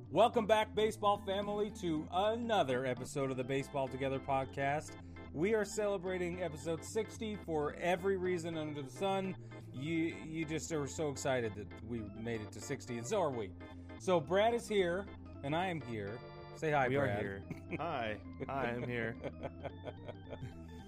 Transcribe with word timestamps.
Welcome 0.09 0.47
back, 0.47 0.73
baseball 0.73 1.21
family, 1.23 1.71
to 1.81 2.07
another 2.11 2.87
episode 2.87 3.29
of 3.29 3.37
the 3.37 3.43
Baseball 3.43 3.87
Together 3.87 4.17
podcast. 4.17 4.93
We 5.33 5.53
are 5.53 5.65
celebrating 5.65 6.41
episode 6.41 6.83
60 6.83 7.37
for 7.45 7.75
every 7.79 8.17
reason 8.17 8.57
under 8.57 8.81
the 8.81 8.89
sun. 8.89 9.35
You 9.71 10.15
you 10.25 10.45
just 10.45 10.71
are 10.71 10.87
so 10.87 11.09
excited 11.09 11.53
that 11.53 11.67
we 11.87 12.01
made 12.19 12.41
it 12.41 12.51
to 12.53 12.59
60, 12.59 12.97
and 12.97 13.05
so 13.05 13.21
are 13.21 13.29
we. 13.29 13.51
So 13.99 14.19
Brad 14.19 14.55
is 14.55 14.67
here, 14.67 15.05
and 15.47 15.55
I 15.55 15.67
am 15.67 15.79
here. 15.89 16.11
Say 16.57 16.71
hi, 16.71 16.89
we 16.89 16.97
Brad. 16.97 17.17
are 17.17 17.21
here. 17.21 17.41
Hi, 17.79 18.17
hi, 18.49 18.73
I'm 18.75 18.83
here. 18.83 19.15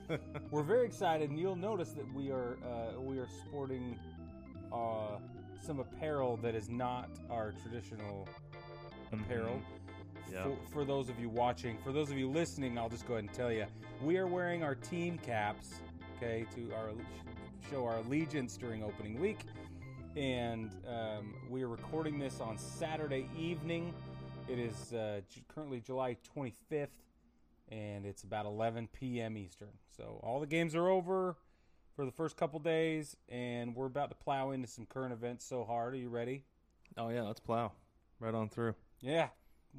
We're 0.51 0.63
very 0.63 0.85
excited, 0.85 1.29
and 1.29 1.39
you'll 1.39 1.55
notice 1.55 1.91
that 1.91 2.13
we 2.13 2.29
are 2.29 2.57
uh, 2.65 2.99
we 2.99 3.19
are 3.19 3.27
sporting 3.45 3.97
uh, 4.73 5.17
some 5.61 5.79
apparel 5.79 6.35
that 6.37 6.55
is 6.55 6.69
not 6.69 7.09
our 7.29 7.53
traditional 7.63 8.27
apparel. 9.13 9.61
Yeah. 10.29 10.43
For, 10.43 10.57
for 10.73 10.85
those 10.85 11.07
of 11.07 11.21
you 11.21 11.29
watching, 11.29 11.77
for 11.81 11.93
those 11.93 12.11
of 12.11 12.17
you 12.17 12.29
listening, 12.29 12.77
I'll 12.77 12.89
just 12.89 13.07
go 13.07 13.13
ahead 13.13 13.25
and 13.25 13.33
tell 13.33 13.53
you 13.53 13.65
we 14.03 14.17
are 14.17 14.27
wearing 14.27 14.61
our 14.61 14.75
team 14.75 15.17
caps, 15.19 15.75
okay, 16.17 16.45
to 16.55 16.73
our 16.75 16.91
show 17.71 17.85
our 17.85 17.97
allegiance 17.99 18.57
during 18.57 18.83
opening 18.83 19.21
week, 19.21 19.39
and 20.17 20.71
um, 20.85 21.33
we 21.49 21.63
are 21.63 21.69
recording 21.69 22.19
this 22.19 22.41
on 22.41 22.57
Saturday 22.57 23.29
evening. 23.37 23.93
It 24.49 24.57
is 24.59 24.93
uh, 24.93 25.21
j- 25.29 25.43
currently 25.47 25.79
July 25.79 26.17
25th, 26.35 26.87
and 27.69 28.05
it's 28.05 28.23
about 28.23 28.45
11 28.45 28.89
p.m. 28.93 29.37
Eastern. 29.37 29.69
So 29.95 30.19
all 30.23 30.39
the 30.39 30.47
games 30.47 30.75
are 30.75 30.89
over 30.89 31.35
for 31.95 32.03
the 32.05 32.11
first 32.11 32.35
couple 32.35 32.59
days, 32.59 33.15
and 33.29 33.75
we're 33.75 33.85
about 33.85 34.09
to 34.09 34.15
plow 34.15 34.51
into 34.51 34.67
some 34.67 34.85
current 34.87 35.13
events 35.13 35.45
so 35.45 35.63
hard. 35.63 35.93
Are 35.93 35.97
you 35.97 36.09
ready? 36.09 36.43
Oh 36.97 37.09
yeah, 37.09 37.21
let's 37.21 37.39
plow 37.39 37.71
right 38.19 38.33
on 38.33 38.49
through. 38.49 38.73
Yeah, 39.01 39.27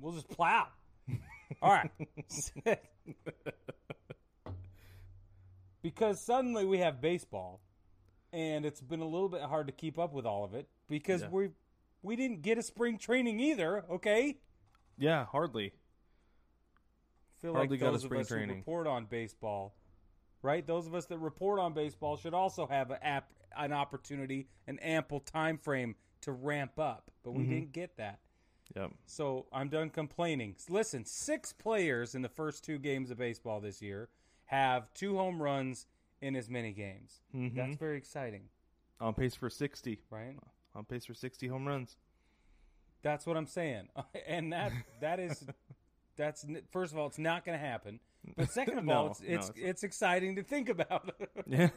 we'll 0.01 0.13
just 0.13 0.29
plow. 0.29 0.69
All 1.63 1.73
right. 1.73 1.91
because 5.83 6.21
suddenly 6.21 6.65
we 6.65 6.79
have 6.79 7.01
baseball, 7.01 7.61
and 8.33 8.65
it's 8.65 8.81
been 8.81 9.01
a 9.01 9.09
little 9.09 9.29
bit 9.29 9.43
hard 9.43 9.67
to 9.67 9.73
keep 9.73 9.99
up 9.99 10.13
with 10.13 10.27
all 10.27 10.45
of 10.45 10.55
it 10.55 10.69
because 10.89 11.23
Yeah. 11.23 11.29
we 11.31 11.49
we 12.03 12.15
didn't 12.17 12.43
get 12.43 12.57
a 12.57 12.63
spring 12.63 12.99
training 12.99 13.41
either. 13.41 13.85
Okay, 13.91 14.39
Yeah, 15.01 15.25
hardly. 15.25 15.73
feel 17.39 17.55
Hardly 17.55 17.79
like 17.79 17.81
got 17.81 17.89
a 17.89 17.93
those 17.93 18.05
of 18.05 18.13
us 18.13 18.29
training. 18.29 18.51
who 18.51 18.55
report 18.57 18.87
on 18.87 19.07
baseball, 19.07 19.75
right? 20.43 20.65
Those 20.67 20.87
of 20.87 20.95
us 20.95 21.07
that 21.07 21.19
report 21.19 21.59
on 21.59 21.73
baseball 21.73 22.17
should 22.19 22.35
also 22.35 22.67
have 22.67 22.91
a 22.91 23.05
app, 23.05 23.33
an 23.57 23.73
opportunity, 23.73 24.47
an 24.67 24.79
ample 24.81 25.21
time 25.21 25.57
frame 25.57 25.97
to 26.21 26.33
ramp 26.33 26.79
up, 26.79 27.11
but 27.23 27.33
we 27.33 27.45
Mhm. 27.45 27.49
didn't 27.49 27.73
get 27.73 27.97
that. 27.97 28.21
Yep. 28.77 28.93
So 29.07 29.47
I'm 29.53 29.71
done 29.71 29.89
complaining. 29.91 30.55
Listen, 30.69 31.05
six 31.07 31.53
players 31.53 32.15
in 32.15 32.21
the 32.23 32.29
first 32.29 32.63
two 32.63 32.79
games 32.79 33.11
of 33.11 33.17
baseball 33.19 33.59
this 33.61 33.81
year 33.81 34.11
have 34.45 34.93
two 34.93 35.17
home 35.17 35.43
runs 35.43 35.87
in 36.21 36.37
as 36.37 36.51
many 36.51 36.73
games. 36.73 37.23
Mhm. 37.35 37.55
That's 37.55 37.77
very 37.77 37.97
exciting, 37.97 38.51
On 39.01 39.15
pace 39.15 39.35
for 39.35 39.49
60. 39.49 40.03
right? 40.11 40.39
On 40.75 40.85
pace 40.85 41.07
for 41.07 41.15
60 41.15 41.49
home 41.49 41.67
runs. 41.67 41.97
That's 43.03 43.27
what 43.27 43.37
I'm 43.37 43.47
saying, 43.47 43.89
and 44.27 44.53
that 44.53 44.73
that 45.01 45.21
is 45.21 45.45
that's 46.17 46.45
first 46.71 46.93
of 46.93 46.99
all, 46.99 47.07
it's 47.07 47.19
not 47.19 47.45
going 47.45 47.59
to 47.59 47.65
happen. 47.65 48.01
But 48.37 48.51
second 48.51 48.79
of 48.79 48.89
all, 48.91 49.07
it's 49.13 49.21
no, 49.21 49.27
it's, 49.35 49.49
it's- 49.51 49.69
it's 49.71 49.83
exciting 49.85 50.37
to 50.37 50.43
think 50.43 50.69
about. 50.69 51.15
Yeah. 51.47 51.71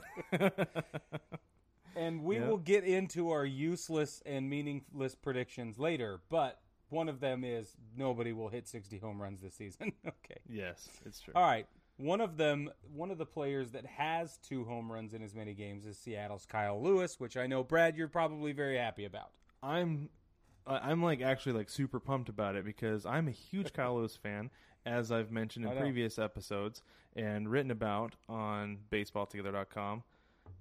and 1.95 2.23
we 2.23 2.37
Yeah. 2.37 2.47
will 2.47 2.57
get 2.57 2.83
into 2.83 3.29
our 3.31 3.45
useless 3.45 4.21
and 4.25 4.49
meaningless 4.49 5.15
predictions 5.15 5.77
later. 5.79 6.19
But 6.29 6.59
one 6.89 7.07
of 7.09 7.19
them 7.19 7.43
is 7.43 7.75
nobody 7.95 8.33
will 8.33 8.49
hit 8.49 8.67
60 8.67 8.97
home 8.97 9.21
runs 9.21 9.41
this 9.41 9.53
season. 9.55 9.93
okay. 10.05 10.39
yes, 10.49 10.89
it's 11.05 11.19
true. 11.21 11.33
All 11.35 11.43
right. 11.43 11.67
One 11.97 12.21
of 12.21 12.37
them, 12.37 12.71
one 12.93 13.11
of 13.11 13.17
the 13.19 13.25
players 13.25 13.71
that 13.71 13.85
has 13.85 14.37
two 14.37 14.63
home 14.65 14.91
runs 14.91 15.13
in 15.13 15.21
as 15.23 15.35
many 15.35 15.53
games 15.53 15.85
is 15.85 15.97
Seattle's 15.97 16.45
Kyle 16.45 16.81
Lewis, 16.81 17.19
which 17.19 17.37
I 17.37 17.45
know, 17.45 17.63
Brad, 17.63 17.95
you're 17.95 18.07
probably 18.07 18.51
very 18.51 18.77
happy 18.77 19.05
about. 19.05 19.29
I'm 19.61 20.09
I'm 20.65 21.03
like 21.03 21.21
actually 21.21 21.53
like 21.53 21.69
super 21.69 21.99
pumped 21.99 22.29
about 22.29 22.55
it 22.55 22.65
because 22.65 23.05
I'm 23.05 23.27
a 23.27 23.31
huge 23.31 23.73
Kyle 23.73 23.95
Lewis 23.95 24.15
fan, 24.15 24.49
as 24.85 25.11
I've 25.11 25.31
mentioned 25.31 25.65
in 25.65 25.77
previous 25.77 26.17
episodes 26.17 26.81
and 27.15 27.49
written 27.49 27.71
about 27.71 28.15
on 28.29 28.77
baseballtogether.com. 28.91 30.03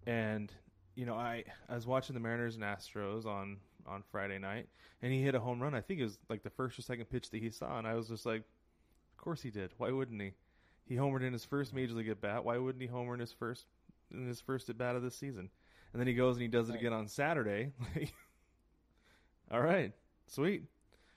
And 0.06 0.52
you 0.94 1.06
know, 1.06 1.14
I 1.14 1.44
I 1.68 1.74
was 1.74 1.86
watching 1.86 2.14
the 2.14 2.20
Mariners 2.20 2.56
and 2.56 2.64
Astros 2.64 3.26
on 3.26 3.58
on 3.86 4.02
Friday 4.10 4.38
night, 4.38 4.68
and 5.00 5.12
he 5.12 5.22
hit 5.22 5.34
a 5.34 5.41
home 5.41 5.60
run. 5.60 5.74
I 5.74 5.80
think 5.80 6.00
it 6.00 6.04
was 6.04 6.18
like 6.28 6.42
the 6.42 6.50
first 6.50 6.78
or 6.78 6.82
second 6.82 7.06
pitch 7.06 7.30
that 7.30 7.42
he 7.42 7.50
saw, 7.50 7.78
and 7.78 7.86
I 7.86 7.94
was 7.94 8.08
just 8.08 8.26
like, 8.26 8.41
of 8.41 9.16
course 9.22 9.42
he 9.42 9.50
did. 9.50 9.70
Why 9.78 9.91
wouldn't 9.91 10.20
he? 10.20 10.32
He 10.84 10.96
homered 10.96 11.22
in 11.22 11.32
his 11.32 11.44
first 11.44 11.72
major 11.72 11.94
league 11.94 12.08
at 12.08 12.20
bat. 12.20 12.44
Why 12.44 12.58
wouldn't 12.58 12.82
he 12.82 12.88
homer 12.88 13.14
in 13.14 13.20
his 13.20 13.32
first 13.32 13.66
in 14.10 14.26
his 14.26 14.41
first 14.41 14.68
at 14.68 14.78
bat 14.78 14.96
of 14.96 15.02
this 15.02 15.16
season? 15.16 15.50
And 15.92 16.00
then 16.00 16.06
he 16.06 16.14
goes 16.14 16.36
and 16.36 16.42
he 16.42 16.48
does 16.48 16.70
it 16.70 16.74
again 16.74 16.92
on 16.92 17.06
Saturday. 17.06 17.72
All 19.52 19.60
right, 19.60 19.92
sweet. 20.26 20.64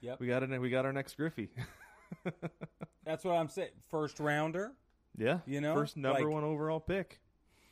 Yep. 0.02 0.20
We 0.20 0.28
got 0.28 0.44
it. 0.44 0.62
We 0.62 0.70
got 0.70 0.86
our 0.86 0.94
next 0.94 1.16
Griffey. 1.16 1.50
That's 3.06 3.24
what 3.24 3.34
I'm 3.36 3.50
saying. 3.50 3.70
First 3.90 4.20
rounder. 4.20 4.74
yeah, 5.18 5.40
You 5.46 5.62
know, 5.62 5.74
first 5.74 5.96
number 5.98 6.22
like- 6.24 6.30
one 6.34 6.44
overall 6.44 6.80
pick. 6.80 7.20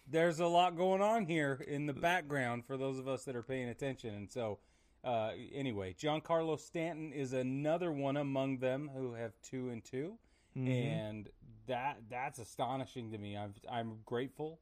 There's 0.10 0.40
a 0.40 0.46
lot 0.48 0.76
going 0.76 1.02
on 1.02 1.26
here 1.26 1.64
in 1.66 1.86
the 1.86 1.94
background 1.94 2.66
for 2.66 2.76
those 2.76 3.00
of 3.00 3.08
us 3.08 3.24
that 3.24 3.36
are 3.38 3.42
paying 3.44 3.70
attention. 3.70 4.14
And 4.14 4.30
so, 4.30 4.60
uh, 5.04 5.32
anyway, 5.54 5.94
Giancarlo 5.98 6.60
Stanton 6.60 7.14
is 7.14 7.32
another 7.32 7.90
one 7.92 8.18
among 8.18 8.58
them 8.60 8.92
who 8.94 9.14
have 9.14 9.32
two 9.42 9.70
and 9.70 9.84
2 9.84 10.18
Mhm. 10.58 10.68
and 10.70 11.30
that 11.68 12.02
that's 12.10 12.38
astonishing 12.38 13.12
to 13.12 13.18
me. 13.18 13.38
I'm 13.38 13.54
I'm 13.72 14.00
grateful. 14.06 14.60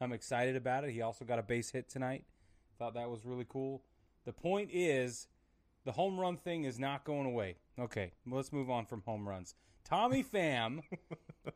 I'm 0.00 0.12
excited 0.12 0.56
about 0.56 0.84
it. 0.84 0.90
He 0.92 1.00
also 1.00 1.24
got 1.24 1.38
a 1.38 1.42
base 1.42 1.70
hit 1.70 1.88
tonight. 1.88 2.24
Thought 2.78 2.94
that 2.94 3.08
was 3.10 3.24
really 3.24 3.46
cool. 3.48 3.82
The 4.24 4.32
point 4.34 4.70
is, 4.72 5.26
the 5.84 5.92
home 5.92 6.18
run 6.18 6.36
thing 6.36 6.64
is 6.64 6.78
not 6.78 7.04
going 7.04 7.26
away. 7.26 7.56
Okay, 7.78 8.12
let's 8.26 8.52
move 8.52 8.70
on 8.70 8.86
from 8.86 9.02
home 9.02 9.28
runs. 9.28 9.54
Tommy 9.84 10.22
Pham 10.34 10.80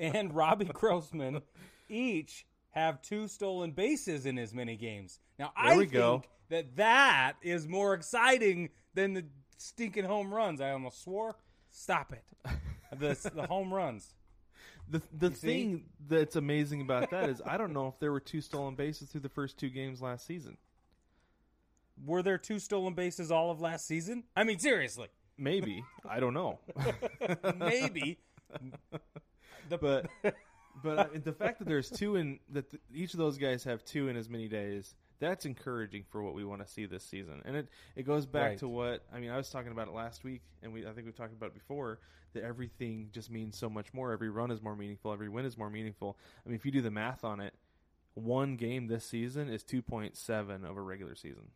and 0.00 0.34
Robbie 0.34 0.64
Grossman 0.66 1.42
each 1.88 2.46
have 2.70 3.00
two 3.02 3.28
stolen 3.28 3.70
bases 3.70 4.26
in 4.26 4.38
as 4.38 4.52
many 4.52 4.76
games. 4.76 5.20
Now 5.38 5.52
I 5.56 5.70
There 5.70 5.78
we 5.78 5.84
think 5.84 5.92
go. 5.92 6.22
that 6.50 6.76
that 6.76 7.34
is 7.42 7.66
more 7.68 7.94
exciting 7.94 8.70
than 8.94 9.14
the 9.14 9.24
stinking 9.58 10.04
home 10.04 10.32
runs. 10.34 10.60
I 10.60 10.70
almost 10.72 11.02
swore. 11.02 11.36
Stop 11.70 12.12
it. 12.12 12.24
The 12.98 13.30
the 13.34 13.46
home 13.48 13.74
runs. 13.74 14.14
The 14.88 15.02
the 15.12 15.28
You 15.30 15.34
see? 15.34 15.46
thing 15.46 15.84
that's 16.08 16.36
amazing 16.36 16.80
about 16.82 17.10
that 17.10 17.28
is 17.28 17.42
I 17.44 17.56
don't 17.58 17.72
know 17.72 17.88
if 17.88 17.98
there 17.98 18.12
were 18.12 18.20
two 18.20 18.40
stolen 18.40 18.76
bases 18.76 19.08
through 19.10 19.22
the 19.22 19.28
first 19.28 19.58
two 19.58 19.68
games 19.70 20.00
last 20.00 20.24
season. 20.24 20.56
Were 22.04 22.22
there 22.22 22.38
two 22.38 22.58
stolen 22.58 22.94
bases 22.94 23.30
all 23.30 23.50
of 23.50 23.60
last 23.60 23.86
season? 23.86 24.24
I 24.36 24.44
mean, 24.44 24.58
seriously, 24.58 25.08
Maybe 25.38 25.82
I 26.08 26.20
don't 26.20 26.34
know, 26.34 26.58
maybe. 27.56 28.18
The, 29.68 29.78
but 29.78 30.06
but 30.82 30.98
I 30.98 31.08
mean, 31.12 31.22
the 31.24 31.32
fact 31.32 31.58
that 31.58 31.66
there's 31.66 31.90
two 31.90 32.14
in 32.16 32.38
that 32.50 32.70
th- 32.70 32.80
each 32.94 33.14
of 33.14 33.18
those 33.18 33.36
guys 33.36 33.64
have 33.64 33.84
two 33.84 34.06
in 34.08 34.16
as 34.16 34.28
many 34.28 34.46
days 34.46 34.94
that's 35.18 35.44
encouraging 35.44 36.04
for 36.08 36.22
what 36.22 36.34
we 36.34 36.44
want 36.44 36.64
to 36.64 36.70
see 36.72 36.86
this 36.86 37.02
season. 37.02 37.42
And 37.44 37.56
it 37.56 37.68
it 37.96 38.04
goes 38.06 38.26
back 38.26 38.50
Right. 38.50 38.58
to 38.58 38.68
what 38.68 39.04
I 39.12 39.18
mean. 39.18 39.30
I 39.30 39.36
was 39.36 39.50
talking 39.50 39.72
about 39.72 39.88
it 39.88 39.94
last 39.94 40.22
week, 40.22 40.42
and 40.62 40.72
we 40.72 40.86
I 40.86 40.92
think 40.92 41.06
we've 41.06 41.16
talked 41.16 41.32
about 41.32 41.46
it 41.46 41.54
before 41.54 41.98
that 42.34 42.44
everything 42.44 43.08
just 43.12 43.28
means 43.30 43.58
so 43.58 43.68
much 43.68 43.92
more. 43.92 44.12
Every 44.12 44.30
run 44.30 44.52
is 44.52 44.62
more 44.62 44.76
meaningful. 44.76 45.12
Every 45.12 45.28
win 45.28 45.44
is 45.46 45.58
more 45.58 45.70
meaningful. 45.70 46.16
I 46.44 46.48
mean, 46.48 46.54
if 46.56 46.64
you 46.64 46.70
do 46.70 46.82
the 46.82 46.90
math 46.92 47.24
on 47.24 47.40
it, 47.40 47.54
one 48.14 48.54
game 48.56 48.86
this 48.86 49.04
season 49.04 49.48
is 49.48 49.64
two 49.64 49.82
point 49.82 50.16
seven 50.16 50.64
of 50.64 50.76
a 50.76 50.80
regular 50.80 51.16
season. 51.16 51.48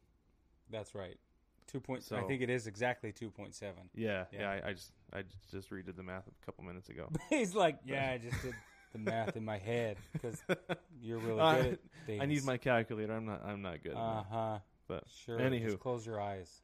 That's 0.71 0.95
right. 0.95 1.17
Two 1.67 1.81
point. 1.81 2.05
I 2.13 2.23
think 2.23 2.43
it 2.43 2.51
is 2.51 2.67
exactly 2.67 3.13
two 3.13 3.31
point 3.31 3.55
seven. 3.55 3.91
Yeah, 3.95 4.25
Yeah. 4.33 4.41
yeah. 4.41 4.61
I, 4.65 4.69
I 4.71 4.73
just 4.73 4.93
I 5.13 5.23
just 5.51 5.71
redid 5.71 5.97
the 5.97 6.03
math 6.03 6.27
a 6.27 6.45
couple 6.47 6.65
minutes 6.65 6.89
ago. 6.89 7.09
He's 7.31 7.55
like, 7.55 7.79
yeah, 7.85 8.11
I 8.13 8.19
just 8.19 8.43
did 8.43 8.55
the 8.93 8.99
math 8.99 9.37
in 9.37 9.45
my 9.45 9.59
head 9.59 9.97
because 10.13 10.43
you're 11.01 11.19
really 11.19 11.41
Uh, 11.41 11.63
good 11.63 11.73
at 11.75 11.79
things. 12.07 12.23
I 12.23 12.27
need 12.27 12.45
my 12.45 12.57
calculator. 12.57 13.13
I'm 13.15 13.27
not. 13.27 13.45
I'm 13.45 13.63
not 13.63 13.83
good. 13.85 13.95
Uh 13.95 14.23
huh. 14.29 14.59
But 14.89 15.05
Sure. 15.25 15.39
Anywho. 15.39 15.67
Just 15.67 15.79
close 15.81 16.05
your 16.05 16.21
eyes. 16.21 16.63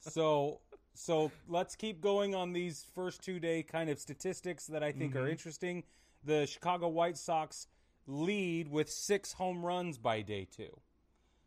So, 0.00 0.60
so 0.94 1.30
let's 1.48 1.76
keep 1.76 2.00
going 2.00 2.34
on 2.34 2.52
these 2.52 2.86
first 2.94 3.22
two 3.22 3.38
day 3.40 3.62
kind 3.62 3.90
of 3.90 3.98
statistics 3.98 4.66
that 4.68 4.82
I 4.82 4.92
think 4.92 5.14
Mm-hmm. 5.14 5.22
are 5.24 5.28
interesting. 5.28 5.84
The 6.24 6.46
Chicago 6.46 6.88
White 6.88 7.18
Sox 7.18 7.66
lead 8.06 8.68
with 8.68 8.90
six 8.90 9.32
home 9.34 9.64
runs 9.64 9.98
by 9.98 10.22
day 10.22 10.46
two. 10.50 10.78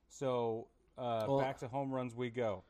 So 0.09 0.67
uh, 0.97 1.25
Well- 1.27 1.39
back 1.39 1.59
to 1.59 1.67
home 1.67 1.91
runs 1.91 2.15
we 2.15 2.29
go. 2.29 2.63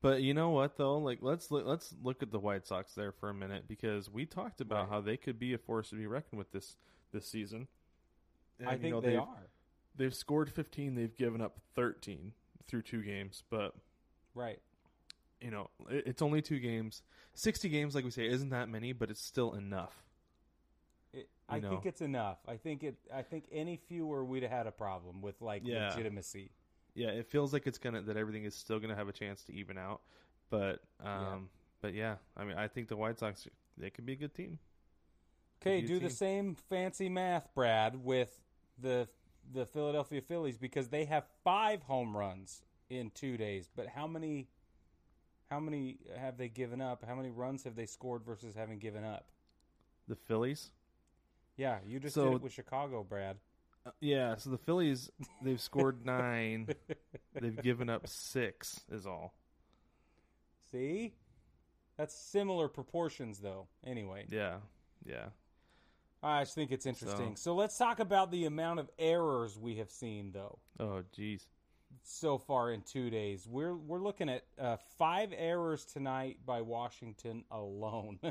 But 0.00 0.22
you 0.22 0.32
know 0.32 0.50
what 0.50 0.76
though? 0.78 0.98
Like 0.98 1.18
let's 1.20 1.50
look, 1.50 1.66
let's 1.66 1.94
look 2.02 2.22
at 2.22 2.30
the 2.32 2.38
White 2.38 2.66
Sox 2.66 2.94
there 2.94 3.12
for 3.12 3.28
a 3.28 3.34
minute 3.34 3.68
because 3.68 4.08
we 4.10 4.24
talked 4.24 4.60
about 4.62 4.84
Right. 4.88 4.94
how 4.94 5.00
they 5.02 5.16
could 5.18 5.38
be 5.38 5.52
a 5.52 5.58
force 5.58 5.90
to 5.90 5.96
be 5.96 6.06
reckoned 6.06 6.38
with 6.38 6.50
this 6.50 6.76
this 7.12 7.26
season. 7.26 7.68
And, 8.58 8.68
I 8.68 8.72
you 8.72 8.78
think 8.78 8.94
know, 8.94 9.00
they 9.02 9.16
are 9.16 9.48
They've 9.94 10.14
scored 10.14 10.50
15. 10.50 10.94
They've 10.94 11.14
given 11.14 11.42
up 11.42 11.58
13 11.74 12.32
through 12.66 12.82
two 12.82 13.02
games. 13.02 13.42
But 13.50 13.74
right. 14.34 14.58
you 15.42 15.50
know, 15.50 15.68
it, 15.90 16.04
it's 16.06 16.22
only 16.22 16.40
two 16.40 16.58
games. 16.58 17.02
60 17.34 17.68
games, 17.68 17.94
like 17.94 18.04
we 18.04 18.10
say, 18.10 18.26
isn't 18.26 18.48
that 18.48 18.70
many, 18.70 18.94
but 18.94 19.10
it's 19.10 19.22
still 19.22 19.52
enough. 19.52 19.94
It, 21.12 21.28
I 21.50 21.60
know. 21.60 21.68
think 21.68 21.84
it's 21.84 22.00
enough. 22.00 22.38
I 22.48 22.56
think 22.56 22.82
it. 22.82 22.96
I 23.12 23.20
think 23.20 23.44
any 23.52 23.76
fewer 23.76 24.24
we'd 24.24 24.42
have 24.42 24.52
had 24.52 24.66
a 24.66 24.72
problem 24.72 25.20
with 25.20 25.40
like 25.42 25.62
Yeah. 25.66 25.90
legitimacy. 25.90 26.50
Yeah, 26.94 27.08
it 27.08 27.26
feels 27.26 27.52
like 27.52 27.66
it's 27.66 27.78
gonna 27.78 28.02
that 28.02 28.16
everything 28.16 28.44
is 28.44 28.54
still 28.54 28.78
gonna 28.78 28.94
have 28.96 29.08
a 29.08 29.12
chance 29.12 29.42
to 29.44 29.52
even 29.54 29.78
out. 29.78 30.02
But 30.50 30.80
um, 31.00 31.08
Yeah. 31.08 31.38
but 31.80 31.94
yeah, 31.94 32.16
I 32.36 32.44
mean, 32.44 32.56
I 32.58 32.68
think 32.68 32.88
the 32.88 32.96
White 32.96 33.18
Sox 33.18 33.46
they 33.78 33.90
could 33.90 34.04
be 34.04 34.12
a 34.12 34.16
good 34.16 34.34
team. 34.34 34.58
Okay, 35.60 35.80
do 35.80 35.98
the 36.00 36.10
same 36.10 36.54
fancy 36.54 37.08
math, 37.08 37.54
Brad, 37.54 37.96
with 37.96 38.40
the 38.78 39.08
the 39.52 39.64
Philadelphia 39.66 40.20
Phillies 40.20 40.58
because 40.58 40.88
they 40.88 41.04
have 41.06 41.24
five 41.44 41.82
home 41.82 42.16
runs 42.16 42.62
in 42.90 43.10
two 43.10 43.36
days. 43.36 43.68
But 43.74 43.88
how 43.88 44.06
many 44.06 44.48
how 45.50 45.60
many 45.60 45.98
have 46.16 46.36
they 46.36 46.48
given 46.48 46.80
up? 46.80 47.04
How 47.06 47.14
many 47.14 47.30
runs 47.30 47.64
have 47.64 47.74
they 47.76 47.86
scored 47.86 48.22
versus 48.24 48.54
having 48.54 48.78
given 48.78 49.04
up? 49.04 49.30
The 50.08 50.16
Phillies. 50.16 50.70
Yeah, 51.56 51.78
you 51.86 52.00
just 52.00 52.14
So- 52.14 52.24
did 52.30 52.34
it 52.36 52.42
with 52.42 52.52
Chicago, 52.52 53.02
Brad. 53.04 53.38
Yeah, 54.00 54.36
so 54.36 54.50
the 54.50 54.58
Phillies 54.58 55.10
they've 55.42 55.60
scored 55.60 56.04
nine, 56.04 56.68
they've 57.40 57.60
given 57.62 57.88
up 57.88 58.06
six 58.06 58.80
is 58.90 59.06
all. 59.06 59.34
See? 60.70 61.14
That's 61.98 62.14
similar 62.14 62.68
proportions 62.68 63.38
though. 63.38 63.66
Anyway. 63.84 64.26
Yeah, 64.28 64.56
yeah. 65.04 65.26
I 66.22 66.42
just 66.42 66.54
think 66.54 66.70
it's 66.70 66.86
interesting. 66.86 67.34
So. 67.36 67.54
let's 67.54 67.76
talk 67.76 67.98
about 67.98 68.30
the 68.30 68.44
amount 68.46 68.78
of 68.78 68.88
errors 68.98 69.58
we 69.58 69.76
have 69.76 69.90
seen 69.90 70.30
though. 70.32 70.58
Oh, 70.78 71.02
jeez. 71.16 71.46
so 72.04 72.38
far 72.38 72.72
in 72.72 72.82
two 72.82 73.10
days. 73.10 73.46
We're 73.48 73.74
we're 73.76 73.98
looking 74.00 74.28
at 74.28 74.44
uh, 74.58 74.76
five 74.98 75.32
errors 75.36 75.84
tonight 75.84 76.38
by 76.46 76.62
Washington 76.62 77.44
alone. 77.50 78.18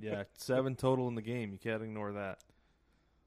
Yeah, 0.00 0.24
seven 0.34 0.74
total 0.76 1.08
in 1.08 1.14
the 1.14 1.22
game. 1.22 1.52
You 1.52 1.58
can't 1.58 1.82
ignore 1.82 2.12
that. 2.12 2.38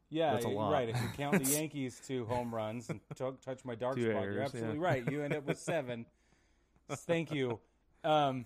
Yeah, 0.09 0.33
That's 0.33 0.45
a 0.45 0.49
lot. 0.49 0.71
right. 0.71 0.89
If 0.89 0.95
you 1.01 1.07
count 1.15 1.43
the 1.43 1.49
Yankees 1.57 2.01
two 2.05 2.25
home 2.25 2.53
runs 2.53 2.89
and 2.89 2.99
t- 3.15 3.25
touch 3.43 3.65
my 3.65 3.75
dark 3.75 3.95
Two 3.95 4.09
spot, 4.09 4.23
errors, 4.23 4.33
you're 4.35 4.43
absolutely 4.43 4.77
yeah. 4.79 4.83
right. 4.85 5.11
You 5.11 5.21
end 5.23 5.33
up 5.33 5.45
with 5.45 5.59
seven. 5.59 6.05
Thank 6.89 7.31
you. 7.33 7.59
Um, 8.03 8.45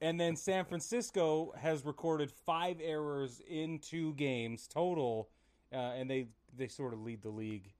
and 0.00 0.20
then 0.20 0.36
San 0.36 0.64
Francisco 0.64 1.52
has 1.58 1.84
recorded 1.84 2.30
five 2.46 2.76
errors 2.82 3.40
in 3.48 3.78
two 3.80 4.12
games 4.14 4.68
total, 4.68 5.28
uh, 5.72 5.76
and 5.76 6.08
they 6.08 6.28
they 6.56 6.68
sort 6.68 6.92
of 6.92 7.00
lead 7.02 7.22
the 7.22 7.30
league 7.30 7.72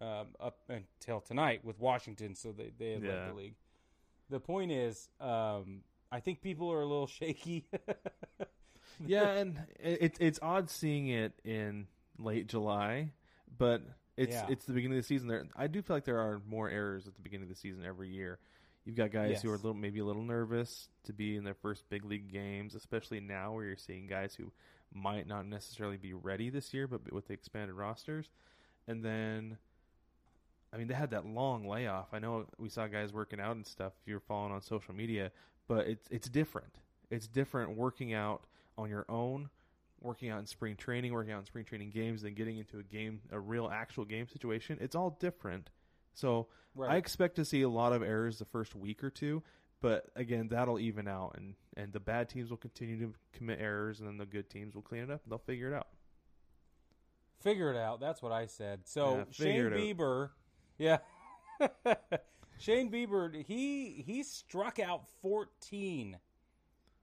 um, 0.00 0.28
up 0.38 0.60
until 0.68 1.20
tonight 1.20 1.62
with 1.64 1.78
Washington. 1.80 2.34
So 2.34 2.52
they 2.52 2.70
they 2.78 2.92
have 2.92 3.04
Yeah. 3.04 3.10
led 3.10 3.28
the 3.30 3.34
league. 3.34 3.54
The 4.30 4.40
point 4.40 4.70
is, 4.72 5.10
um, 5.20 5.82
I 6.10 6.20
think 6.20 6.40
people 6.40 6.72
are 6.72 6.80
a 6.80 6.86
little 6.86 7.06
shaky. 7.18 7.66
Yeah, 9.04 9.28
and 9.30 9.58
it, 9.78 10.16
it's 10.20 10.38
odd 10.40 10.70
seeing 10.70 11.08
it 11.08 11.32
in 11.44 11.86
late 12.20 12.46
July, 12.46 13.12
but 13.58 13.82
it's 14.16 14.34
Yeah. 14.34 14.46
it's 14.50 14.64
the 14.66 14.72
beginning 14.72 14.98
of 14.98 15.04
the 15.04 15.06
season. 15.06 15.28
There, 15.28 15.46
I 15.56 15.66
do 15.66 15.82
feel 15.82 15.96
like 15.96 16.04
there 16.04 16.18
are 16.18 16.40
more 16.46 16.68
errors 16.68 17.06
at 17.08 17.14
the 17.14 17.22
beginning 17.22 17.44
of 17.44 17.48
the 17.48 17.54
season 17.60 17.84
every 17.84 18.08
year. 18.08 18.38
You've 18.84 18.96
got 18.96 19.10
guys 19.10 19.30
who 19.42 19.50
are 19.50 19.54
a 19.54 19.56
little, 19.58 19.74
maybe 19.74 20.00
a 20.00 20.04
little 20.04 20.22
nervous 20.22 20.88
to 21.04 21.12
be 21.12 21.36
in 21.36 21.44
their 21.44 21.54
first 21.54 21.88
big 21.90 22.04
league 22.04 22.28
games, 22.32 22.74
especially 22.74 23.20
now 23.20 23.52
where 23.52 23.64
you're 23.64 23.76
seeing 23.76 24.06
guys 24.06 24.34
who 24.34 24.52
might 24.92 25.26
not 25.26 25.46
necessarily 25.46 25.96
be 25.98 26.12
ready 26.12 26.50
this 26.50 26.72
year, 26.74 26.86
but 26.86 27.12
with 27.12 27.26
the 27.28 27.34
expanded 27.34 27.76
rosters. 27.76 28.30
And 28.88 29.04
then, 29.04 29.58
I 30.72 30.76
mean, 30.78 30.88
they 30.88 30.94
had 30.94 31.10
that 31.10 31.26
long 31.26 31.66
layoff. 31.68 32.12
I 32.12 32.18
know 32.18 32.46
we 32.58 32.68
saw 32.68 32.86
guys 32.86 33.12
working 33.12 33.38
out 33.40 33.54
and 33.56 33.66
stuff. 33.66 33.92
If 34.00 34.08
you're 34.08 34.20
following 34.20 34.52
on 34.52 34.62
social 34.62 34.94
media, 34.94 35.30
but 35.68 35.86
it's 35.86 36.08
it's 36.10 36.28
different. 36.28 36.78
It's 37.10 37.26
different 37.28 37.76
working 37.76 38.12
out 38.14 38.44
on 38.78 38.88
your 38.88 39.04
own, 39.08 39.50
working 40.00 40.30
out 40.30 40.40
in 40.40 40.46
spring 40.46 40.76
training, 40.76 41.12
working 41.12 41.32
out 41.32 41.40
in 41.40 41.46
spring 41.46 41.64
training 41.64 41.90
games, 41.90 42.22
then 42.22 42.34
getting 42.34 42.58
into 42.58 42.78
a 42.78 42.82
game, 42.82 43.20
a 43.30 43.38
real 43.38 43.68
actual 43.72 44.04
game 44.04 44.28
situation. 44.28 44.78
It's 44.80 44.94
all 44.94 45.16
different. 45.20 45.70
So 46.14 46.48
I 46.92 46.96
expect 46.96 47.36
to 47.36 47.44
see 47.44 47.62
a 47.62 47.68
lot 47.68 47.92
of 47.92 48.02
errors 48.02 48.38
the 48.38 48.44
first 48.44 48.74
week 48.74 49.02
or 49.04 49.10
two, 49.10 49.42
but 49.80 50.06
again, 50.16 50.48
that'll 50.48 50.78
even 50.78 51.08
out, 51.08 51.34
and 51.36 51.54
and 51.76 51.92
the 51.92 52.00
bad 52.00 52.28
teams 52.28 52.50
will 52.50 52.56
continue 52.56 52.98
to 52.98 53.14
commit 53.32 53.60
errors, 53.60 54.00
and 54.00 54.08
then 54.08 54.18
the 54.18 54.26
good 54.26 54.50
teams 54.50 54.74
will 54.74 54.82
clean 54.82 55.02
it 55.02 55.10
up. 55.10 55.22
and 55.24 55.30
They'll 55.30 55.38
figure 55.38 55.72
it 55.72 55.74
out. 55.74 55.88
Figure 57.40 57.70
it 57.72 57.76
out. 57.76 58.00
That's 58.00 58.20
what 58.22 58.32
I 58.32 58.46
said. 58.46 58.80
So 58.84 59.18
Yeah, 59.18 59.24
Shane. 59.30 59.70
Bieber, 59.70 60.30
yeah, 60.78 60.98
Shane 62.58 62.90
Bieber, 62.90 63.34
he 63.44 64.02
he 64.06 64.22
struck 64.22 64.78
out 64.78 65.08
fourteen 65.22 66.18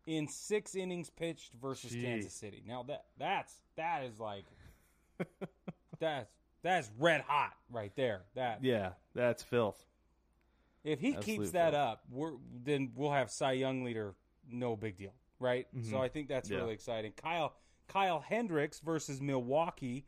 in 0.08 0.28
six 0.28 0.74
innings 0.74 1.12
pitched 1.12 1.54
versus 1.62 1.92
Jeez. 1.92 2.02
Kansas 2.02 2.34
City. 2.34 2.64
Now 2.66 2.82
that 2.88 3.06
that's 3.20 3.54
that 3.76 4.04
is 4.04 4.20
like 4.20 4.46
that's 6.00 6.32
that's 6.64 6.90
red 6.98 7.22
hot 7.22 7.54
right 7.72 7.92
there. 7.96 8.22
That 8.36 8.64
Yeah, 8.64 8.92
that's 9.14 9.44
filth. 9.44 9.86
if 10.84 11.00
he 11.00 11.10
absolute 11.16 11.26
keeps 11.26 11.52
that 11.52 11.72
filth. 11.74 11.84
up, 11.84 12.04
we're 12.12 12.34
then 12.64 12.92
we'll 12.96 13.12
have 13.12 13.30
Cy 13.30 13.54
Young 13.54 13.84
leader. 13.84 14.16
No 14.50 14.76
big 14.76 14.98
deal, 14.98 15.14
right? 15.40 15.68
So 15.90 16.02
I 16.02 16.08
think 16.08 16.30
that's 16.30 16.48
Mm-hmm. 16.48 16.56
Yeah. 16.56 16.62
really 16.62 16.74
exciting. 16.74 17.12
Kyle 17.22 17.54
Kyle 17.88 18.20
Hendricks 18.20 18.80
versus 18.80 19.22
Milwaukee 19.22 20.06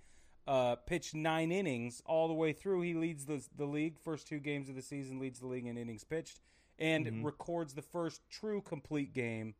uh, 0.47 0.75
pitched 0.75 1.13
nine 1.13 1.51
innings 1.51 2.01
all 2.05 2.27
the 2.27 2.33
way 2.33 2.53
through. 2.53 2.81
He 2.81 2.93
leads 2.93 3.25
the 3.25 3.45
the 3.57 3.65
league 3.65 3.99
first 3.99 4.27
two 4.27 4.39
games 4.39 4.69
of 4.69 4.75
the 4.75 4.81
season, 4.81 5.19
leads 5.19 5.39
the 5.39 5.47
league 5.47 5.65
in 5.65 5.77
innings 5.77 6.03
pitched, 6.03 6.39
and 6.77 7.05
Mm-hmm. 7.05 7.25
records 7.25 7.73
the 7.73 7.81
first 7.81 8.21
true 8.29 8.61
complete 8.61 9.13
game 9.13 9.55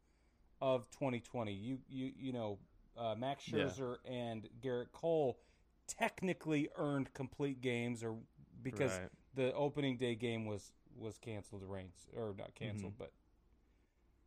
of 0.61 0.89
2020. 0.91 1.53
You 1.53 1.79
you 1.87 2.11
you 2.17 2.33
know 2.33 2.59
uh, 2.97 3.15
Max 3.17 3.47
Yeah. 3.47 3.65
Scherzer 3.65 3.97
and 4.09 4.47
Gerrit 4.61 4.91
Cole 4.91 5.39
technically 5.87 6.69
earned 6.75 7.13
complete 7.13 7.61
games, 7.61 8.03
or 8.03 8.15
because 8.61 8.91
Right. 8.91 9.09
the 9.35 9.53
opening 9.53 9.97
day 9.97 10.15
game 10.15 10.45
was 10.45 10.71
was 10.95 11.17
canceled. 11.17 11.61
The 11.61 11.67
rains 11.67 11.95
or 12.15 12.33
not 12.37 12.53
canceled, 12.55 12.93
but 12.97 13.11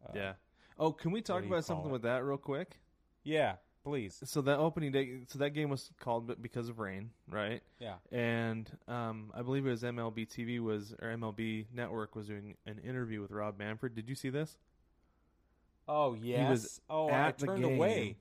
uh, 0.06 0.12
yeah. 0.14 0.32
Oh, 0.78 0.92
can 0.92 1.10
we 1.12 1.20
talk 1.20 1.44
about 1.44 1.64
something 1.64 1.90
it? 1.90 1.92
with 1.92 2.02
that 2.02 2.24
real 2.24 2.38
quick? 2.38 2.78
yeah. 3.24 3.56
Please, 3.84 4.22
So 4.26 4.42
that 4.42 4.60
opening 4.60 4.92
day, 4.92 5.22
so 5.26 5.40
that 5.40 5.50
game 5.50 5.68
was 5.68 5.90
called 5.98 6.40
because 6.40 6.68
of 6.68 6.78
rain, 6.78 7.10
right? 7.28 7.64
yeah. 7.80 7.96
And 8.12 8.70
um, 8.86 9.32
I 9.34 9.42
believe 9.42 9.66
it 9.66 9.70
was 9.70 9.82
MLB 9.82 10.28
TV 10.28 10.60
was 10.60 10.94
or 11.02 11.08
MLB 11.08 11.66
Network 11.74 12.14
was 12.14 12.28
doing 12.28 12.54
an 12.64 12.78
interview 12.78 13.20
with 13.20 13.32
Rob 13.32 13.58
Manfred. 13.58 13.96
Did 13.96 14.08
you 14.08 14.14
see 14.14 14.28
this? 14.30 14.56
Oh 15.88 16.14
yes. 16.14 16.50
was 16.50 16.80
oh, 16.88 17.08
I 17.08 17.28
at 17.28 17.38
the 17.38 17.46
turned 17.46 17.64
game. 17.64 17.74
away. 17.74 18.16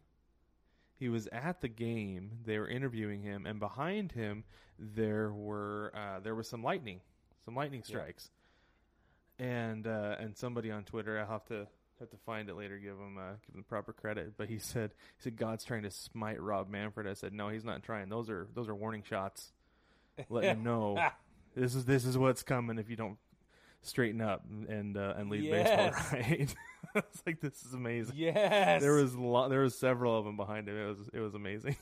He 0.99 1.09
was 1.09 1.27
at 1.31 1.61
the 1.61 1.67
game. 1.67 2.31
They 2.45 2.59
were 2.59 2.67
interviewing 2.67 3.21
him, 3.21 3.45
and 3.45 3.59
behind 3.59 4.11
him 4.11 4.43
there 4.77 5.31
were 5.31 5.91
uh, 5.95 6.19
there 6.19 6.35
was 6.35 6.47
some 6.47 6.63
lightning, 6.63 7.01
some 7.45 7.55
lightning 7.55 7.83
strikes, 7.83 8.29
and 9.39 9.87
uh, 9.87 10.15
and 10.19 10.37
somebody 10.37 10.71
on 10.71 10.83
Twitter, 10.83 11.19
I'll 11.19 11.27
have 11.27 11.45
to 11.45 11.67
have 11.99 12.09
to 12.09 12.17
find 12.17 12.49
it 12.49 12.55
later, 12.55 12.77
give 12.77 12.97
him 12.97 13.17
uh, 13.17 13.33
give 13.45 13.55
him 13.55 13.63
proper 13.63 13.93
credit. 13.93 14.33
But 14.37 14.49
he 14.49 14.59
said 14.59 14.91
he 15.17 15.23
said 15.23 15.37
God's 15.37 15.63
trying 15.63 15.83
to 15.83 15.91
smite 15.91 16.41
Rob 16.41 16.69
Manfred. 16.69 17.07
I 17.07 17.13
said 17.13 17.33
no, 17.33 17.49
he's 17.49 17.65
not 17.65 17.83
trying. 17.83 18.09
Those 18.09 18.29
are 18.29 18.47
those 18.53 18.67
are 18.67 18.75
warning 18.75 19.03
shots, 19.03 19.53
letting 20.29 20.57
you 20.57 20.63
know 20.63 21.03
this 21.55 21.75
is 21.75 21.85
this 21.85 22.05
is 22.05 22.17
what's 22.17 22.43
coming 22.43 22.77
if 22.77 22.89
you 22.89 22.95
don't 22.95 23.17
straighten 23.81 24.21
up 24.21 24.43
and 24.69 24.95
uh, 24.97 25.13
and 25.17 25.29
lead 25.29 25.43
Yes. 25.43 25.95
baseball 25.95 26.19
right. 26.19 26.55
it's 26.95 27.23
like 27.25 27.39
this 27.41 27.63
is 27.65 27.73
amazing. 27.73 28.15
Yes. 28.17 28.81
There 28.81 28.93
was 28.93 29.13
a 29.13 29.19
lot, 29.21 29.49
there 29.49 29.61
was 29.61 29.77
several 29.77 30.17
of 30.17 30.25
them 30.25 30.37
behind 30.37 30.67
him. 30.69 30.77
It 30.77 30.87
was 30.87 31.09
it 31.13 31.19
was 31.19 31.33
amazing. 31.35 31.75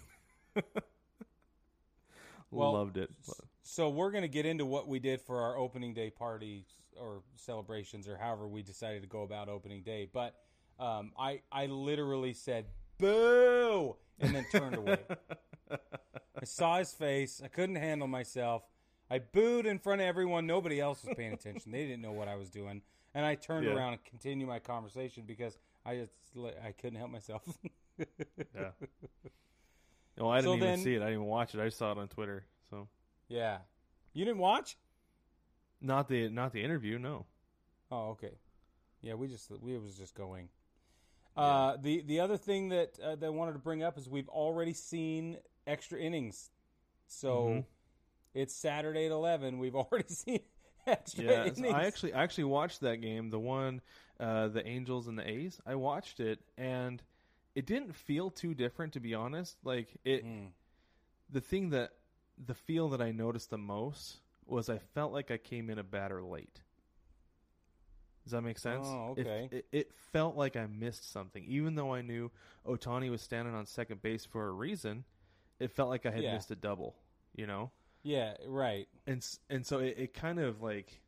Well, 2.51 2.73
Loved 2.73 2.97
it. 2.97 3.11
So 3.61 3.89
we're 3.89 4.09
going 4.09 4.23
to 4.23 4.27
get 4.27 4.47
into 4.47 4.65
what 4.65 4.87
we 4.87 4.97
did 4.97 5.21
for 5.21 5.41
our 5.41 5.55
opening 5.55 5.93
day 5.93 6.09
parties 6.09 6.63
or 6.99 7.21
celebrations 7.35 8.07
or 8.07 8.17
however 8.17 8.47
we 8.47 8.63
decided 8.63 9.03
to 9.03 9.07
go 9.07 9.21
about 9.21 9.49
opening 9.49 9.83
day. 9.83 10.09
But 10.11 10.33
Um, 10.79 11.11
I 11.19 11.41
I 11.51 11.67
literally 11.67 12.33
said 12.33 12.65
boo 12.97 13.97
and 14.19 14.33
then 14.33 14.45
turned 14.51 14.75
away. 14.77 14.97
I 15.69 16.45
saw 16.45 16.79
his 16.79 16.91
face. 16.93 17.39
I 17.43 17.49
couldn't 17.49 17.75
handle 17.75 18.07
myself. 18.07 18.63
I 19.09 19.19
booed 19.19 19.65
in 19.65 19.79
front 19.79 20.01
of 20.01 20.07
everyone. 20.07 20.45
Nobody 20.45 20.79
else 20.79 21.03
was 21.03 21.15
paying 21.15 21.33
attention. 21.33 21.71
They 21.71 21.85
didn't 21.85 22.01
know 22.01 22.11
what 22.11 22.27
I 22.27 22.35
was 22.35 22.49
doing, 22.49 22.81
and 23.13 23.25
I 23.25 23.35
turned 23.35 23.65
Yeah. 23.65 23.73
around 23.73 23.93
and 23.93 24.03
continued 24.05 24.47
my 24.47 24.59
conversation 24.59 25.23
because 25.25 25.57
I 25.85 25.95
just 25.97 26.13
I 26.63 26.71
couldn't 26.73 26.99
help 26.99 27.11
myself. 27.11 27.43
Yeah. 28.55 28.69
No, 30.17 30.29
I 30.29 30.37
didn't 30.37 30.45
So 30.51 30.55
even 30.55 30.67
then- 30.67 30.77
see 30.79 30.93
it. 30.95 30.97
I 31.01 31.05
didn't 31.07 31.13
even 31.15 31.25
watch 31.25 31.53
it. 31.53 31.59
I 31.59 31.65
just 31.65 31.77
saw 31.77 31.91
it 31.91 31.97
on 31.97 32.07
Twitter. 32.07 32.45
So 32.69 32.87
yeah, 33.27 33.57
you 34.13 34.23
didn't 34.25 34.39
watch? 34.39 34.77
not 35.81 36.07
the 36.09 36.29
not 36.29 36.51
the 36.53 36.61
interview. 36.63 36.97
No. 36.99 37.25
Oh, 37.91 38.09
okay. 38.11 38.37
Yeah, 39.01 39.15
we 39.15 39.27
just 39.27 39.49
we 39.61 39.77
was 39.77 39.95
just 39.97 40.13
going. 40.15 40.49
Uh, 41.35 41.75
the 41.81 42.01
the 42.01 42.19
other 42.21 42.37
thing 42.37 42.69
that 42.69 42.97
uh, 43.03 43.15
that 43.15 43.25
I 43.25 43.29
wanted 43.29 43.53
to 43.53 43.59
bring 43.59 43.81
up 43.83 43.97
is 43.97 44.09
we've 44.09 44.29
already 44.29 44.73
seen 44.73 45.37
extra 45.67 45.99
innings, 45.99 46.51
so 47.07 47.45
Mhm. 47.47 47.65
It's 48.33 48.53
Saturday 48.55 49.05
at 49.07 49.12
eleven. 49.12 49.59
We've 49.59 49.75
already 49.75 50.07
seen 50.09 50.41
extra 50.86 51.24
Yeah, 51.24 51.41
innings. 51.45 51.62
I 51.63 51.86
actually 51.86 52.13
I 52.13 52.24
actually 52.24 52.45
watched 52.45 52.81
that 52.81 52.98
game, 52.98 53.29
the 53.29 53.39
one 53.39 53.81
uh, 54.19 54.48
the 54.50 54.65
Angels 54.67 55.07
and 55.07 55.17
the 55.17 55.27
A's. 55.29 55.59
I 55.65 55.75
watched 55.75 56.19
it 56.19 56.39
and 56.57 57.01
it 57.55 57.65
didn't 57.65 57.95
feel 57.95 58.29
too 58.29 58.53
different 58.53 58.93
to 58.93 59.00
be 59.00 59.13
honest. 59.13 59.57
Like 59.63 59.89
it 60.05 60.25
Mm. 60.25 60.50
the 61.29 61.41
thing 61.41 61.69
that 61.71 61.91
the 62.43 62.53
feel 62.53 62.89
that 62.89 63.01
I 63.01 63.12
noticed 63.12 63.50
the 63.50 63.57
most 63.57 64.17
was 64.45 64.69
I 64.69 64.77
felt 64.77 65.12
like 65.13 65.31
I 65.31 65.38
came 65.38 65.69
in 65.69 65.77
a 65.77 65.83
batter 65.83 66.24
late. 66.24 66.62
Does 68.24 68.31
that 68.31 68.41
make 68.41 68.59
sense? 68.59 68.86
Oh, 68.88 69.15
It- 69.17 69.21
okay. 69.27 69.50
It, 69.51 69.65
it, 69.71 69.91
felt 70.12 70.36
like 70.36 70.55
I 70.55 70.65
missed 70.67 71.12
something, 71.12 71.43
even 71.45 71.75
though 71.75 71.93
I 71.93 72.01
knew 72.01 72.31
Ohtani 72.65 73.09
was 73.09 73.21
standing 73.21 73.53
on 73.55 73.65
second 73.65 74.01
base 74.01 74.25
for 74.25 74.48
a 74.48 74.51
reason. 74.51 75.03
It 75.59 75.71
felt 75.71 75.89
like 75.89 76.05
I 76.05 76.12
had 76.12 76.24
Yeah. 76.24 76.33
missed 76.33 76.51
a 76.51 76.55
double. 76.55 76.95
You 77.36 77.48
know, 77.48 77.71
Yeah, 78.03 78.33
right. 78.47 78.87
and 79.07 79.25
and 79.49 79.65
so 79.65 79.79
it, 79.79 79.95
it 79.97 80.13
kind 80.13 80.39
of 80.39 80.61
like 80.61 81.01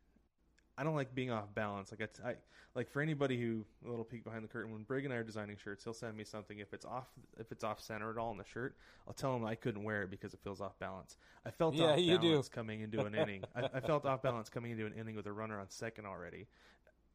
I 0.77 0.83
don't 0.83 0.95
like 0.95 1.13
being 1.15 1.31
off 1.31 1.53
balance. 1.53 1.91
Like 1.91 2.09
I, 2.23 2.29
I 2.29 2.35
like 2.75 2.89
for 2.89 3.01
anybody 3.01 3.39
who 3.39 3.65
a 3.85 3.89
little 3.89 4.05
peek 4.05 4.23
behind 4.23 4.43
the 4.43 4.47
curtain 4.47 4.71
when 4.71 4.83
Brig 4.83 5.05
and 5.05 5.13
I 5.13 5.17
are 5.17 5.23
designing 5.23 5.57
shirts, 5.57 5.83
he'll 5.83 5.93
send 5.93 6.15
me 6.15 6.23
something 6.23 6.59
if 6.59 6.73
it's 6.73 6.85
off 6.85 7.07
if 7.39 7.51
it's 7.51 7.63
off 7.63 7.79
center 7.81 8.09
at 8.11 8.17
all 8.17 8.31
in 8.31 8.37
the 8.37 8.45
shirt. 8.45 8.75
I'll 9.07 9.13
tell 9.13 9.35
him 9.35 9.45
I 9.45 9.55
couldn't 9.55 9.83
wear 9.83 10.03
it 10.03 10.09
because 10.11 10.33
it 10.33 10.39
feels 10.43 10.61
off 10.61 10.77
balance. 10.79 11.17
I 11.45 11.51
felt 11.51 11.75
Yeah, 11.75 11.91
off 11.93 11.99
you 11.99 12.17
do. 12.17 12.41
coming 12.53 12.81
into 12.81 13.03
an 13.05 13.15
inning. 13.15 13.43
I, 13.55 13.69
I 13.73 13.79
felt 13.79 14.05
off 14.05 14.21
balance 14.21 14.49
coming 14.49 14.71
into 14.71 14.85
an 14.85 14.93
inning 14.93 15.15
with 15.15 15.27
a 15.27 15.33
runner 15.33 15.59
on 15.59 15.69
second 15.69 16.05
already. 16.05 16.47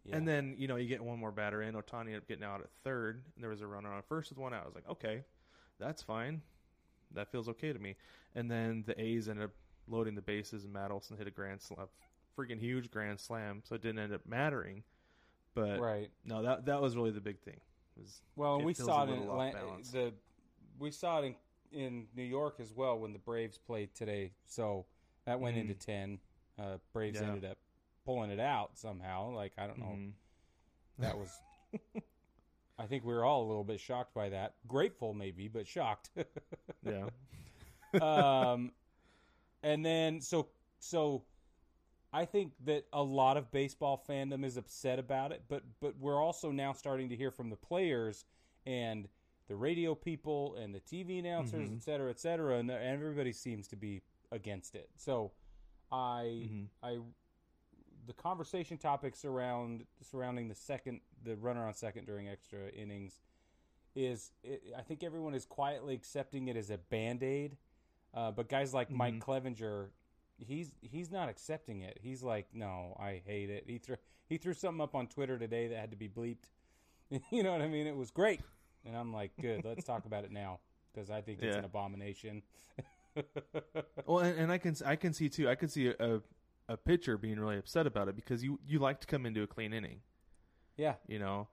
Yeah. 0.04 0.16
And 0.16 0.28
then 0.28 0.54
you 0.58 0.68
know 0.68 0.76
you 0.76 0.88
get 0.88 1.02
one 1.02 1.18
more 1.18 1.32
batter 1.32 1.62
in. 1.62 1.74
Ohtani 1.74 2.00
ended 2.00 2.16
up 2.18 2.28
getting 2.28 2.44
out 2.44 2.60
at 2.60 2.70
third, 2.84 3.22
and 3.34 3.42
there 3.42 3.50
was 3.50 3.60
a 3.62 3.66
runner 3.66 3.92
on 3.92 4.02
first 4.08 4.30
with 4.30 4.38
one 4.38 4.54
out. 4.54 4.62
I 4.62 4.66
was 4.66 4.74
like, 4.74 4.88
okay, 4.88 5.22
that's 5.80 6.02
fine. 6.02 6.42
That 7.14 7.30
feels 7.32 7.48
okay 7.48 7.72
to 7.72 7.78
me. 7.78 7.96
And 8.34 8.50
then 8.50 8.84
the 8.86 9.00
A's 9.00 9.28
ended 9.28 9.46
up 9.46 9.50
loading 9.88 10.14
the 10.14 10.22
bases, 10.22 10.64
and 10.64 10.72
Matt 10.72 10.90
Olson 10.90 11.16
hit 11.16 11.26
a 11.26 11.30
grand 11.30 11.60
slam, 11.60 11.86
freaking 12.38 12.58
huge 12.60 12.90
grand 12.90 13.20
slam. 13.20 13.62
So 13.64 13.74
it 13.74 13.82
didn't 13.82 13.98
end 13.98 14.12
up 14.12 14.22
mattering. 14.26 14.82
But 15.54 15.80
right. 15.80 16.10
no, 16.24 16.42
that 16.42 16.66
that 16.66 16.80
was 16.82 16.96
really 16.96 17.10
the 17.10 17.20
big 17.20 17.40
thing. 17.40 17.60
Was 17.96 18.20
Well, 18.36 18.56
and 18.56 18.64
we 18.64 18.74
saw 18.74 19.04
it 19.04 19.10
in 19.10 19.22
Atlanta. 19.22 19.60
The 19.92 20.12
we 20.78 20.90
saw 20.90 21.20
it 21.20 21.24
in 21.24 21.34
in 21.72 22.06
New 22.14 22.22
York 22.22 22.60
as 22.60 22.72
well 22.72 22.98
when 22.98 23.12
the 23.12 23.18
Braves 23.18 23.58
played 23.58 23.94
today. 23.94 24.32
So 24.46 24.86
that 25.24 25.40
went 25.40 25.56
into 25.56 25.74
Mhm. 25.74 25.78
ten. 25.80 26.20
Uh, 26.58 26.78
Braves 26.92 27.20
Yeah. 27.20 27.28
ended 27.28 27.44
up 27.44 27.58
pulling 28.04 28.30
it 28.30 28.38
out 28.40 28.76
somehow. 28.78 29.30
Like 29.30 29.52
I 29.58 29.66
don't 29.66 29.78
know. 29.78 29.86
Mhm. 29.86 30.12
That 30.98 31.16
was. 31.18 31.30
I 32.78 32.86
think 32.86 33.04
we 33.04 33.14
were 33.14 33.24
all 33.24 33.42
a 33.44 33.48
little 33.48 33.64
bit 33.64 33.80
shocked 33.80 34.12
by 34.12 34.28
that. 34.28 34.54
Grateful, 34.68 35.14
maybe, 35.14 35.48
but 35.48 35.66
shocked. 35.66 36.10
yeah, 36.84 37.08
um, 38.00 38.70
and 39.62 39.84
then 39.84 40.20
so 40.20 40.48
so, 40.78 41.24
I 42.12 42.24
think 42.24 42.52
that 42.64 42.86
a 42.92 43.02
lot 43.02 43.36
of 43.36 43.50
baseball 43.50 44.02
fandom 44.08 44.44
is 44.44 44.56
upset 44.56 44.98
about 44.98 45.32
it, 45.32 45.44
but 45.48 45.62
but 45.80 45.96
we're 45.98 46.20
also 46.22 46.50
now 46.50 46.72
starting 46.72 47.08
to 47.08 47.16
hear 47.16 47.30
from 47.30 47.50
the 47.50 47.56
players 47.56 48.24
and 48.66 49.08
the 49.48 49.56
radio 49.56 49.94
people 49.94 50.56
and 50.56 50.74
the 50.74 50.80
TV 50.80 51.18
announcers, 51.18 51.70
Mhm. 51.70 51.76
et 51.76 51.82
cetera, 51.82 52.10
et 52.10 52.18
cetera, 52.18 52.58
and 52.58 52.70
everybody 52.70 53.32
seems 53.32 53.68
to 53.68 53.76
be 53.76 54.02
against 54.32 54.74
it. 54.74 54.90
So, 54.96 55.32
I 55.90 56.24
Mhm. 56.50 56.68
I 56.82 56.98
the 58.06 58.12
conversation 58.12 58.78
topics 58.78 59.24
around 59.24 59.86
surrounding 60.00 60.48
the 60.48 60.54
second 60.54 61.00
the 61.22 61.36
runner 61.36 61.66
on 61.66 61.74
second 61.74 62.06
during 62.06 62.28
extra 62.28 62.68
innings 62.70 63.20
is 63.96 64.30
it, 64.44 64.62
I 64.76 64.82
think 64.82 65.02
everyone 65.02 65.34
is 65.34 65.44
quietly 65.44 65.94
accepting 65.94 66.48
it 66.48 66.56
as 66.56 66.70
a 66.70 66.78
band 66.78 67.22
aid, 67.22 67.56
uh, 68.16 68.30
but 68.32 68.48
guys 68.48 68.74
like 68.74 68.90
Mike 68.90 69.14
Mhm. 69.14 69.20
Clevinger, 69.20 69.88
he's 70.38 70.72
he's 70.80 71.10
not 71.12 71.28
accepting 71.28 71.82
it. 71.82 71.98
He's 72.02 72.22
like, 72.22 72.48
no, 72.52 72.96
I 72.98 73.22
hate 73.24 73.50
it. 73.50 73.64
He 73.68 73.78
threw 73.78 73.96
he 74.28 74.38
threw 74.38 74.54
something 74.54 74.80
up 74.80 74.94
on 74.96 75.06
Twitter 75.06 75.38
today 75.38 75.68
that 75.68 75.78
had 75.78 75.90
to 75.92 75.96
be 75.96 76.08
bleeped. 76.08 76.48
you 77.30 77.42
know 77.44 77.52
what 77.52 77.62
I 77.62 77.68
mean? 77.68 77.86
It 77.86 77.94
was 77.96 78.10
great, 78.10 78.40
and 78.84 78.96
I'm 78.96 79.12
like, 79.12 79.30
good. 79.40 79.64
Let's 79.64 79.84
talk 79.84 80.06
about 80.06 80.24
it 80.24 80.32
now 80.32 80.58
because 80.92 81.10
I 81.10 81.20
think 81.20 81.38
it's 81.42 81.52
Yeah. 81.54 81.58
an 81.58 81.64
abomination. 81.64 82.42
Well, 84.06 84.18
and, 84.18 84.38
and 84.38 84.52
I 84.52 84.58
can 84.58 84.76
I 84.84 84.96
can 84.96 85.12
see 85.14 85.28
too. 85.30 85.48
I 85.48 85.54
can 85.54 85.68
see 85.68 85.88
a, 85.88 85.94
a 85.98 86.20
a 86.68 86.76
pitcher 86.76 87.16
being 87.16 87.38
really 87.40 87.56
upset 87.58 87.86
about 87.86 88.08
it 88.08 88.16
because 88.16 88.42
you 88.44 88.58
you 88.66 88.78
like 88.78 89.00
to 89.00 89.06
come 89.06 89.24
into 89.24 89.42
a 89.42 89.46
clean 89.46 89.72
inning. 89.72 90.00
yeah, 90.76 90.94
You 91.06 91.18
know 91.18 91.48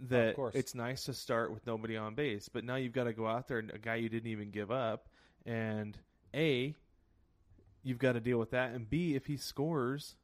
that 0.00 0.36
course. 0.36 0.54
it's 0.54 0.74
nice 0.74 1.04
to 1.04 1.14
start 1.14 1.50
with 1.52 1.66
nobody 1.66 1.96
on 1.96 2.14
base, 2.14 2.48
but 2.48 2.62
now 2.64 2.76
you've 2.76 2.92
got 2.92 3.04
to 3.04 3.12
go 3.14 3.26
out 3.26 3.48
there 3.48 3.58
and 3.58 3.70
a 3.70 3.78
guy 3.78 3.94
you 3.96 4.08
didn't 4.10 4.30
even 4.30 4.50
give 4.50 4.70
up, 4.70 5.07
and 5.48 5.98
a 6.34 6.74
you've 7.82 7.98
got 7.98 8.12
to 8.12 8.20
deal 8.20 8.38
with 8.38 8.50
that, 8.50 8.72
and 8.72 8.88
b 8.88 9.14
if 9.14 9.26
he 9.26 9.36
scores, 9.36 10.16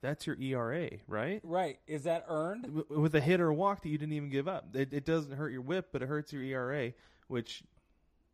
that's 0.00 0.26
your 0.26 0.36
ERA, 0.40 0.90
right? 1.08 1.40
right. 1.42 1.78
Is 1.88 2.04
that 2.04 2.24
earned? 2.28 2.62
W- 2.62 3.00
With 3.00 3.14
a 3.16 3.20
hit 3.20 3.40
or 3.40 3.48
a 3.48 3.54
walk 3.54 3.82
that 3.82 3.88
you 3.88 3.98
didn't 3.98 4.12
even 4.14 4.28
give 4.30 4.46
up, 4.46 4.74
it, 4.76 4.92
it 4.92 5.04
doesn't 5.04 5.32
hurt 5.32 5.50
your 5.50 5.62
WHIP, 5.62 5.88
but 5.92 6.02
it 6.02 6.08
hurts 6.08 6.32
your 6.32 6.42
ERA, 6.42 6.92
which 7.26 7.64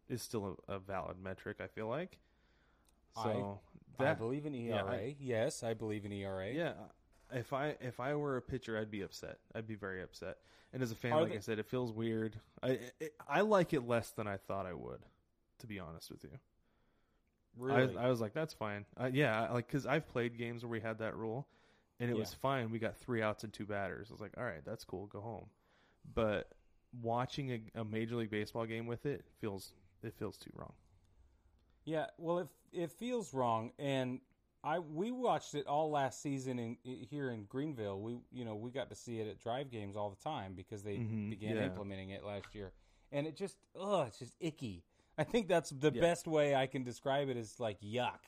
is 0.08 0.20
still 0.20 0.58
a, 0.68 0.74
a 0.74 0.78
valid 0.78 1.16
metric. 1.22 1.56
I 1.60 1.66
feel 1.66 1.88
like. 1.88 2.18
So 3.14 3.60
I 3.98 4.02
that 4.02 4.18
believe 4.18 4.44
in 4.44 4.52
yeah, 4.54 4.82
ERA. 4.82 4.92
I- 4.92 5.16
yes, 5.18 5.62
I 5.62 5.72
believe 5.72 6.04
in 6.04 6.12
ERA. 6.12 6.50
yeah, 6.52 6.72
if 7.32 7.52
I 7.54 7.76
if 7.80 8.00
I 8.00 8.14
were 8.16 8.36
a 8.36 8.42
pitcher, 8.42 8.76
I'd 8.78 8.90
be 8.90 9.00
upset. 9.02 9.38
I'd 9.54 9.66
be 9.66 9.76
very 9.76 10.02
upset. 10.02 10.38
And 10.74 10.82
as 10.82 10.90
a 10.90 10.96
fan, 10.96 11.12
Are 11.12 11.22
like 11.22 11.30
they- 11.30 11.36
I 11.36 11.40
said, 11.40 11.58
it 11.60 11.66
feels 11.66 11.92
weird. 11.92 12.34
I 12.62 12.78
it, 13.00 13.14
I 13.28 13.40
like 13.42 13.72
it 13.72 13.86
less 13.88 14.10
than 14.10 14.26
I 14.26 14.36
thought 14.36 14.66
I 14.66 14.74
would, 14.74 15.00
to 15.58 15.66
be 15.66 15.78
honest 15.78 16.10
with 16.10 16.24
you. 16.24 16.38
really. 17.56 17.98
I, 17.98 18.06
I 18.06 18.08
was 18.08 18.20
like, 18.20 18.34
that's 18.34 18.52
fine. 18.52 18.84
Uh, 19.00 19.10
yeah, 19.12 19.50
like 19.52 19.66
because 19.66 19.86
I've 19.86 20.06
played 20.06 20.36
games 20.36 20.62
where 20.62 20.70
we 20.70 20.80
had 20.80 20.98
that 20.98 21.16
rule, 21.16 21.46
and 21.98 22.10
it 22.10 22.14
was 22.14 22.32
fine. 22.34 22.70
We 22.70 22.78
got 22.78 22.96
three 22.96 23.22
outs 23.22 23.44
and 23.44 23.52
two 23.52 23.64
batters. 23.66 24.08
I 24.10 24.12
was 24.14 24.20
like, 24.20 24.32
all 24.36 24.44
right, 24.44 24.64
that's 24.64 24.84
cool. 24.84 25.06
Go 25.06 25.20
home. 25.20 25.46
But 26.14 26.50
watching 27.02 27.50
a, 27.52 27.80
a 27.80 27.84
major 27.84 28.16
league 28.16 28.30
baseball 28.30 28.66
game 28.66 28.86
with 28.86 29.06
it 29.06 29.24
feels 29.40 29.72
it 30.02 30.14
feels 30.14 30.36
too 30.36 30.50
wrong. 30.54 30.74
Yeah, 31.84 32.06
well, 32.18 32.38
it 32.38 32.48
it 32.72 32.90
feels 32.92 33.34
wrong, 33.34 33.72
and 33.78 34.20
I 34.62 34.78
we 34.78 35.10
watched 35.10 35.54
it 35.54 35.66
all 35.66 35.90
last 35.90 36.22
season 36.22 36.58
in 36.58 36.76
here 36.82 37.30
in 37.30 37.44
Greenville. 37.44 38.00
We 38.00 38.16
you 38.32 38.44
know 38.44 38.54
we 38.54 38.70
got 38.70 38.88
to 38.90 38.96
see 38.96 39.20
it 39.20 39.28
at 39.28 39.38
drive 39.38 39.70
games 39.70 39.96
all 39.96 40.10
the 40.10 40.22
time 40.22 40.54
because 40.54 40.82
they 40.82 41.02
Mhm, 41.02 41.28
began 41.28 41.56
yeah. 41.56 41.60
implementing 41.60 42.10
it 42.10 42.24
last 42.24 42.54
year, 42.54 42.72
and 43.12 43.26
it 43.26 43.36
just 43.36 43.58
ugh, 43.78 44.06
it's 44.08 44.18
just 44.18 44.34
icky. 44.40 44.82
I 45.18 45.24
think 45.24 45.48
that's 45.48 45.70
the 45.70 45.92
Yeah. 45.92 46.00
best 46.00 46.26
way 46.26 46.54
I 46.54 46.66
can 46.66 46.82
describe 46.84 47.28
it 47.28 47.36
is 47.36 47.58
like 47.60 47.80
yuck. 47.80 48.18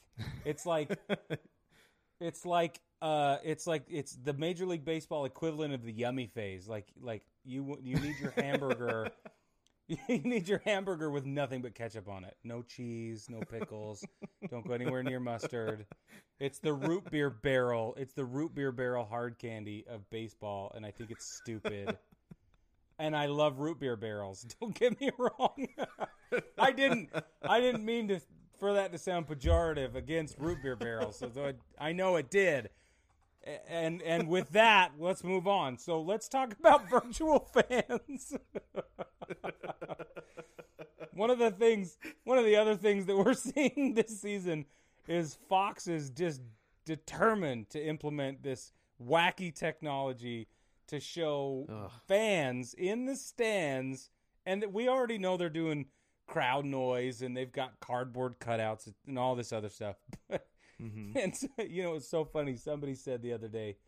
It's 0.44 0.64
like 0.66 0.96
it's 2.20 2.46
like 2.46 2.80
uh 3.02 3.38
it's 3.44 3.66
like 3.66 3.84
it's 3.88 4.16
the 4.16 4.32
Major 4.32 4.66
League 4.66 4.84
Baseball 4.84 5.24
equivalent 5.24 5.74
of 5.74 5.82
the 5.82 5.92
yummy 5.92 6.26
phase. 6.26 6.68
Like 6.68 6.86
like 7.00 7.22
you 7.44 7.78
you 7.82 7.96
need 7.96 8.18
your 8.20 8.32
hamburger. 8.36 9.10
You 9.88 10.18
need 10.18 10.48
your 10.48 10.60
hamburger 10.64 11.12
with 11.12 11.24
nothing 11.26 11.62
but 11.62 11.76
ketchup 11.76 12.08
on 12.08 12.24
it. 12.24 12.36
No 12.42 12.62
cheese, 12.62 13.28
no 13.30 13.38
pickles. 13.38 14.04
Don't 14.50 14.66
go 14.66 14.74
anywhere 14.74 15.04
near 15.04 15.20
mustard. 15.20 15.86
It's 16.40 16.58
the 16.58 16.74
root 16.74 17.08
beer 17.08 17.30
barrel. 17.30 17.94
It's 17.96 18.12
the 18.12 18.24
root 18.24 18.52
beer 18.52 18.72
barrel 18.72 19.04
hard 19.04 19.38
candy 19.38 19.84
of 19.88 20.10
baseball, 20.10 20.72
and 20.74 20.84
I 20.84 20.90
think 20.90 21.12
it's 21.12 21.24
stupid. 21.24 21.96
and 22.98 23.14
I 23.14 23.26
love 23.26 23.60
root 23.60 23.78
beer 23.78 23.94
barrels. 23.94 24.44
Don't 24.60 24.74
get 24.74 25.00
me 25.00 25.12
wrong. 25.18 25.68
I 26.58 26.72
didn't. 26.72 27.10
I 27.42 27.60
didn't 27.60 27.84
mean 27.84 28.08
to 28.08 28.20
for 28.58 28.74
that 28.74 28.92
to 28.92 28.98
sound 28.98 29.26
pejorative 29.26 29.94
against 29.94 30.38
root 30.38 30.62
beer 30.62 30.76
barrels. 30.76 31.22
Although 31.22 31.52
I, 31.78 31.88
I 31.88 31.92
know 31.92 32.16
it 32.16 32.30
did. 32.30 32.70
And 33.68 34.02
and 34.02 34.28
with 34.28 34.50
that, 34.50 34.92
let's 34.98 35.22
move 35.22 35.46
on. 35.46 35.78
So 35.78 36.00
let's 36.00 36.28
talk 36.28 36.54
about 36.58 36.88
virtual 36.90 37.38
fans. 37.38 38.34
one 41.12 41.30
of 41.30 41.38
the 41.38 41.50
things, 41.50 41.96
one 42.24 42.38
of 42.38 42.44
the 42.44 42.56
other 42.56 42.76
things 42.76 43.06
that 43.06 43.16
we're 43.16 43.34
seeing 43.34 43.94
this 43.94 44.20
season 44.20 44.66
is 45.08 45.38
Fox 45.48 45.86
is 45.86 46.10
just 46.10 46.40
determined 46.84 47.70
to 47.70 47.84
implement 47.84 48.42
this 48.42 48.72
wacky 49.02 49.54
technology 49.54 50.48
to 50.88 51.00
show 51.00 51.66
Ugh. 51.68 51.90
fans 52.06 52.74
in 52.74 53.06
the 53.06 53.16
stands, 53.16 54.10
and 54.44 54.62
that 54.62 54.72
we 54.72 54.88
already 54.88 55.18
know 55.18 55.36
they're 55.36 55.48
doing 55.48 55.86
crowd 56.26 56.64
noise 56.64 57.22
and 57.22 57.36
they've 57.36 57.52
got 57.52 57.78
cardboard 57.80 58.38
cutouts 58.40 58.92
and 59.06 59.18
all 59.18 59.34
this 59.34 59.52
other 59.52 59.68
stuff. 59.68 59.96
Mhm. 60.78 61.16
and 61.16 61.34
so, 61.34 61.48
you 61.66 61.82
know, 61.82 61.94
it's 61.94 62.06
so 62.06 62.26
funny. 62.26 62.54
Somebody 62.56 62.94
said 62.94 63.22
the 63.22 63.32
other 63.32 63.48
day, 63.48 63.78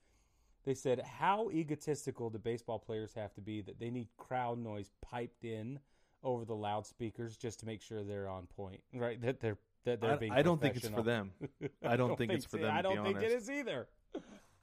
they 0.65 0.73
said, 0.73 1.03
"How 1.03 1.51
egotistical 1.51 2.31
do 2.31 2.39
baseball 2.39 2.79
players 2.79 3.13
have 3.13 3.35
to 3.35 3.43
be 3.43 3.61
that 3.61 3.79
they 3.79 3.91
need 3.91 4.09
crowd 4.17 4.59
noise 4.59 4.91
piped 5.03 5.45
in 5.45 5.81
over 6.23 6.47
the 6.47 6.55
loudspeakers 6.57 7.37
just 7.37 7.61
to 7.61 7.67
make 7.67 7.83
sure 7.83 8.03
they're 8.03 8.27
on 8.29 8.47
point, 8.47 8.81
right? 8.95 9.21
That 9.21 9.41
they're 9.41 9.59
that 9.85 10.01
they're 10.01 10.13
I, 10.13 10.17
being. 10.17 10.33
I 10.33 10.41
don't 10.41 10.63
think 10.63 10.77
it's 10.77 10.89
for 10.89 11.03
them. 11.03 11.33
I 11.85 11.97
don't 11.97 12.17
think 12.17 12.33
it's 12.33 12.47
for 12.47 12.57
them, 12.57 12.75
I 12.75 12.81
to 12.81 12.89
be 12.89 12.95
don't 12.95 13.05
think 13.05 13.19
it 13.19 13.33
honest. 13.33 13.37
is 13.37 13.51
either. 13.51 13.87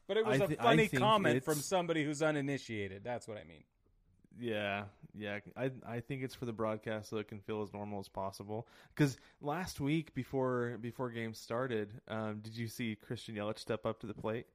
But 0.08 0.18
it 0.18 0.26
was 0.26 0.42
I 0.42 0.46
a 0.46 0.56
funny 0.56 0.88
think 0.88 1.02
comment 1.02 1.44
from 1.44 1.56
somebody 1.56 2.04
who's 2.04 2.24
uninitiated. 2.24 3.04
That's 3.04 3.28
what 3.28 3.38
I 3.38 3.44
mean. 3.44 3.64
Yeah, 4.40 4.86
yeah. 5.14 5.40
I 5.56 5.72
I 5.88 6.00
think 6.02 6.24
it's 6.24 6.36
for 6.36 6.46
the 6.46 6.54
broadcast 6.54 7.10
so 7.10 7.18
it 7.18 7.28
can 7.28 7.40
feel 7.40 7.62
as 7.62 7.74
normal 7.74 8.00
as 8.00 8.10
possible. 8.10 8.68
Because 8.94 9.18
last 9.42 9.80
week 9.80 10.14
before 10.14 10.78
before 10.82 11.10
games 11.10 11.40
started, 11.40 12.02
um, 12.08 12.40
did 12.42 12.56
you 12.58 12.68
see 12.68 12.96
Christian 12.96 13.36
Yelich 13.36 13.60
step 13.60 13.86
up 13.86 14.00
to 14.02 14.08
the 14.08 14.14
plate? 14.14 14.48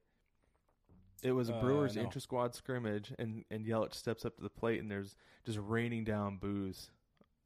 It 1.23 1.33
was 1.33 1.49
a 1.49 1.55
Uh, 1.55 1.61
Brewers 1.61 1.95
no. 1.95 2.03
intra 2.03 2.21
squad 2.21 2.55
scrimmage, 2.55 3.13
and 3.17 3.43
and 3.49 3.65
Yelich 3.65 3.93
steps 3.95 4.25
up 4.25 4.35
to 4.37 4.43
the 4.43 4.49
plate, 4.49 4.79
and 4.81 4.89
there's 4.89 5.15
just 5.45 5.59
raining 5.59 6.03
down 6.03 6.37
booze 6.37 6.91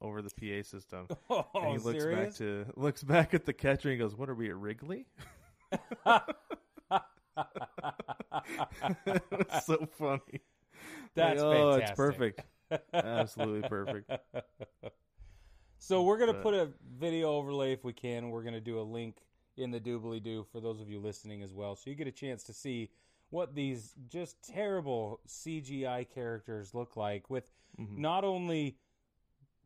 over 0.01 0.21
the 0.21 0.29
PA 0.29 0.61
system. 0.61 1.07
Oh, 1.29 1.45
and 1.55 1.67
he 1.71 1.77
looks 1.77 2.01
serious? 2.03 2.19
back 2.19 2.33
to 2.37 2.65
looks 2.75 3.03
back 3.03 3.33
at 3.33 3.45
the 3.45 3.53
catcher 3.53 3.89
and 3.89 3.99
goes, 3.99 4.15
"What 4.15 4.29
are 4.29 4.35
we 4.35 4.49
at 4.49 4.57
Wrigley?" 4.57 5.07
so 9.65 9.87
funny. 9.97 10.41
That's 11.15 11.41
Like, 11.41 11.57
oh, 11.57 11.71
fantastic. 11.79 11.89
it's 11.89 11.95
perfect. 11.97 12.41
Absolutely 12.93 13.67
perfect. 13.69 14.11
So 15.77 16.01
we're 16.01 16.17
gonna 16.17 16.33
But- 16.33 16.41
put 16.41 16.53
a 16.55 16.71
video 16.97 17.29
overlay 17.35 17.71
if 17.71 17.83
we 17.83 17.93
can. 17.93 18.31
We're 18.31 18.41
gonna 18.41 18.59
do 18.61 18.79
a 18.79 18.81
link 18.81 19.17
in 19.55 19.69
the 19.69 19.79
doobly 19.79 20.23
doo 20.23 20.43
for 20.51 20.59
those 20.59 20.81
of 20.81 20.89
you 20.89 20.99
listening 20.99 21.43
as 21.43 21.53
well, 21.53 21.75
so 21.75 21.89
you 21.91 21.95
get 21.95 22.07
a 22.07 22.11
chance 22.11 22.43
to 22.45 22.53
see 22.53 22.89
what 23.29 23.53
these 23.53 23.93
just 24.07 24.41
terrible 24.41 25.19
CGI 25.27 26.03
characters 26.09 26.73
look 26.73 26.95
like 26.97 27.29
with 27.29 27.51
Mhm. 27.77 27.97
not 27.97 28.23
only 28.23 28.79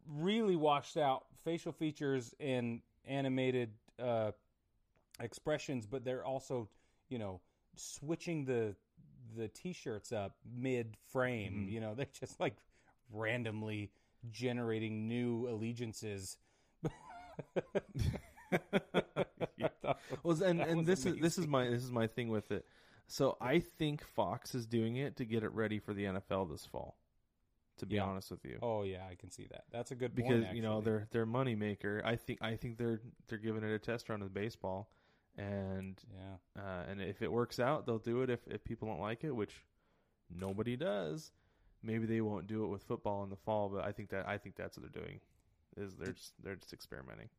really 0.05 0.57
washed 0.57 0.97
out 0.97 1.27
facial 1.45 1.71
features 1.71 2.33
and 2.39 2.81
animated 3.05 3.73
uh, 3.99 4.31
expressions, 5.21 5.85
but 5.85 6.03
they're 6.03 6.25
also, 6.25 6.67
you 7.07 7.17
know, 7.17 7.39
switching 7.75 8.43
the 8.45 8.75
the 9.35 9.47
t-shirts 9.47 10.11
up 10.11 10.35
mid 10.45 10.95
frame. 11.11 11.67
Mhm. 11.67 11.71
You 11.71 11.79
know, 11.81 11.93
they're 11.95 12.07
just 12.19 12.39
like 12.39 12.55
randomly 13.11 13.91
generating 14.31 15.07
new 15.07 15.47
allegiances. 15.47 16.37
Yeah. 19.57 19.67
Well, 20.23 20.41
and 20.43 20.61
and 20.61 20.85
this 20.85 21.05
is 21.05 21.17
this 21.17 21.37
is 21.37 21.47
my 21.47 21.67
this 21.69 21.83
is 21.83 21.91
my 21.91 22.07
thing 22.07 22.29
with 22.29 22.51
it. 22.51 22.65
So 23.07 23.37
I 23.41 23.59
think 23.59 24.03
Fox 24.03 24.55
is 24.55 24.65
doing 24.65 24.95
it 24.95 25.17
to 25.17 25.25
get 25.25 25.43
it 25.43 25.51
ready 25.53 25.79
for 25.79 25.93
the 25.93 26.05
NFL 26.05 26.49
this 26.49 26.65
fall. 26.65 26.97
To 27.77 27.85
be 27.85 27.95
Yeah. 27.95 28.03
honest 28.05 28.29
with 28.31 28.43
you, 28.45 28.57
Oh 28.61 28.83
yeah, 28.83 29.05
I 29.09 29.15
can 29.15 29.29
see 29.31 29.47
that. 29.51 29.63
That's 29.71 29.91
a 29.91 29.95
good 29.95 30.13
because 30.15 30.43
point, 30.45 30.55
you 30.55 30.61
know 30.61 30.81
they're 30.81 31.07
they're 31.11 31.25
money 31.25 31.55
maker. 31.55 32.01
I 32.03 32.15
think 32.15 32.41
I 32.41 32.55
think 32.55 32.77
they're 32.77 33.01
they're 33.27 33.37
giving 33.37 33.63
it 33.63 33.71
a 33.71 33.79
test 33.79 34.09
run 34.09 34.21
with 34.21 34.33
baseball, 34.33 34.89
and 35.39 35.95
yeah. 36.13 36.61
uh, 36.61 36.83
and 36.89 37.01
if 37.01 37.21
it 37.21 37.31
works 37.31 37.59
out, 37.59 37.85
they'll 37.85 37.97
do 37.97 38.21
it. 38.21 38.29
If 38.29 38.41
if 38.47 38.63
people 38.63 38.87
don't 38.87 38.99
like 38.99 39.23
it, 39.23 39.31
which 39.31 39.63
nobody 40.29 40.75
does, 40.75 41.31
maybe 41.81 42.05
they 42.05 42.21
won't 42.21 42.45
do 42.47 42.65
it 42.65 42.67
with 42.67 42.83
football 42.83 43.23
in 43.23 43.29
the 43.29 43.37
fall. 43.37 43.69
But 43.69 43.85
I 43.85 43.91
think 43.91 44.09
that 44.09 44.27
I 44.27 44.37
think 44.37 44.55
that's 44.55 44.77
what 44.77 44.91
they're 44.91 45.01
doing. 45.01 45.19
Is 45.77 45.95
they're 45.95 46.11
just 46.13 46.33
they're 46.43 46.55
just 46.55 46.73
experimenting. 46.73 47.29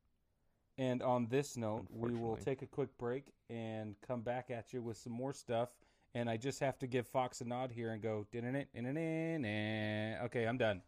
And 0.79 1.03
on 1.03 1.27
this 1.29 1.59
note, 1.59 1.87
we 1.91 2.15
will 2.15 2.37
take 2.37 2.63
a 2.63 2.67
quick 2.67 2.97
break 2.97 3.35
and 3.51 3.97
come 4.07 4.23
back 4.23 4.51
at 4.51 4.73
you 4.73 4.81
with 4.81 4.97
some 4.97 5.13
more 5.13 5.35
stuff. 5.35 5.69
And 6.15 6.31
I 6.31 6.39
just 6.39 6.59
have 6.61 6.79
to 6.79 6.87
give 6.87 7.07
Fox 7.07 7.43
a 7.43 7.45
nod 7.45 7.71
here 7.71 7.91
and 7.91 8.03
go, 8.03 8.27
okay, 10.25 10.47
I'm 10.47 10.57
done. 10.57 10.81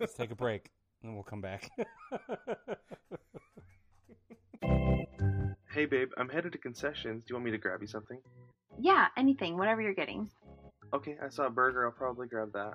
Let's 0.00 0.14
take 0.14 0.30
a 0.30 0.34
break 0.34 0.70
and 1.02 1.14
we'll 1.14 1.22
come 1.22 1.42
back. 1.42 1.70
Hey 5.76 5.84
babe, 5.84 6.08
I'm 6.16 6.30
headed 6.30 6.52
to 6.52 6.58
concessions. 6.58 7.22
Do 7.22 7.32
you 7.32 7.34
want 7.34 7.44
me 7.44 7.50
to 7.50 7.58
grab 7.58 7.82
you 7.82 7.86
something? 7.86 8.18
Yeah, 8.80 9.08
anything, 9.18 9.58
whatever 9.58 9.82
you're 9.82 9.92
getting. 9.92 10.30
Okay, 10.94 11.16
I 11.22 11.28
saw 11.28 11.48
a 11.48 11.50
burger. 11.50 11.84
I'll 11.84 11.92
probably 11.92 12.28
grab 12.28 12.50
that. 12.54 12.72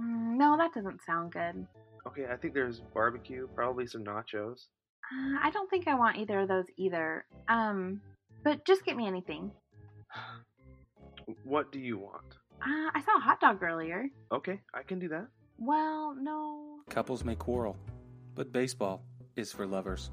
Mm, 0.00 0.38
no, 0.38 0.56
that 0.56 0.72
doesn't 0.72 1.02
sound 1.04 1.34
good. 1.34 1.66
Okay, 2.06 2.24
I 2.32 2.36
think 2.36 2.54
there's 2.54 2.80
barbecue, 2.94 3.46
probably 3.54 3.86
some 3.86 4.02
nachos. 4.02 4.68
Uh, 5.12 5.40
I 5.42 5.50
don't 5.50 5.68
think 5.68 5.86
I 5.86 5.94
want 5.94 6.16
either 6.16 6.40
of 6.40 6.48
those 6.48 6.64
either. 6.78 7.26
Um, 7.48 8.00
but 8.42 8.64
just 8.64 8.86
get 8.86 8.96
me 8.96 9.06
anything. 9.06 9.52
What 11.44 11.70
do 11.70 11.78
you 11.78 11.98
want? 11.98 12.24
Uh, 12.62 12.90
I 12.94 13.02
saw 13.04 13.16
a 13.16 13.20
hot 13.20 13.40
dog 13.40 13.62
earlier. 13.62 14.06
Okay, 14.32 14.58
I 14.74 14.82
can 14.82 14.98
do 14.98 15.08
that. 15.08 15.28
Well, 15.58 16.16
no. 16.18 16.80
Couples 16.88 17.24
may 17.24 17.36
quarrel, 17.36 17.76
but 18.34 18.52
baseball 18.52 19.04
is 19.36 19.52
for 19.52 19.66
lovers. 19.66 20.10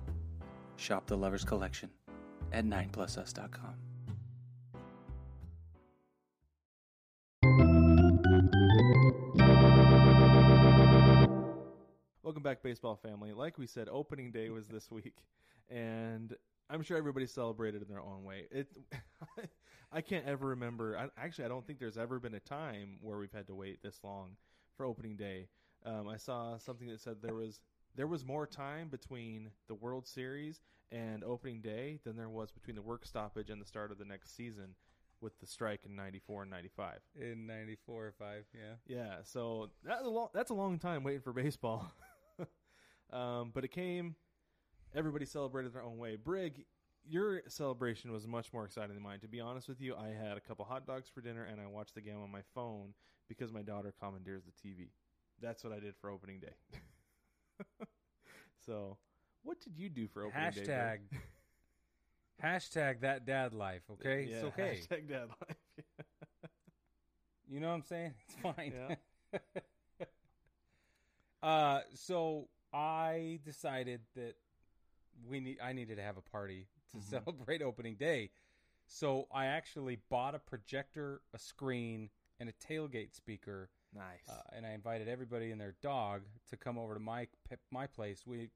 Shop 0.76 1.08
the 1.08 1.18
Lovers 1.18 1.44
Collection 1.44 1.90
at 2.52 2.66
9plusus.com. 2.66 3.76
Welcome 12.24 12.44
back, 12.44 12.62
baseball 12.62 12.96
family. 12.96 13.34
Like 13.34 13.58
we 13.58 13.66
said, 13.66 13.90
opening 13.90 14.32
day 14.32 14.50
was 14.50 14.68
this 14.68 14.92
week, 14.92 15.16
and 15.70 16.36
I'm 16.70 16.84
sure 16.84 16.96
everybody 16.96 17.26
celebrated 17.26 17.82
in 17.82 17.88
their 17.88 18.02
own 18.02 18.24
way. 18.24 18.46
It, 18.52 18.68
I 19.92 20.02
can't 20.02 20.26
ever 20.28 20.48
remember. 20.48 20.98
I, 20.98 21.08
actually, 21.18 21.46
I 21.46 21.48
don't 21.48 21.66
think 21.66 21.80
there's 21.80 21.98
ever 21.98 22.20
been 22.20 22.36
a 22.36 22.40
time 22.40 22.98
where 23.02 23.18
we've 23.18 23.32
had 23.32 23.48
to 23.48 23.56
wait 23.56 23.82
this 23.82 24.00
long 24.04 24.38
for 24.78 24.86
opening 24.86 25.16
day. 25.16 25.48
Um, 25.84 26.08
I 26.08 26.18
saw 26.18 26.58
something 26.58 26.88
that 26.90 27.02
said 27.02 27.18
there 27.22 27.34
was 27.34 27.62
there 27.96 28.08
was 28.08 28.26
more 28.26 28.48
time 28.48 28.88
between 28.88 29.52
the 29.68 29.76
World 29.76 30.08
Series 30.08 30.62
and 30.92 31.24
opening 31.24 31.62
day 31.62 32.00
than 32.04 32.16
there 32.16 32.30
was 32.30 32.52
between 32.52 32.76
the 32.76 32.82
work 32.82 33.06
stoppage 33.06 33.50
and 33.50 33.62
the 33.62 33.66
start 33.66 33.92
of 33.92 33.98
the 33.98 34.06
next 34.06 34.36
season 34.36 34.76
with 35.22 35.38
the 35.40 35.46
strike 35.46 35.82
in 35.86 35.96
'94 35.96 36.44
and 36.44 36.52
'95. 36.52 37.00
In 37.20 37.46
94 37.46 38.06
or 38.06 38.12
5, 38.18 38.46
yeah. 38.54 38.62
Yeah, 38.88 39.16
so 39.24 39.70
that's 39.84 40.06
a 40.06 40.10
long 40.10 40.30
that's 40.34 40.52
a 40.52 40.56
long 40.56 40.80
time 40.80 41.04
waiting 41.04 41.22
for 41.22 41.34
baseball. 41.34 41.92
um, 43.14 43.52
but 43.54 43.64
it 43.64 43.72
came. 43.72 44.16
Everybody 44.96 45.26
celebrated 45.26 45.74
their 45.74 45.84
own 45.84 45.98
way. 45.98 46.16
Brig, 46.16 46.66
your 47.08 47.42
celebration 47.48 48.12
was 48.12 48.26
much 48.28 48.52
more 48.54 48.66
exciting 48.66 48.94
than 48.94 49.04
mine. 49.04 49.20
To 49.20 49.28
be 49.28 49.40
honest 49.40 49.68
with 49.68 49.82
you, 49.82 49.96
I 49.96 50.08
had 50.08 50.38
a 50.38 50.42
couple 50.42 50.66
hot 50.66 50.88
dogs 50.88 51.10
for 51.14 51.22
dinner 51.22 51.44
and 51.44 51.62
I 51.62 51.68
watched 51.68 51.96
the 51.96 52.02
game 52.02 52.22
on 52.22 52.32
my 52.32 52.42
phone 52.56 52.94
because 53.28 53.52
my 53.52 53.62
daughter 53.62 53.94
commandeers 54.00 54.44
the 54.46 54.70
TV. 54.70 54.90
That's 55.42 55.64
what 55.64 55.74
I 55.74 55.80
did 55.80 55.96
for 55.96 56.10
opening 56.10 56.40
day. 56.40 56.56
so, 58.66 58.98
what 59.44 59.60
did 59.62 59.78
you 59.78 59.90
do 59.90 60.08
for 60.08 60.24
opening 60.24 60.52
day? 60.52 60.62
Hashtag, 60.66 60.98
hashtag 62.44 63.02
that 63.02 63.26
dad 63.26 63.54
life, 63.54 63.84
okay? 63.92 64.28
Yeah, 64.30 64.36
it's 64.36 64.44
okay. 64.60 64.80
Hashtag 64.90 65.10
dad 65.10 65.28
life. 65.30 65.58
You 67.48 67.60
know 67.60 67.70
what 67.70 67.76
I'm 67.76 67.84
saying? 67.84 68.14
It's 68.28 68.36
fine. 68.42 68.74
Yeah. 69.34 69.40
uh, 71.44 71.82
so 71.96 72.48
I 72.72 73.40
decided 73.44 74.02
that 74.16 74.36
we 75.28 75.40
need. 75.40 75.58
I 75.62 75.74
needed 75.74 75.96
to 75.98 76.04
have 76.04 76.18
a 76.18 76.22
party 76.22 76.68
to 76.92 76.98
Mhm. 76.98 77.04
celebrate 77.04 77.62
opening 77.62 77.96
day. 77.96 78.30
So 78.86 79.28
I 79.32 79.46
actually 79.46 79.98
bought 80.10 80.36
a 80.36 80.40
projector, 80.40 81.22
a 81.34 81.40
screen, 81.40 82.10
and 82.40 82.50
a 82.50 82.54
tailgate 82.54 83.14
speaker, 83.16 83.70
nice. 83.94 84.28
uh, 84.28 84.42
and 84.52 84.66
I 84.66 84.72
invited 84.72 85.08
everybody 85.08 85.52
and 85.52 85.60
their 85.62 85.74
dog 85.82 86.24
to 86.50 86.58
come 86.58 86.78
over 86.78 86.94
to 86.96 87.00
my 87.00 87.28
my 87.72 87.88
place. 87.88 88.26
We 88.26 88.50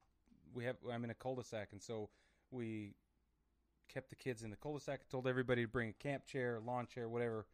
we 0.54 0.66
have 0.66 0.76
I'm 0.92 1.04
in 1.04 1.10
a 1.10 1.16
cul-de-sac, 1.16 1.70
and 1.72 1.82
so 1.82 2.10
we 2.52 2.94
kept 3.92 4.10
the 4.10 4.16
kids 4.16 4.44
in 4.44 4.50
the 4.50 4.56
cul-de-sac. 4.58 5.10
Told 5.10 5.28
everybody 5.28 5.64
to 5.64 5.68
bring 5.68 5.90
a 5.90 5.94
camp 5.94 6.26
chair, 6.26 6.60
lawn 6.64 6.88
chair, 6.88 7.10
whatever, 7.10 7.46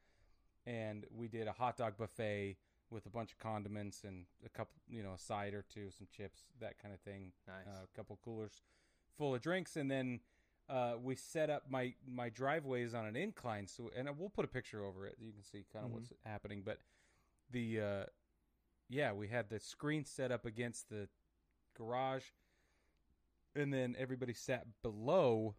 and 0.65 1.06
we 1.15 1.28
did 1.28 1.47
a 1.47 1.52
hot 1.54 1.78
dog 1.78 1.97
buffet 1.97 2.58
with 2.91 3.06
a 3.06 3.10
bunch 3.10 3.32
of 3.32 3.38
condiments 3.38 4.04
and 4.04 4.25
a 4.45 4.49
couple, 4.49 4.73
you 4.89 5.04
know, 5.04 5.13
a 5.13 5.17
side 5.19 5.54
or 5.54 5.63
two, 5.73 5.89
some 5.95 6.08
chips, 6.15 6.39
that 6.60 6.78
kind 6.82 6.91
of 6.93 6.99
thing. 7.02 7.32
Nice. 7.47 7.67
Uh, 7.67 7.84
a 7.84 7.95
couple 7.95 8.17
coolers 8.23 8.62
full 9.17 9.36
of 9.36 9.41
drinks, 9.41 9.75
and 9.75 9.89
then 9.91 10.19
uh, 10.69 10.93
we 11.02 11.15
set 11.15 11.49
up 11.49 11.63
my 11.69 11.93
my 12.08 12.30
driveways 12.30 12.93
on 12.93 13.06
an 13.06 13.15
incline. 13.15 13.67
So, 13.67 13.89
and 13.95 14.10
we'll 14.17 14.30
put 14.30 14.45
a 14.45 14.49
picture 14.49 14.84
over 14.84 15.06
it. 15.08 15.15
You 15.19 15.32
can 15.32 15.43
see 15.43 15.65
kind 15.71 15.86
of 15.86 15.91
Mhm. 15.91 15.93
what's 15.95 16.12
happening. 16.25 16.62
But 16.65 16.80
the 17.52 17.80
uh, 17.82 18.06
yeah, 18.89 19.13
we 19.13 19.28
had 19.28 19.49
the 19.49 19.60
screen 19.60 20.04
set 20.06 20.32
up 20.32 20.45
against 20.45 20.89
the 20.89 21.08
garage, 21.84 22.26
and 23.56 23.74
then 23.74 23.96
everybody 23.98 24.34
sat 24.34 24.68
below, 24.84 25.56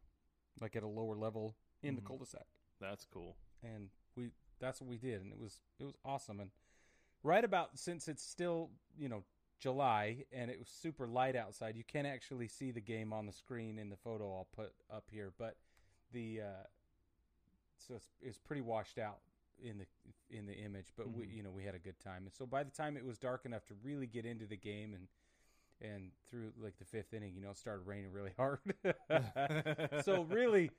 like 0.60 0.76
at 0.76 0.82
a 0.82 0.88
lower 0.88 1.16
level 1.16 1.56
in 1.82 1.94
the 1.96 2.02
Mhm. 2.02 2.06
cul-de-sac 2.06 2.46
That's 2.78 3.04
cool. 3.06 3.36
and 3.62 3.90
we 4.14 4.30
that's 4.58 4.80
what 4.80 4.88
we 4.90 4.98
did, 4.98 5.22
and 5.22 5.32
it 5.32 5.38
was 5.38 5.60
it 5.78 5.84
was 5.84 5.96
awesome. 6.04 6.38
And 6.40 6.50
right 7.22 7.44
about 7.44 7.78
since 7.78 8.08
it's 8.08 8.22
still 8.22 8.70
you 8.96 9.08
know 9.08 9.24
July 9.58 10.24
and 10.32 10.50
it 10.50 10.58
was 10.58 10.68
super 10.68 11.06
light 11.06 11.36
outside, 11.36 11.76
you 11.76 11.84
can 11.84 12.06
actually 12.06 12.48
see 12.48 12.70
the 12.70 12.80
game 12.80 13.12
on 13.12 13.26
the 13.26 13.32
screen 13.32 13.78
in 13.78 13.88
the 13.90 13.96
photo 13.96 14.34
I'll 14.36 14.44
put 14.52 14.74
up 14.90 15.10
here. 15.10 15.32
But 15.36 15.56
the 16.12 16.42
uh, 16.42 16.66
so 17.78 17.94
it's, 17.94 18.08
it's 18.20 18.38
pretty 18.38 18.62
washed 18.62 18.98
out 18.98 19.20
in 19.58 19.78
the 19.78 19.86
in 20.30 20.46
the 20.46 20.54
image, 20.54 20.92
but 20.96 21.10
we 21.10 21.26
Mhm. 21.26 21.34
you 21.36 21.42
know 21.42 21.50
we 21.50 21.64
had 21.64 21.74
a 21.74 21.78
good 21.78 21.98
time. 22.00 22.24
And 22.24 22.32
so 22.34 22.46
by 22.46 22.62
the 22.62 22.70
time 22.70 22.96
it 22.98 23.04
was 23.04 23.18
dark 23.18 23.46
enough 23.46 23.64
to 23.66 23.74
really 23.82 24.06
get 24.06 24.26
into 24.26 24.46
the 24.46 24.56
game 24.56 24.92
and 24.94 25.08
and 25.80 26.10
through 26.30 26.52
like 26.62 26.78
the 26.78 26.84
fifth 26.84 27.14
inning, 27.14 27.34
you 27.34 27.42
know, 27.42 27.50
it 27.50 27.58
started 27.58 27.86
raining 27.86 28.12
really 28.12 28.32
hard. 28.36 28.60
so 30.04 30.22
really, 30.24 30.70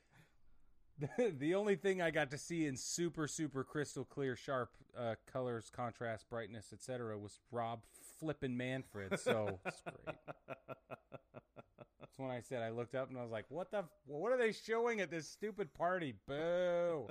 the, 1.01 1.33
the 1.39 1.55
only 1.55 1.75
thing 1.75 2.01
I 2.01 2.11
got 2.11 2.31
to 2.31 2.37
see 2.37 2.65
in 2.65 2.77
super 2.77 3.27
super 3.27 3.63
crystal 3.63 4.05
clear, 4.05 4.35
sharp 4.35 4.71
uh, 4.97 5.15
colors, 5.31 5.71
contrast, 5.73 6.29
brightness, 6.29 6.71
etc., 6.73 7.17
was 7.17 7.39
Rob 7.51 7.81
flipping 8.19 8.55
Manfred. 8.55 9.19
So 9.19 9.59
it's 9.65 9.81
great. 9.81 10.17
That's 11.99 12.17
when 12.17 12.29
I 12.29 12.41
said 12.41 12.61
I 12.61 12.69
looked 12.69 12.95
up 12.95 13.09
and 13.09 13.17
I 13.17 13.21
was 13.21 13.31
like, 13.31 13.45
"What 13.49 13.71
the? 13.71 13.85
What 14.05 14.31
are 14.31 14.37
they 14.37 14.51
showing 14.51 15.01
at 15.01 15.09
this 15.09 15.27
stupid 15.27 15.73
party? 15.73 16.15
Boo! 16.27 17.07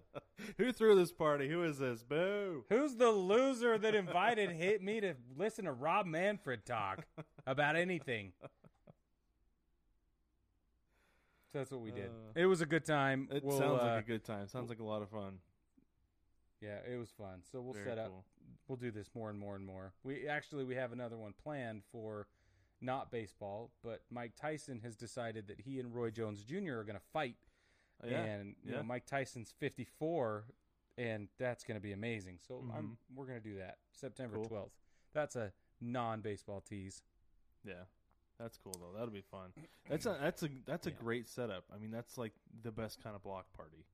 Who 0.59 0.73
threw 0.73 0.95
this 0.95 1.13
party? 1.13 1.49
Who 1.49 1.65
is 1.65 1.79
this? 1.79 2.03
Boo! 2.03 2.65
Who's 2.69 2.97
the 2.97 3.11
loser 3.11 3.79
that 3.79 3.95
invited 3.95 4.51
hit 4.51 4.83
me 4.83 5.01
to 5.01 5.15
listen 5.37 5.65
to 5.65 5.73
Rob 5.73 6.07
Manfred 6.07 6.65
talk 6.65 7.05
about 7.47 7.77
anything?" 7.77 8.33
So 11.53 11.59
that's 11.59 11.71
what 11.73 11.81
we 11.81 11.91
did. 11.91 12.07
Uh, 12.11 12.33
it 12.41 12.47
was 12.47 12.61
a 12.61 12.67
good 12.67 12.85
time. 12.85 13.29
It 13.33 13.43
We'll, 13.45 13.59
sounds 13.59 13.83
uh, 13.83 13.87
like 13.87 14.05
a 14.05 14.07
good 14.07 14.25
time. 14.25 14.47
Sounds 14.47 14.69
like 14.69 14.79
a 14.79 14.85
lot 14.85 15.03
of 15.03 15.11
fun. 15.11 15.39
Yeah, 16.61 16.77
it 16.89 16.97
was 16.97 17.11
fun. 17.11 17.43
So 17.51 17.61
we'll 17.61 17.73
Very 17.75 17.87
set 17.87 17.99
up. 17.99 18.09
cool. 18.09 18.25
We'll 18.69 18.77
do 18.77 18.93
this 18.93 19.11
more 19.17 19.31
and 19.31 19.39
more 19.39 19.57
and 19.57 19.65
more. 19.65 19.93
We 20.05 20.29
actually 20.29 20.65
we 20.65 20.77
have 20.77 20.93
another 20.93 21.17
one 21.17 21.33
planned 21.43 21.83
for 21.91 22.29
not 22.81 23.11
baseball, 23.11 23.73
but 23.83 24.03
Mike 24.11 24.33
Tyson 24.41 24.81
has 24.85 24.95
decided 24.95 25.49
that 25.49 25.61
he 25.61 25.81
and 25.81 25.93
Roy 25.93 26.11
Jones 26.11 26.45
Jr. 26.45 26.79
are 26.79 26.85
going 26.85 26.97
to 26.99 27.05
fight, 27.13 27.37
Oh, 28.03 28.09
yeah. 28.09 28.23
and 28.23 28.55
you 28.65 28.71
yeah. 28.71 28.77
know 28.79 28.83
Mike 28.85 29.07
Tyson's 29.07 29.53
54, 29.59 30.45
and 30.99 31.29
that's 31.39 31.65
going 31.65 31.75
to 31.77 31.83
be 31.83 31.93
amazing. 31.93 32.39
So 32.47 32.65
I'm 32.75 32.85
Mhm. 32.91 32.97
we're 33.17 33.27
going 33.27 33.41
to 33.43 33.49
do 33.49 33.57
that 33.57 33.79
September 33.93 34.37
Cool. 34.37 34.49
12th. 34.49 34.71
That's 35.13 35.35
a 35.37 35.53
non-baseball 35.81 36.61
tease. 36.61 37.03
Yeah, 37.65 37.75
that's 38.39 38.57
cool 38.59 38.73
though. 38.81 38.97
That'll 38.99 39.13
be 39.15 39.21
fun. 39.31 39.53
That's 39.89 40.07
a 40.07 40.17
that's 40.21 40.43
a 40.43 40.49
that's 40.67 40.87
a 40.87 40.91
Yeah. 40.91 40.97
great 40.99 41.29
setup. 41.29 41.65
I 41.75 41.79
mean, 41.79 41.91
that's 41.91 42.17
like 42.19 42.33
the 42.63 42.73
best 42.73 43.03
kind 43.03 43.15
of 43.17 43.23
block 43.23 43.53
party. 43.53 43.85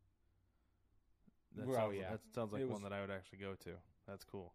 That 1.57 1.67
Well, 1.67 1.77
sounds, 1.77 1.97
yeah. 1.97 2.11
that 2.11 2.21
sounds 2.35 2.53
like 2.53 2.63
It 2.63 2.69
one 2.69 2.83
that 2.83 2.93
I 2.93 3.01
would 3.01 3.11
actually 3.11 3.39
go 3.39 3.55
to. 3.55 3.71
That's 4.07 4.25
cool. 4.25 4.53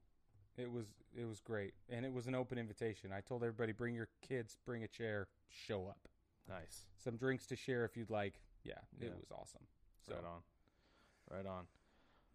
It 0.57 0.71
was 0.71 0.85
it 1.15 1.25
was 1.25 1.39
great, 1.41 1.73
and 1.89 2.05
it 2.05 2.13
was 2.13 2.27
an 2.27 2.35
open 2.35 2.57
invitation. 2.57 3.11
I 3.11 3.21
told 3.21 3.43
everybody, 3.43 3.71
bring 3.73 3.95
your 3.95 4.07
kids, 4.21 4.57
bring 4.65 4.83
a 4.83 4.87
chair, 4.87 5.27
show 5.49 5.87
up. 5.87 6.07
Nice. 6.47 6.85
Some 6.97 7.17
drinks 7.17 7.45
to 7.47 7.55
share 7.55 7.85
if 7.85 7.97
you'd 7.97 8.09
like. 8.09 8.39
Yeah, 8.63 8.75
Yeah. 8.99 9.07
it 9.07 9.17
was 9.17 9.31
awesome. 9.31 9.65
So 10.05 10.15
right 10.15 10.23
on. 10.25 10.41
Right 11.29 11.45
on. 11.45 11.67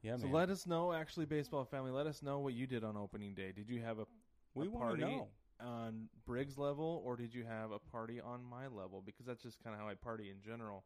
yeah, 0.03 0.17
so 0.17 0.25
man. 0.25 0.33
let 0.33 0.51
us 0.51 0.67
know, 0.67 0.93
actually, 0.93 1.27
baseball 1.27 1.65
family. 1.65 1.91
Let 1.91 2.07
us 2.07 2.23
know 2.23 2.39
what 2.41 2.55
you 2.55 2.67
did 2.67 2.83
on 2.85 2.97
opening 2.97 3.35
day. 3.35 3.53
Did 3.53 3.69
you 3.69 3.83
have 3.83 3.99
a, 3.99 4.07
we 4.55 4.67
a 4.67 4.71
want 4.71 4.85
party 4.87 5.03
to 5.03 5.09
know. 5.09 5.29
On 5.61 6.09
Briggs 6.27 6.59
level, 6.59 7.03
or 7.05 7.17
did 7.17 7.35
you 7.35 7.45
have 7.45 7.71
a 7.71 7.79
party 7.79 8.21
on 8.21 8.45
my 8.45 8.67
level? 8.67 9.03
Because 9.05 9.27
that's 9.27 9.43
just 9.43 9.63
kind 9.63 9.75
of 9.75 9.81
how 9.81 9.89
I 9.89 9.95
party 9.95 10.31
in 10.31 10.43
general. 10.45 10.85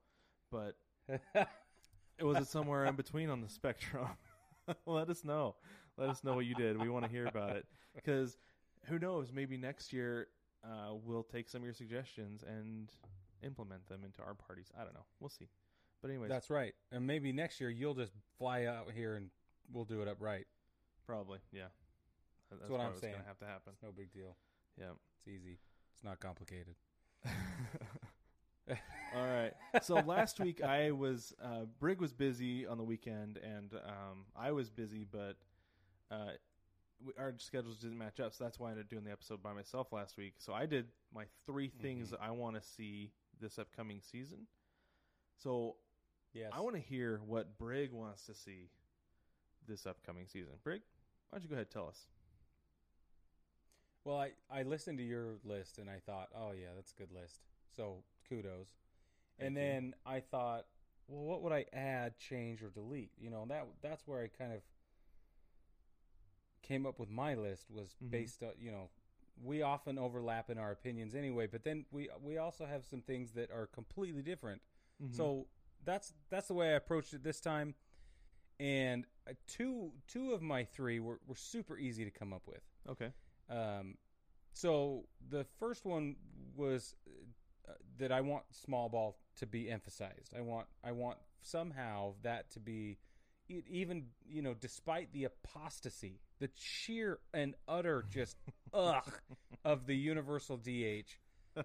But 0.51 0.77
it 2.19 2.25
was 2.25 2.39
it 2.39 2.49
somewhere 2.49 2.85
in 2.85 2.95
between 2.95 3.31
on 3.31 3.41
the 3.41 3.49
spectrum? 3.49 4.09
Let 4.87 5.09
us 5.11 5.25
know. 5.25 5.57
Let 5.97 6.11
us 6.11 6.23
know 6.23 6.35
what 6.35 6.47
you 6.47 6.55
did. 6.55 6.81
We 6.81 6.89
want 6.89 7.05
to 7.05 7.11
hear 7.11 7.27
about 7.27 7.57
it 7.57 7.67
because 7.95 8.37
who 8.87 8.99
knows? 8.99 9.33
Maybe 9.33 9.57
next 9.57 9.93
year 9.93 10.29
uh, 10.65 10.95
we'll 11.05 11.23
take 11.23 11.49
some 11.49 11.61
of 11.63 11.65
your 11.65 11.75
suggestions 11.75 12.45
and 12.47 12.91
implement 13.43 13.87
them 13.89 14.03
into 14.05 14.23
our 14.23 14.35
parties. 14.35 14.71
I 14.79 14.85
don't 14.85 14.95
know. 14.95 15.05
We'll 15.19 15.31
see. 15.31 15.49
But 16.03 16.11
anyways, 16.11 16.31
That's 16.31 16.51
right. 16.51 16.75
And 16.93 17.07
maybe 17.07 17.33
next 17.33 17.61
year 17.61 17.71
you'll 17.71 17.95
just 17.95 18.13
fly 18.39 18.65
out 18.65 18.93
here 18.95 19.17
and 19.17 19.31
we'll 19.73 19.85
do 19.85 20.01
it 20.03 20.09
up 20.09 20.17
right. 20.21 20.47
probably 21.07 21.39
yeah. 21.53 21.65
That- 22.51 22.61
That's 22.61 22.71
what 22.71 22.81
I'm 22.81 22.97
saying. 22.97 23.15
Gonna 23.15 23.27
have 23.27 23.39
to 23.39 23.47
happen. 23.47 23.73
It's 23.75 23.83
no 23.83 23.91
big 23.93 24.13
deal. 24.13 24.37
Yeah. 24.81 24.87
It's 25.19 25.29
easy. 25.29 25.59
It's 25.95 26.03
not 26.05 26.19
complicated. 26.21 26.75
All 29.15 29.27
right. 29.27 29.53
So 29.83 29.97
last 29.97 30.41
week 30.41 30.63
I 30.63 30.93
was 30.93 31.35
uh, 31.43 31.65
Brig 31.79 32.01
was 32.01 32.13
busy 32.13 32.67
on 32.67 32.79
the 32.79 32.85
weekend, 32.85 33.39
and 33.39 33.75
um, 33.75 34.25
I 34.37 34.53
was 34.53 34.71
busy, 34.71 35.05
but 35.11 35.37
uh, 36.11 36.33
we, 37.05 37.13
our 37.19 37.35
schedules 37.39 37.79
didn't 37.79 37.99
match 37.99 38.21
up. 38.21 38.33
So 38.35 38.45
that's 38.45 38.59
why 38.59 38.69
I 38.69 38.71
ended 38.71 38.87
up 38.87 38.91
doing 38.91 39.05
the 39.05 39.11
episode 39.11 39.43
by 39.43 39.53
myself 39.53 39.93
last 39.93 40.17
week. 40.17 40.35
So 40.39 40.53
I 40.55 40.67
did 40.67 40.87
my 41.15 41.25
three 41.47 41.69
things 41.83 42.11
that 42.11 42.21
I 42.23 42.31
want 42.31 42.57
to 42.57 42.63
see 42.63 43.11
this 43.41 43.59
upcoming 43.59 44.01
season. 44.03 44.47
So 45.43 45.77
Yes. 46.33 46.51
I 46.53 46.61
want 46.61 46.77
to 46.77 46.81
hear 46.83 47.21
what 47.27 47.59
Brig 47.59 47.93
wants 47.93 48.25
to 48.27 48.35
see 48.35 48.71
this 49.67 49.85
upcoming 49.87 50.27
season. 50.27 50.53
Brig, 50.63 50.81
why 51.29 51.37
don't 51.39 51.43
you 51.43 51.49
go 51.49 51.55
ahead 51.55 51.67
and 51.67 51.73
tell 51.73 51.89
us? 51.89 52.07
Well, 54.05 54.19
I, 54.19 54.33
I 54.51 54.63
listened 54.63 54.99
to 54.99 55.05
your 55.05 55.37
list 55.45 55.79
and 55.79 55.89
I 55.91 55.99
thought, 56.05 56.29
oh 56.35 56.53
yeah, 56.53 56.69
that's 56.75 56.93
a 56.93 56.97
good 56.97 57.13
list. 57.13 57.41
So 57.77 58.03
kudos. 58.29 58.69
and 59.39 59.55
you. 59.55 59.61
then 59.61 59.95
I 60.07 60.21
thought, 60.21 60.67
well, 61.09 61.25
what 61.25 61.43
would 61.43 61.53
I 61.53 61.67
add, 61.73 62.19
change, 62.19 62.63
or 62.63 62.71
delete? 62.71 63.11
You 63.19 63.31
know, 63.31 63.45
that 63.49 63.67
that's 63.83 64.07
where 64.07 64.23
I 64.23 64.29
kind 64.29 64.53
of 64.53 64.61
came 66.63 66.87
up 66.87 66.99
with 66.99 67.11
my 67.11 67.35
list 67.35 67.71
was 67.71 67.97
Mhm. 68.03 68.11
based 68.11 68.43
on 68.43 68.53
you 68.59 68.71
know 68.71 68.91
we 69.43 69.63
often 69.63 69.99
overlap 69.99 70.51
in 70.51 70.59
our 70.59 70.71
opinions 70.71 71.15
anyway, 71.15 71.47
but 71.47 71.65
then 71.65 71.87
we 71.91 72.09
we 72.23 72.37
also 72.39 72.67
have 72.67 72.85
some 72.85 73.01
things 73.03 73.33
that 73.33 73.51
are 73.51 73.67
completely 73.67 74.23
different. 74.23 74.61
Mm-hmm. 75.03 75.15
So 75.15 75.47
that's 75.85 76.13
that's 76.29 76.49
the 76.49 76.55
way 76.55 76.71
I 76.71 76.75
approached 76.75 77.15
it 77.15 77.23
this 77.23 77.41
time. 77.41 77.75
And 78.59 79.07
uh, 79.27 79.33
two 79.47 79.93
two 80.07 80.33
of 80.33 80.43
my 80.43 80.65
three 80.65 81.01
were, 81.01 81.21
were 81.27 81.35
super 81.37 81.79
easy 81.79 82.05
to 82.05 82.11
come 82.11 82.33
up 82.35 82.47
with. 82.47 82.63
okay, 82.89 83.13
Um, 83.51 83.97
so 84.53 85.05
the 85.29 85.45
first 85.59 85.85
one 85.85 86.17
was 86.57 86.95
uh, 87.69 87.73
that 87.99 88.13
I 88.13 88.21
want 88.21 88.45
small 88.53 88.89
ball 88.89 89.19
to 89.37 89.47
be 89.47 89.71
emphasized. 89.71 90.33
I 90.37 90.41
want 90.41 90.67
I 90.85 90.93
want 90.93 91.19
somehow 91.43 92.15
that 92.23 92.51
to 92.53 92.61
be 92.61 92.99
even 93.49 94.07
you 94.29 94.43
know 94.43 94.55
despite 94.55 95.13
the 95.13 95.25
apostasy, 95.25 96.21
the 96.39 96.51
sheer 96.55 97.19
and 97.35 97.55
utter 97.67 98.05
just 98.09 98.37
ugh 98.75 99.13
of 99.65 99.87
the 99.87 99.97
universal 99.97 100.57
DH. 100.57 101.19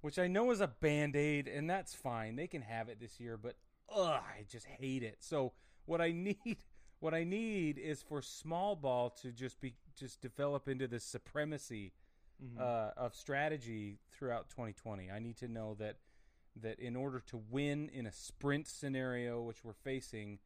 Which 0.00 0.18
I 0.18 0.26
know 0.26 0.50
is 0.50 0.60
a 0.60 0.66
band 0.66 1.14
aid, 1.14 1.46
and 1.46 1.70
that's 1.70 1.94
fine. 1.94 2.34
They 2.34 2.48
can 2.48 2.62
have 2.62 2.88
it 2.88 2.98
this 2.98 3.20
year, 3.20 3.36
but 3.36 3.54
ugh, 3.88 4.20
I 4.20 4.44
just 4.50 4.66
hate 4.66 5.04
it. 5.04 5.18
So 5.20 5.52
what 5.86 6.00
I 6.00 6.10
need, 6.12 6.58
what 7.02 7.14
I 7.14 7.24
need 7.24 7.78
is 7.78 8.00
for 8.00 8.22
small 8.22 8.76
ball 8.76 9.10
to 9.22 9.32
just 9.32 9.60
be 9.60 9.74
just 9.98 10.20
develop 10.20 10.68
into 10.68 10.86
the 10.88 11.00
supremacy 11.00 11.92
Mm-hmm. 12.42 12.60
uh, 12.60 12.90
of 12.96 13.14
strategy 13.14 14.00
throughout 14.10 14.48
2020. 14.48 15.12
I 15.12 15.20
need 15.20 15.36
to 15.36 15.46
know 15.46 15.76
that 15.78 15.98
that 16.60 16.80
in 16.80 16.96
order 16.96 17.20
to 17.28 17.40
win 17.50 17.88
in 17.94 18.04
a 18.04 18.10
sprint 18.12 18.66
scenario, 18.66 19.40
which 19.42 19.62
we're 19.64 19.74
facing, 19.74 20.40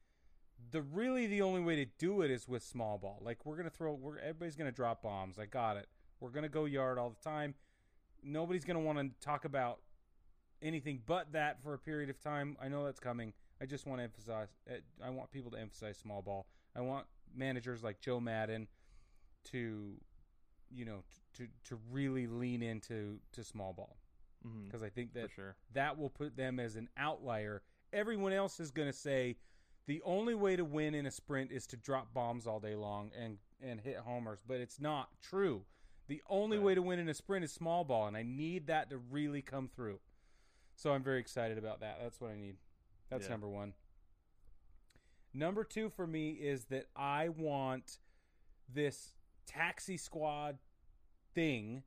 the 0.72 0.82
really 0.82 1.26
the 1.26 1.40
only 1.40 1.62
way 1.62 1.76
to 1.76 1.86
do 1.98 2.20
it 2.20 2.30
is 2.30 2.46
with 2.46 2.62
small 2.62 2.98
ball. 2.98 3.18
Like 3.22 3.46
we're 3.46 3.56
gonna 3.56 3.70
throw, 3.70 3.94
we're 3.94 4.18
everybody's 4.18 4.56
gonna 4.56 4.72
drop 4.72 5.02
bombs. 5.02 5.38
I 5.38 5.46
got 5.46 5.78
it. 5.78 5.86
We're 6.20 6.28
gonna 6.30 6.50
go 6.50 6.66
yard 6.66 6.98
all 6.98 7.08
the 7.08 7.30
time. 7.30 7.54
Nobody's 8.22 8.66
gonna 8.66 8.80
want 8.80 8.98
to 8.98 9.26
talk 9.26 9.46
about 9.46 9.78
anything 10.60 11.00
but 11.06 11.32
that 11.32 11.62
for 11.62 11.72
a 11.72 11.78
period 11.78 12.10
of 12.10 12.20
time. 12.20 12.58
I 12.60 12.68
know 12.68 12.84
that's 12.84 13.00
coming. 13.00 13.32
I 13.60 13.66
just 13.66 13.86
want 13.86 14.00
to 14.00 14.04
emphasize. 14.04 14.48
eh, 14.68 14.78
I 15.04 15.10
want 15.10 15.30
people 15.30 15.50
to 15.52 15.58
emphasize 15.58 15.96
small 15.96 16.22
ball. 16.22 16.46
I 16.74 16.80
want 16.80 17.06
managers 17.34 17.82
like 17.82 18.00
Joe 18.00 18.20
Maddon 18.20 18.68
to, 19.44 19.94
you 20.70 20.84
know, 20.84 21.02
to 21.34 21.46
to 21.64 21.78
really 21.90 22.26
lean 22.26 22.62
into 22.62 23.18
to 23.32 23.44
small 23.44 23.72
ball 23.72 23.96
mm-hmm. 24.46 24.64
because 24.64 24.82
I 24.82 24.88
think 24.88 25.14
that 25.14 25.30
sure. 25.34 25.56
that 25.72 25.98
will 25.98 26.10
put 26.10 26.36
them 26.36 26.60
as 26.60 26.76
an 26.76 26.88
outlier. 26.96 27.62
Everyone 27.92 28.32
else 28.32 28.60
is 28.60 28.70
going 28.70 28.88
to 28.88 28.96
say 28.96 29.36
the 29.86 30.02
only 30.04 30.34
way 30.34 30.56
to 30.56 30.64
win 30.64 30.94
in 30.94 31.06
a 31.06 31.10
sprint 31.10 31.52
is 31.52 31.66
to 31.68 31.76
drop 31.76 32.12
bombs 32.12 32.46
all 32.46 32.60
day 32.60 32.74
long 32.74 33.10
and 33.18 33.38
and 33.62 33.80
hit 33.80 33.96
homers, 33.98 34.42
but 34.46 34.60
it's 34.60 34.80
not 34.80 35.08
true. 35.22 35.64
The 36.08 36.22
only 36.28 36.58
Right. 36.58 36.66
way 36.66 36.74
to 36.74 36.82
win 36.82 36.98
in 36.98 37.08
a 37.08 37.14
sprint 37.14 37.44
is 37.44 37.52
small 37.52 37.82
ball, 37.84 38.06
and 38.06 38.16
I 38.16 38.22
need 38.22 38.66
that 38.68 38.90
to 38.90 38.98
really 38.98 39.42
come 39.42 39.66
through. 39.68 39.98
So 40.76 40.92
I'm 40.92 41.02
very 41.02 41.18
excited 41.18 41.58
about 41.58 41.80
that. 41.80 41.98
That's 42.00 42.20
what 42.20 42.30
I 42.30 42.36
need. 42.36 42.58
That's 43.08 43.24
Yeah. 43.24 43.30
number 43.30 43.48
one. 43.48 43.74
Number 45.32 45.64
two 45.64 45.90
for 45.90 46.06
me 46.06 46.32
is 46.32 46.66
that 46.66 46.88
I 46.96 47.28
want 47.28 47.98
this 48.68 49.14
taxi 49.44 49.96
squad 49.96 50.58
thing 51.34 51.84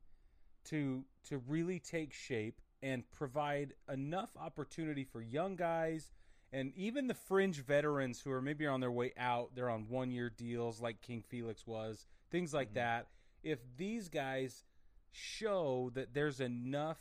to 0.66 1.06
to 1.24 1.40
really 1.40 1.80
take 1.80 2.14
shape 2.14 2.62
and 2.82 3.10
provide 3.12 3.74
enough 3.90 4.38
opportunity 4.38 5.04
for 5.04 5.22
young 5.22 5.56
guys 5.56 6.12
and 6.52 6.74
even 6.76 7.08
the 7.08 7.14
fringe 7.14 7.64
veterans 7.64 8.22
who 8.22 8.32
are 8.32 8.42
maybe 8.42 8.66
on 8.66 8.80
their 8.80 8.92
way 8.92 9.14
out, 9.18 9.52
they're 9.56 9.70
on 9.70 9.88
one 9.88 10.12
year 10.12 10.30
deals 10.30 10.82
like 10.82 11.02
King 11.02 11.22
Felix 11.22 11.68
was, 11.68 12.08
things 12.32 12.54
like 12.54 12.70
mm-hmm. 12.70 12.76
that. 12.76 13.08
If 13.44 13.60
these 13.78 14.10
guys 14.10 14.64
show 15.12 15.92
that 15.94 16.14
there's 16.14 16.40
enough 16.40 17.00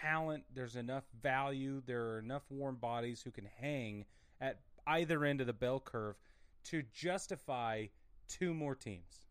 talent, 0.00 0.44
there's 0.54 0.76
enough 0.76 1.04
value, 1.22 1.82
there 1.86 2.02
are 2.02 2.18
enough 2.18 2.42
warm 2.50 2.76
bodies 2.76 3.22
who 3.22 3.30
can 3.30 3.48
hang 3.60 4.04
at 4.40 4.60
either 4.86 5.24
end 5.24 5.40
of 5.40 5.46
the 5.46 5.52
bell 5.52 5.80
curve 5.80 6.16
to 6.64 6.82
justify 6.92 7.86
two 8.28 8.54
more 8.54 8.74
teams. 8.74 9.26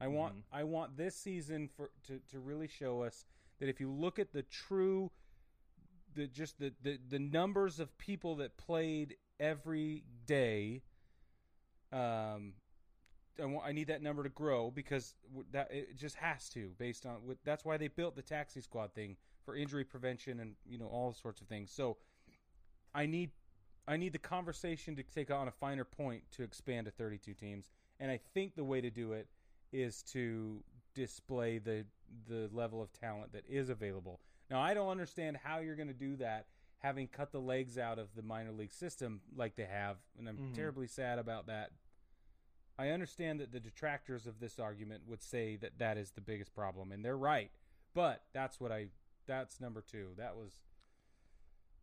I 0.00 0.08
want 0.08 0.34
I 0.52 0.64
want 0.64 0.96
this 0.96 1.16
season 1.16 1.68
for 1.76 1.90
to, 2.08 2.20
to 2.30 2.38
really 2.38 2.68
show 2.68 3.02
us 3.02 3.24
that 3.60 3.68
if 3.68 3.80
you 3.80 3.90
look 3.90 4.18
at 4.18 4.32
the 4.32 4.42
true 4.42 5.10
the 6.14 6.26
just 6.26 6.58
the, 6.58 6.72
the, 6.82 6.98
the 7.08 7.18
numbers 7.18 7.80
of 7.80 7.96
people 7.96 8.36
that 8.36 8.56
played 8.56 9.16
every 9.40 10.04
day 10.26 10.82
um 11.92 12.54
I, 13.40 13.46
want, 13.46 13.66
I 13.66 13.72
need 13.72 13.88
that 13.88 14.02
number 14.02 14.22
to 14.22 14.28
grow 14.28 14.70
because 14.70 15.14
that 15.52 15.72
it 15.72 15.96
just 15.96 16.16
has 16.16 16.48
to 16.50 16.70
based 16.78 17.06
on 17.06 17.16
that's 17.44 17.64
why 17.64 17.76
they 17.76 17.88
built 17.88 18.14
the 18.14 18.22
taxi 18.22 18.60
squad 18.60 18.92
thing 18.94 19.16
for 19.44 19.56
injury 19.56 19.84
prevention 19.84 20.40
and 20.40 20.54
you 20.66 20.78
know 20.78 20.86
all 20.86 21.12
sorts 21.12 21.40
of 21.40 21.46
things. 21.46 21.70
So 21.70 21.96
I 22.94 23.06
need 23.06 23.30
I 23.86 23.96
need 23.96 24.12
the 24.12 24.18
conversation 24.18 24.96
to 24.96 25.02
take 25.02 25.30
on 25.30 25.48
a 25.48 25.52
finer 25.52 25.84
point 25.84 26.22
to 26.32 26.42
expand 26.42 26.86
to 26.86 26.90
32 26.92 27.34
teams, 27.34 27.70
and 28.00 28.10
I 28.10 28.18
think 28.32 28.54
the 28.54 28.64
way 28.64 28.80
to 28.80 28.90
do 28.90 29.12
it 29.12 29.28
is 29.72 30.02
to 30.04 30.62
display 30.94 31.58
the 31.58 31.84
the 32.28 32.48
level 32.52 32.80
of 32.80 32.92
talent 32.92 33.32
that 33.32 33.44
is 33.48 33.68
available. 33.68 34.20
Now 34.50 34.60
I 34.60 34.74
don't 34.74 34.88
understand 34.88 35.38
how 35.42 35.58
you're 35.58 35.76
going 35.76 35.88
to 35.88 35.94
do 35.94 36.16
that 36.16 36.46
having 36.84 37.08
cut 37.08 37.32
the 37.32 37.40
legs 37.40 37.78
out 37.78 37.98
of 37.98 38.08
the 38.14 38.20
minor 38.20 38.52
league 38.52 38.72
system 38.72 39.22
like 39.34 39.56
they 39.56 39.64
have, 39.64 39.96
and 40.18 40.28
I'm 40.28 40.36
mm-hmm. 40.36 40.52
terribly 40.52 40.86
sad 40.86 41.18
about 41.18 41.46
that. 41.46 41.70
I 42.78 42.88
understand 42.88 43.40
that 43.40 43.52
the 43.52 43.60
detractors 43.60 44.26
of 44.26 44.38
this 44.38 44.58
argument 44.58 45.04
would 45.08 45.22
say 45.22 45.56
that 45.56 45.78
that 45.78 45.96
is 45.96 46.10
the 46.10 46.20
biggest 46.20 46.54
problem, 46.54 46.92
and 46.92 47.02
they're 47.02 47.16
right. 47.16 47.50
But 47.94 48.22
that's 48.34 48.60
what 48.60 48.70
I. 48.70 48.88
That's 49.26 49.60
number 49.60 49.80
two. 49.82 50.08
That 50.16 50.36
was. 50.36 50.52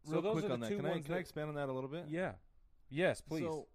So 0.03 0.13
Real 0.13 0.21
those 0.21 0.31
quick 0.33 0.45
are 0.45 0.47
the 0.49 0.53
on 0.55 0.59
that. 0.61 0.69
two 0.69 0.77
Can 0.77 0.85
I 0.85 0.89
ones 0.89 1.05
can 1.05 1.13
I 1.13 1.17
that- 1.17 1.21
expand 1.21 1.49
on 1.49 1.55
that 1.55 1.69
a 1.69 1.73
little 1.73 1.89
bit? 1.89 2.05
Yeah. 2.07 2.33
Yes, 2.89 3.21
please. 3.21 3.43
So, 3.43 3.67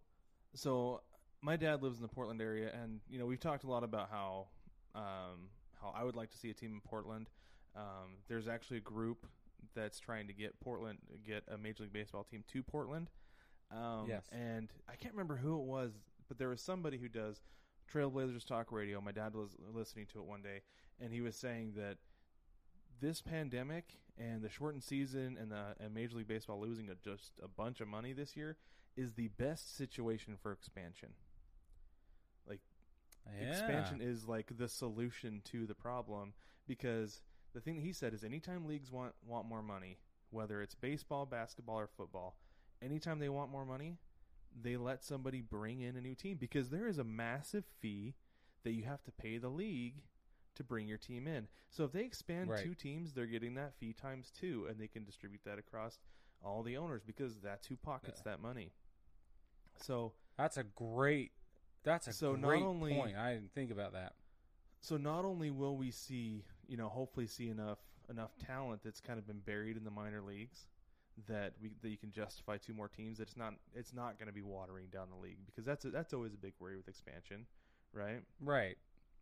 so 0.54 1.00
my 1.40 1.56
dad 1.56 1.82
lives 1.82 1.96
in 1.96 2.02
the 2.02 2.08
Portland 2.08 2.40
area, 2.42 2.70
and 2.82 3.00
you 3.08 3.18
know 3.18 3.26
we've 3.26 3.40
talked 3.40 3.64
a 3.64 3.68
lot 3.68 3.84
about 3.84 4.10
how 4.10 4.48
um, 4.94 5.48
how 5.80 5.92
I 5.96 6.04
would 6.04 6.16
like 6.16 6.30
to 6.30 6.36
see 6.38 6.50
a 6.50 6.54
team 6.54 6.72
in 6.72 6.80
Portland. 6.80 7.28
Um, 7.76 8.16
there's 8.28 8.48
actually 8.48 8.78
a 8.78 8.82
group 8.82 9.26
that's 9.74 10.00
trying 10.00 10.26
to 10.26 10.32
get 10.32 10.58
Portland 10.60 10.98
get 11.24 11.44
a 11.48 11.56
Major 11.58 11.82
League 11.84 11.92
Baseball 11.92 12.24
team 12.24 12.42
to 12.52 12.62
Portland. 12.62 13.08
Um, 13.70 14.06
Yes. 14.08 14.24
and 14.32 14.70
I 14.88 14.94
can't 14.94 15.12
remember 15.14 15.36
who 15.36 15.58
it 15.60 15.64
was, 15.64 15.92
but 16.28 16.38
there 16.38 16.48
was 16.48 16.60
somebody 16.60 16.98
who 16.98 17.08
does 17.08 17.40
Trailblazers 17.92 18.44
Talk 18.46 18.70
Radio. 18.72 19.00
My 19.00 19.12
dad 19.12 19.34
was 19.34 19.56
listening 19.74 20.06
to 20.12 20.20
it 20.20 20.24
one 20.24 20.40
day, 20.42 20.60
and 21.00 21.12
he 21.12 21.20
was 21.20 21.36
saying 21.36 21.72
that 21.76 21.98
this 23.00 23.20
pandemic 23.20 23.98
and 24.18 24.42
the 24.42 24.48
shortened 24.48 24.82
season 24.82 25.36
and 25.40 25.50
the 25.50 25.74
and 25.78 25.94
Major 25.94 26.16
League 26.16 26.28
Baseball 26.28 26.60
losing 26.60 26.88
a, 26.88 26.94
just 26.94 27.32
a 27.42 27.48
bunch 27.48 27.80
of 27.80 27.88
money 27.88 28.12
this 28.12 28.36
year 28.36 28.56
is 28.96 29.12
the 29.12 29.28
best 29.28 29.76
situation 29.76 30.36
for 30.42 30.52
expansion. 30.52 31.10
Like 32.48 32.60
yeah. 33.38 33.50
expansion 33.50 34.00
is 34.00 34.26
like 34.26 34.56
the 34.56 34.68
solution 34.68 35.42
to 35.52 35.66
the 35.66 35.74
problem 35.74 36.32
because 36.66 37.20
the 37.54 37.60
thing 37.60 37.76
that 37.76 37.84
he 37.84 37.92
said 37.92 38.14
is 38.14 38.24
anytime 38.24 38.66
leagues 38.66 38.90
want 38.90 39.12
want 39.26 39.46
more 39.46 39.62
money, 39.62 39.98
whether 40.30 40.62
it's 40.62 40.74
baseball, 40.74 41.26
basketball, 41.26 41.78
or 41.78 41.88
football, 41.96 42.36
anytime 42.82 43.18
they 43.18 43.28
want 43.28 43.50
more 43.50 43.66
money, 43.66 43.98
they 44.60 44.76
let 44.76 45.04
somebody 45.04 45.40
bring 45.40 45.80
in 45.80 45.96
a 45.96 46.00
new 46.00 46.14
team 46.14 46.36
because 46.38 46.70
there 46.70 46.88
is 46.88 46.98
a 46.98 47.04
massive 47.04 47.64
fee 47.80 48.14
that 48.64 48.72
you 48.72 48.84
have 48.84 49.02
to 49.04 49.12
pay 49.12 49.38
the 49.38 49.48
league 49.48 50.02
to 50.56 50.64
bring 50.64 50.86
your 50.88 50.98
team 50.98 51.26
in. 51.26 51.48
So 51.70 51.84
if 51.84 51.92
they 51.92 52.04
expand 52.04 52.50
Right. 52.50 52.62
two 52.62 52.74
teams, 52.74 53.12
they're 53.12 53.26
getting 53.26 53.54
that 53.54 53.74
fee 53.74 53.92
times 53.92 54.30
two, 54.30 54.66
and 54.66 54.78
they 54.80 54.88
can 54.88 55.04
distribute 55.04 55.42
that 55.44 55.58
across 55.58 55.98
all 56.42 56.62
the 56.62 56.76
owners 56.76 57.02
because 57.04 57.40
that's 57.40 57.66
who 57.66 57.76
pockets 57.76 58.20
that 58.22 58.40
money. 58.40 58.72
So 59.76 60.12
That's 60.36 60.56
a 60.58 60.64
great. 60.64 61.32
That's 61.82 62.08
a 62.08 62.12
So 62.12 62.34
not 62.36 62.48
great 62.48 62.62
only- 62.62 62.94
point. 62.94 63.16
I 63.16 63.34
didn't 63.34 63.52
think 63.52 63.70
about 63.70 63.92
that. 63.92 64.14
so 64.80 64.96
not 64.96 65.24
only 65.24 65.50
will 65.50 65.76
we 65.76 65.90
see, 65.90 66.44
you 66.68 66.76
know, 66.76 66.88
hopefully 66.88 67.26
see 67.26 67.48
enough 67.48 67.78
enough 68.08 68.36
talent 68.38 68.82
that's 68.84 69.00
kind 69.00 69.18
of 69.18 69.26
been 69.26 69.40
buried 69.40 69.76
in 69.76 69.82
the 69.82 69.90
minor 69.90 70.20
leagues 70.22 70.68
that 71.26 71.54
we 71.60 71.70
that 71.80 71.88
you 71.88 71.96
can 71.96 72.12
justify 72.12 72.56
two 72.58 72.74
more 72.74 72.88
teams. 72.88 73.18
That 73.18 73.24
it's 73.28 73.36
not 73.36 73.54
it's 73.74 73.92
not 73.94 74.18
going 74.18 74.26
to 74.28 74.32
be 74.32 74.42
watering 74.42 74.88
down 74.90 75.08
the 75.10 75.16
league 75.16 75.44
because 75.46 75.64
that's 75.64 75.84
a, 75.86 75.90
that's 75.90 76.12
always 76.12 76.34
a 76.34 76.36
big 76.38 76.52
worry 76.60 76.76
with 76.76 76.88
expansion, 76.88 77.46
right? 77.92 78.22
Right. 78.40 78.76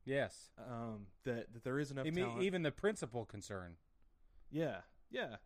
Yes. 0.04 0.50
Um, 0.58 1.06
that 1.24 1.52
that 1.52 1.64
there 1.64 1.78
is 1.78 1.90
enough 1.90 2.06
talent. 2.12 2.42
even 2.42 2.62
the 2.62 2.72
principal 2.72 3.24
concern. 3.24 3.76
Yeah, 4.50 4.78
yeah. 5.10 5.36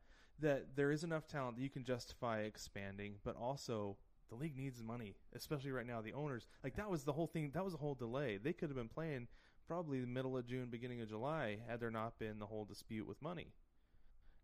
That 0.41 0.77
there 0.77 0.91
is 0.91 1.05
enough 1.05 1.27
talent 1.27 1.57
that 1.57 1.63
you 1.63 1.71
can 1.71 1.85
justify 1.85 2.41
expanding, 2.41 3.17
but 3.25 3.37
also 3.37 3.97
the 4.29 4.37
league 4.37 4.57
needs 4.57 4.83
money, 4.83 5.17
especially 5.35 5.71
right 5.71 5.87
now. 5.87 6.01
The 6.01 6.13
owners, 6.13 6.47
like 6.63 6.77
that 6.77 6.91
was 6.91 7.05
the 7.05 7.13
whole 7.13 7.27
thing. 7.27 7.51
That 7.55 7.65
was 7.65 7.73
the 7.73 7.79
whole 7.79 7.95
delay. 7.95 8.37
They 8.37 8.53
could 8.53 8.69
have 8.69 8.77
been 8.77 8.89
playing 8.89 9.29
probably 9.67 10.01
the 10.01 10.07
middle 10.07 10.37
of 10.37 10.47
June, 10.47 10.69
beginning 10.71 11.01
of 11.01 11.09
July, 11.09 11.59
had 11.69 11.81
there 11.81 11.91
not 11.91 12.19
been 12.19 12.39
the 12.39 12.47
whole 12.47 12.65
dispute 12.65 13.07
with 13.07 13.21
money. 13.21 13.53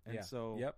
And 0.06 0.16
yeah. 0.16 0.20
so, 0.20 0.56
Yep. 0.58 0.76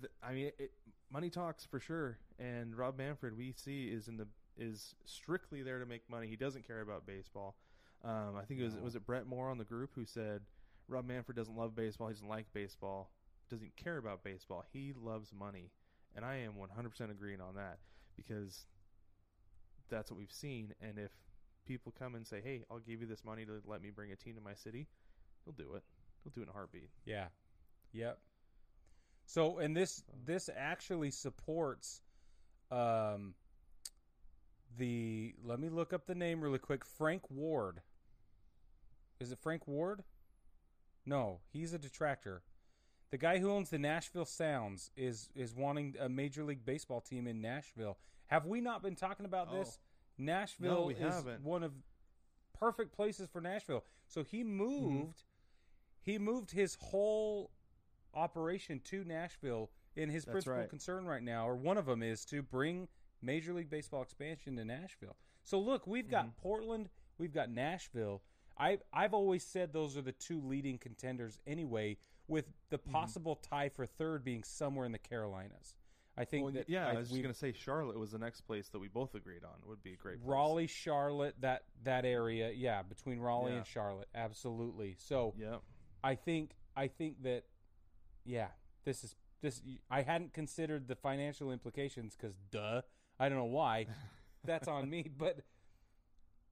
th- 0.00 0.12
I 0.22 0.32
mean, 0.32 0.50
it, 0.58 0.72
money 1.10 1.28
talks 1.28 1.64
for 1.66 1.78
sure. 1.78 2.18
And 2.38 2.74
Rob 2.76 2.96
Manfred, 2.96 3.36
we 3.36 3.52
see, 3.52 3.88
is 3.88 4.08
in 4.08 4.16
the 4.16 4.26
is 4.58 4.94
strictly 5.04 5.62
there 5.62 5.78
to 5.78 5.86
make 5.86 6.08
money. 6.08 6.28
He 6.28 6.36
doesn't 6.36 6.66
care 6.66 6.80
about 6.80 7.06
baseball. 7.06 7.56
Um, 8.04 8.36
I 8.36 8.44
think 8.44 8.60
it 8.60 8.64
was 8.64 8.76
was 8.76 8.94
it 8.94 9.06
Brett 9.06 9.26
Moore 9.26 9.50
on 9.50 9.58
the 9.58 9.64
group 9.64 9.90
who 9.94 10.04
said 10.04 10.42
Rob 10.88 11.06
Manfred 11.06 11.36
doesn't 11.36 11.56
love 11.56 11.74
baseball. 11.74 12.08
He 12.08 12.14
doesn't 12.14 12.28
like 12.28 12.46
baseball. 12.52 13.10
Doesn't 13.50 13.76
care 13.76 13.96
about 13.96 14.24
baseball. 14.24 14.64
He 14.72 14.92
loves 14.96 15.32
money, 15.32 15.70
and 16.14 16.24
I 16.24 16.36
am 16.36 16.54
100% 16.54 17.10
agreeing 17.10 17.40
on 17.40 17.54
that 17.54 17.78
because 18.16 18.66
that's 19.88 20.10
what 20.10 20.18
we've 20.18 20.32
seen. 20.32 20.74
And 20.80 20.98
if 20.98 21.12
people 21.64 21.92
come 21.96 22.14
and 22.14 22.26
say, 22.26 22.40
"Hey, 22.40 22.64
I'll 22.70 22.80
give 22.80 23.00
you 23.00 23.06
this 23.06 23.24
money 23.24 23.44
to 23.44 23.60
let 23.64 23.82
me 23.82 23.90
bring 23.90 24.12
a 24.12 24.16
team 24.16 24.34
to 24.34 24.40
my 24.40 24.54
city," 24.54 24.88
he'll 25.44 25.54
do 25.54 25.74
it. 25.74 25.84
He'll 26.22 26.32
do 26.32 26.40
it 26.40 26.44
in 26.44 26.48
a 26.48 26.52
heartbeat. 26.52 26.90
Yeah. 27.04 27.28
Yep. 27.92 28.18
So, 29.26 29.58
and 29.58 29.76
this 29.76 30.02
this 30.24 30.48
actually 30.54 31.10
supports 31.10 32.02
um 32.70 33.34
the 34.76 35.34
let 35.44 35.60
me 35.60 35.68
look 35.68 35.92
up 35.92 36.06
the 36.06 36.14
name 36.14 36.40
really 36.40 36.58
quick. 36.58 36.84
Frank 36.84 37.30
Ward. 37.30 37.80
Is 39.20 39.32
it 39.32 39.38
Frank 39.38 39.66
Ward? 39.66 40.04
No, 41.04 41.40
he's 41.52 41.72
a 41.72 41.78
detractor. 41.78 42.42
The 43.10 43.18
guy 43.18 43.38
who 43.38 43.50
owns 43.50 43.70
the 43.70 43.78
Nashville 43.78 44.24
Sounds 44.24 44.90
is 44.96 45.30
is 45.34 45.54
wanting 45.54 45.94
a 46.00 46.08
major 46.08 46.44
league 46.44 46.64
baseball 46.64 47.00
team 47.00 47.26
in 47.26 47.40
Nashville. 47.40 47.98
Have 48.26 48.46
we 48.46 48.60
not 48.60 48.82
been 48.82 48.96
talking 48.96 49.26
about 49.26 49.52
this? 49.52 49.78
Oh. 49.78 49.82
Nashville 50.18 50.86
we 50.86 50.94
is 50.94 51.14
haven't. 51.14 51.42
one 51.42 51.62
of 51.62 51.72
perfect 52.58 52.94
places 52.94 53.28
for 53.28 53.40
Nashville. 53.40 53.84
So 54.08 54.22
he 54.22 54.42
mm-hmm. 54.42 54.56
moved 54.56 55.22
he 56.00 56.18
moved 56.18 56.50
his 56.50 56.76
whole 56.80 57.50
operation 58.14 58.80
to 58.84 59.04
Nashville 59.04 59.70
and 59.96 60.10
his 60.10 60.24
That's 60.24 60.32
principal 60.32 60.58
right. 60.60 60.68
concern 60.68 61.06
right 61.06 61.22
now 61.22 61.48
or 61.48 61.56
one 61.56 61.78
of 61.78 61.86
them 61.86 62.02
is 62.02 62.24
to 62.26 62.42
bring 62.42 62.88
Major 63.26 63.52
League 63.52 63.68
Baseball 63.68 64.00
expansion 64.02 64.56
to 64.56 64.64
Nashville. 64.64 65.16
So 65.42 65.58
look, 65.60 65.86
we've 65.86 66.08
got 66.08 66.26
Mm-hmm. 66.26 66.40
Portland, 66.42 66.88
we've 67.18 67.34
got 67.34 67.50
Nashville. 67.50 68.22
I 68.58 68.78
I've 68.92 69.12
always 69.12 69.44
said 69.44 69.72
those 69.72 69.96
are 69.98 70.02
the 70.02 70.12
two 70.12 70.40
leading 70.40 70.78
contenders 70.78 71.38
anyway 71.46 71.98
with 72.28 72.46
the 72.70 72.78
Mm-hmm. 72.78 72.92
possible 72.92 73.36
tie 73.36 73.68
for 73.68 73.84
third 73.86 74.24
being 74.24 74.42
somewhere 74.44 74.86
in 74.86 74.92
the 74.92 74.98
Carolinas. 74.98 75.74
I 76.18 76.24
think 76.24 76.44
Well, 76.44 76.54
that 76.54 76.70
yeah, 76.70 76.86
I, 76.88 76.92
I- 76.92 76.96
was 76.98 77.10
just 77.10 77.20
going 77.20 77.34
to 77.34 77.38
say 77.38 77.52
Charlotte 77.52 77.98
was 77.98 78.12
the 78.12 78.18
next 78.18 78.40
place 78.42 78.68
that 78.70 78.78
we 78.78 78.88
both 78.88 79.14
agreed 79.14 79.44
on. 79.44 79.50
Would 79.68 79.82
be 79.82 79.92
a 79.92 79.96
great 79.96 80.20
place. 80.22 80.26
Raleigh, 80.30 80.66
Charlotte, 80.66 81.34
that 81.40 81.64
that 81.84 82.06
area, 82.06 82.50
yeah, 82.52 82.80
between 82.82 83.18
Raleigh 83.20 83.50
Yeah. 83.52 83.58
and 83.58 83.66
Charlotte, 83.66 84.08
absolutely. 84.14 84.96
So 84.98 85.34
Yep. 85.38 85.60
I 86.02 86.14
think 86.14 86.52
I 86.74 86.88
think 86.88 87.22
that 87.24 87.44
yeah, 88.24 88.48
this 88.84 89.04
is 89.04 89.14
this. 89.42 89.60
I 89.90 90.00
hadn't 90.02 90.32
considered 90.32 90.88
the 90.88 90.96
financial 90.96 91.52
implications 91.52 92.16
because 92.16 92.34
duh, 92.50 92.80
I 93.18 93.28
don't 93.28 93.38
know 93.38 93.44
why. 93.44 93.86
That's 94.44 94.68
on 94.68 94.88
me, 94.88 95.10
but 95.18 95.40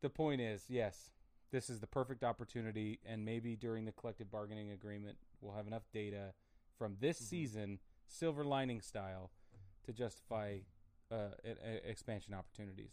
the 0.00 0.08
point 0.10 0.40
is, 0.40 0.64
yes, 0.68 1.10
this 1.52 1.70
is 1.70 1.80
the 1.80 1.86
perfect 1.86 2.24
opportunity, 2.24 2.98
and 3.06 3.24
maybe 3.24 3.56
during 3.56 3.84
the 3.84 3.92
collective 3.92 4.30
bargaining 4.30 4.72
agreement, 4.72 5.16
we'll 5.40 5.54
have 5.54 5.66
enough 5.66 5.84
data 5.92 6.32
from 6.78 6.96
this 7.00 7.18
season, 7.18 7.78
silver 8.06 8.44
lining 8.44 8.80
style, 8.80 9.30
to 9.84 9.92
justify 9.92 10.58
uh, 11.12 11.28
expansion 11.84 12.32
opportunities 12.34 12.90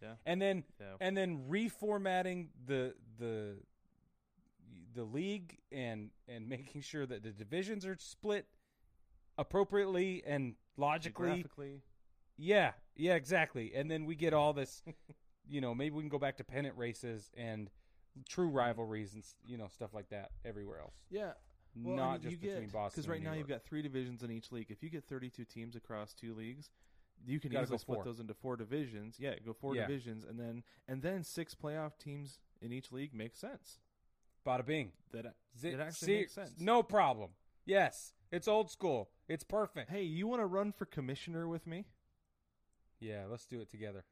Yeah. 0.00 0.14
and 0.24 0.40
then 0.40 0.64
Yeah. 0.80 0.94
and 1.00 1.16
then 1.16 1.44
reformatting 1.50 2.48
the 2.64 2.94
the 3.18 3.56
the 4.94 5.02
league 5.02 5.58
and 5.72 6.10
and 6.28 6.48
making 6.54 6.82
sure 6.82 7.04
that 7.04 7.22
the 7.24 7.32
divisions 7.32 7.84
are 7.84 7.96
split 7.98 8.46
appropriately 9.36 10.22
and 10.24 10.54
logically. 10.76 11.44
Yeah, 12.36 12.72
yeah, 12.94 13.14
exactly. 13.14 13.72
And 13.74 13.90
then 13.90 14.04
we 14.04 14.14
get 14.14 14.32
all 14.34 14.52
this, 14.52 14.82
you 15.48 15.60
know, 15.60 15.74
maybe 15.74 15.94
we 15.96 16.02
can 16.02 16.08
go 16.08 16.18
back 16.18 16.36
to 16.38 16.44
pennant 16.44 16.76
races 16.76 17.30
and 17.36 17.70
true 18.28 18.48
rivalries 18.48 19.12
and 19.14 19.22
you 19.46 19.58
know 19.58 19.68
stuff 19.68 19.92
like 19.92 20.08
that 20.10 20.30
everywhere 20.44 20.80
else. 20.80 20.94
Yeah. 21.10 21.32
Well, 21.74 21.94
I 21.94 21.96
Not 21.98 22.12
mean, 22.12 22.20
just 22.22 22.30
you 22.32 22.48
between 22.48 22.64
get, 22.64 22.72
Boston 22.72 22.96
Because 23.02 23.08
right 23.08 23.22
now 23.22 23.32
New 23.32 23.38
you've 23.38 23.48
got 23.48 23.62
three 23.62 23.82
divisions 23.82 24.22
in 24.22 24.30
each 24.30 24.50
league. 24.50 24.70
If 24.70 24.82
you 24.82 24.88
get 24.88 25.04
32 25.06 25.44
teams 25.44 25.76
across 25.76 26.14
two 26.14 26.34
leagues, 26.34 26.70
you 27.26 27.38
can 27.38 27.50
Gotta 27.50 27.64
easily 27.64 27.78
split 27.78 27.96
four. 27.96 28.04
those 28.04 28.18
into 28.20 28.32
four 28.32 28.56
divisions. 28.56 29.16
Yeah, 29.18 29.34
go 29.44 29.52
four 29.52 29.74
Yeah. 29.76 29.86
divisions, 29.86 30.24
and 30.24 30.38
then 30.40 30.62
and 30.88 31.02
then 31.02 31.22
six 31.22 31.54
playoff 31.54 31.98
teams 31.98 32.38
in 32.62 32.72
each 32.72 32.92
league 32.92 33.12
makes 33.14 33.38
sense. 33.38 33.78
Bada 34.46 34.64
bing. 34.64 34.92
That 35.12 35.34
Z- 35.58 35.68
it 35.70 35.80
actually 35.80 36.06
see- 36.06 36.16
makes 36.20 36.32
sense. 36.32 36.60
No 36.60 36.82
problem. 36.82 37.30
Yes, 37.66 38.14
it's 38.30 38.46
old 38.48 38.70
school. 38.70 39.10
It's 39.28 39.44
perfect. 39.44 39.90
Hey, 39.90 40.02
you 40.04 40.26
want 40.26 40.40
to 40.40 40.46
run 40.46 40.72
for 40.72 40.86
commissioner 40.86 41.46
with 41.48 41.66
me? 41.66 41.84
Yeah, 43.00 43.24
let's 43.30 43.46
do 43.46 43.60
it 43.60 43.70
together. 43.70 44.04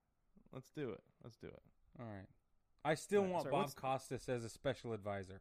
Let's 0.53 0.71
do 0.71 0.91
it. 0.91 1.01
Let's 1.23 1.37
do 1.37 1.49
it. 1.49 1.63
All 1.99 2.07
right. 2.07 2.27
I 2.85 2.95
still 2.95 3.23
right, 3.23 3.31
want 3.31 3.43
sorry, 3.45 3.53
Bob 3.53 3.75
Costas 3.75 4.29
as 4.29 4.45
a 4.45 4.49
special 4.49 4.93
advisor 4.93 5.41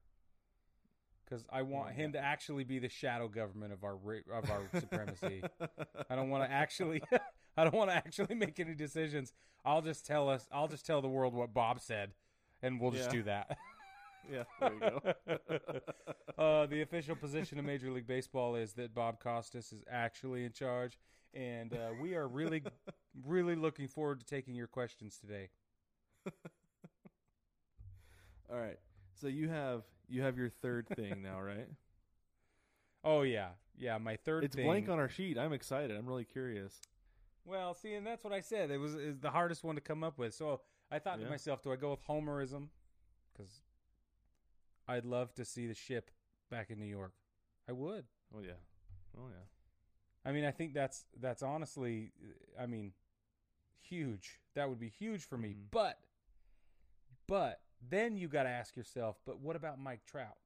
because 1.25 1.45
I 1.51 1.61
want 1.63 1.89
Oh, 1.89 1.93
him 1.93 2.13
to 2.13 2.19
actually 2.19 2.63
be 2.63 2.79
the 2.79 2.89
shadow 2.89 3.27
government 3.27 3.73
of 3.73 3.83
our 3.83 3.93
of 4.31 4.49
our 4.49 4.61
supremacy. 4.79 5.43
I 6.09 6.15
don't 6.15 6.29
want 6.29 6.49
to 6.49 6.51
actually. 6.51 7.01
I 7.57 7.63
don't 7.63 7.75
want 7.75 7.91
to 7.91 7.95
actually 7.95 8.33
make 8.35 8.59
any 8.59 8.73
decisions. 8.73 9.33
I'll 9.65 9.81
just 9.81 10.05
tell 10.05 10.29
us. 10.29 10.47
I'll 10.51 10.67
just 10.67 10.85
tell 10.85 11.01
the 11.01 11.09
world 11.09 11.33
what 11.33 11.53
Bob 11.53 11.79
said, 11.81 12.13
and 12.61 12.79
we'll 12.79 12.91
just 12.91 13.05
Yeah. 13.07 13.11
do 13.11 13.23
that. 13.23 13.57
yeah, 14.31 14.43
there 14.59 14.73
you 14.73 14.79
go. 14.79 16.41
uh, 16.43 16.65
the 16.65 16.81
official 16.81 17.15
position 17.15 17.59
of 17.59 17.65
Major 17.65 17.91
League 17.91 18.07
Baseball 18.07 18.55
is 18.55 18.73
that 18.73 18.93
Bob 18.93 19.19
Costas 19.19 19.71
is 19.71 19.83
actually 19.91 20.45
in 20.45 20.51
charge, 20.53 20.97
and 21.33 21.73
uh, 21.73 21.91
we 22.01 22.15
are 22.15 22.27
really, 22.27 22.63
really 23.25 23.55
looking 23.55 23.87
forward 23.87 24.19
to 24.19 24.25
taking 24.25 24.55
your 24.55 24.67
questions 24.67 25.17
today. 25.19 25.49
All 28.51 28.57
right. 28.59 28.79
So 29.19 29.27
you 29.27 29.49
have 29.49 29.83
you 30.07 30.21
have 30.21 30.37
your 30.37 30.49
third 30.49 30.87
thing 30.95 31.21
now, 31.21 31.39
right? 31.41 31.67
Oh 33.05 33.23
yeah, 33.23 33.49
yeah. 33.77 33.97
My 33.97 34.15
third. 34.15 34.45
it's 34.45 34.55
thing, 34.55 34.65
blank 34.65 34.87
on 34.87 34.97
our 34.97 35.09
sheet. 35.09 35.37
I'm 35.37 35.51
excited. 35.51 35.97
I'm 35.97 36.07
really 36.07 36.23
curious. 36.23 36.79
Well, 37.43 37.73
see, 37.73 37.95
and 37.95 38.07
that's 38.07 38.23
what 38.23 38.31
I 38.31 38.39
said. 38.39 38.71
It 38.71 38.77
was 38.77 38.95
is 38.95 39.19
the 39.19 39.29
hardest 39.29 39.61
one 39.65 39.75
to 39.75 39.81
come 39.81 40.05
up 40.05 40.17
with. 40.17 40.33
So 40.33 40.61
I 40.89 40.99
thought 40.99 41.19
to 41.19 41.25
myself, 41.29 41.61
do 41.61 41.73
I 41.73 41.75
go 41.75 41.89
with 41.91 42.07
Homerism? 42.07 42.69
Because 43.33 43.59
I'd 44.87 45.03
love 45.03 45.33
to 45.35 45.43
see 45.43 45.67
the 45.67 45.73
ship 45.73 46.11
back 46.49 46.69
in 46.69 46.79
New 46.79 46.85
York. 46.85 47.11
I 47.67 47.73
would. 47.73 48.05
Oh 48.33 48.39
yeah. 48.41 48.53
Oh 49.17 49.27
yeah. 49.27 49.43
I 50.25 50.31
mean, 50.31 50.45
I 50.45 50.51
think 50.51 50.73
that's 50.73 51.05
that's 51.19 51.43
honestly, 51.43 52.11
I 52.59 52.65
mean, 52.65 52.93
huge. 53.81 54.39
That 54.55 54.69
would 54.69 54.79
be 54.79 54.89
huge 54.89 55.23
for 55.25 55.37
me. 55.37 55.49
Mhm. 55.49 55.71
But, 55.71 55.99
but 57.27 57.61
then 57.89 58.15
you 58.17 58.27
got 58.27 58.43
to 58.43 58.49
ask 58.49 58.75
yourself, 58.77 59.17
but 59.25 59.39
what 59.39 59.55
about 59.55 59.79
Mike 59.79 60.05
Trout, 60.05 60.37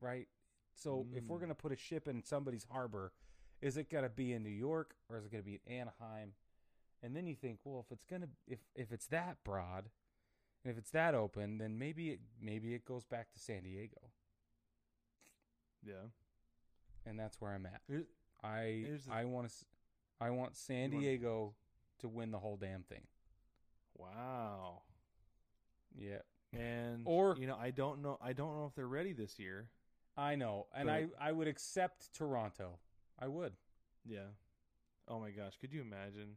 right? 0.00 0.28
So 0.74 1.06
if 1.14 1.24
we're 1.24 1.38
Mm. 1.38 1.40
gonna 1.42 1.54
put 1.54 1.72
a 1.72 1.76
ship 1.76 2.06
in 2.08 2.22
somebody's 2.22 2.64
harbor, 2.64 3.12
is 3.62 3.76
it 3.76 3.88
gonna 3.88 4.08
be 4.10 4.32
in 4.32 4.42
New 4.42 4.50
York 4.50 4.94
or 5.08 5.16
is 5.16 5.24
it 5.24 5.30
gonna 5.32 5.42
be 5.42 5.60
in 5.66 5.72
Anaheim? 5.72 6.34
And 7.02 7.14
then 7.16 7.26
you 7.26 7.34
think, 7.36 7.60
well, 7.64 7.80
if 7.80 7.92
it's 7.92 8.04
gonna 8.04 8.28
if 8.46 8.58
if 8.74 8.92
it's 8.92 9.06
that 9.06 9.42
broad, 9.44 9.88
and 10.64 10.70
if 10.72 10.76
it's 10.76 10.90
that 10.90 11.14
open, 11.14 11.58
then 11.58 11.78
maybe 11.78 12.10
it 12.10 12.20
maybe 12.40 12.74
it 12.74 12.84
goes 12.84 13.04
back 13.04 13.30
to 13.32 13.38
San 13.38 13.62
Diego, 13.62 14.10
Yeah. 15.82 16.08
and 17.06 17.18
that's 17.18 17.40
where 17.40 17.52
I'm 17.52 17.64
at. 17.66 17.80
Here's, 17.86 18.06
I 18.46 18.84
the- 19.06 19.12
I 19.12 19.24
want 19.24 19.48
to 19.48 19.54
I 20.20 20.30
want 20.30 20.56
San 20.56 20.90
You 20.92 20.96
wanna- 20.96 21.06
Diego 21.08 21.54
to 21.98 22.08
win 22.08 22.30
the 22.30 22.38
whole 22.38 22.56
damn 22.56 22.82
thing. 22.84 23.06
wow. 23.94 24.82
Yeah, 25.98 26.20
And 26.52 27.02
Or- 27.06 27.36
you 27.38 27.46
know, 27.46 27.56
I 27.56 27.70
don't 27.70 28.02
know. 28.02 28.18
I 28.20 28.32
don't 28.34 28.54
know 28.56 28.66
if 28.66 28.74
they're 28.74 28.86
ready 28.88 29.12
this 29.14 29.38
year. 29.38 29.70
I 30.16 30.34
know, 30.36 30.66
and 30.72 30.90
I 30.90 31.08
I 31.18 31.32
would 31.32 31.48
accept 31.48 32.12
Toronto. 32.14 32.78
I 33.18 33.28
would. 33.28 33.56
Yeah. 34.04 34.28
Oh 35.08 35.18
my 35.20 35.30
gosh, 35.30 35.56
could 35.58 35.72
you 35.72 35.80
imagine 35.82 36.36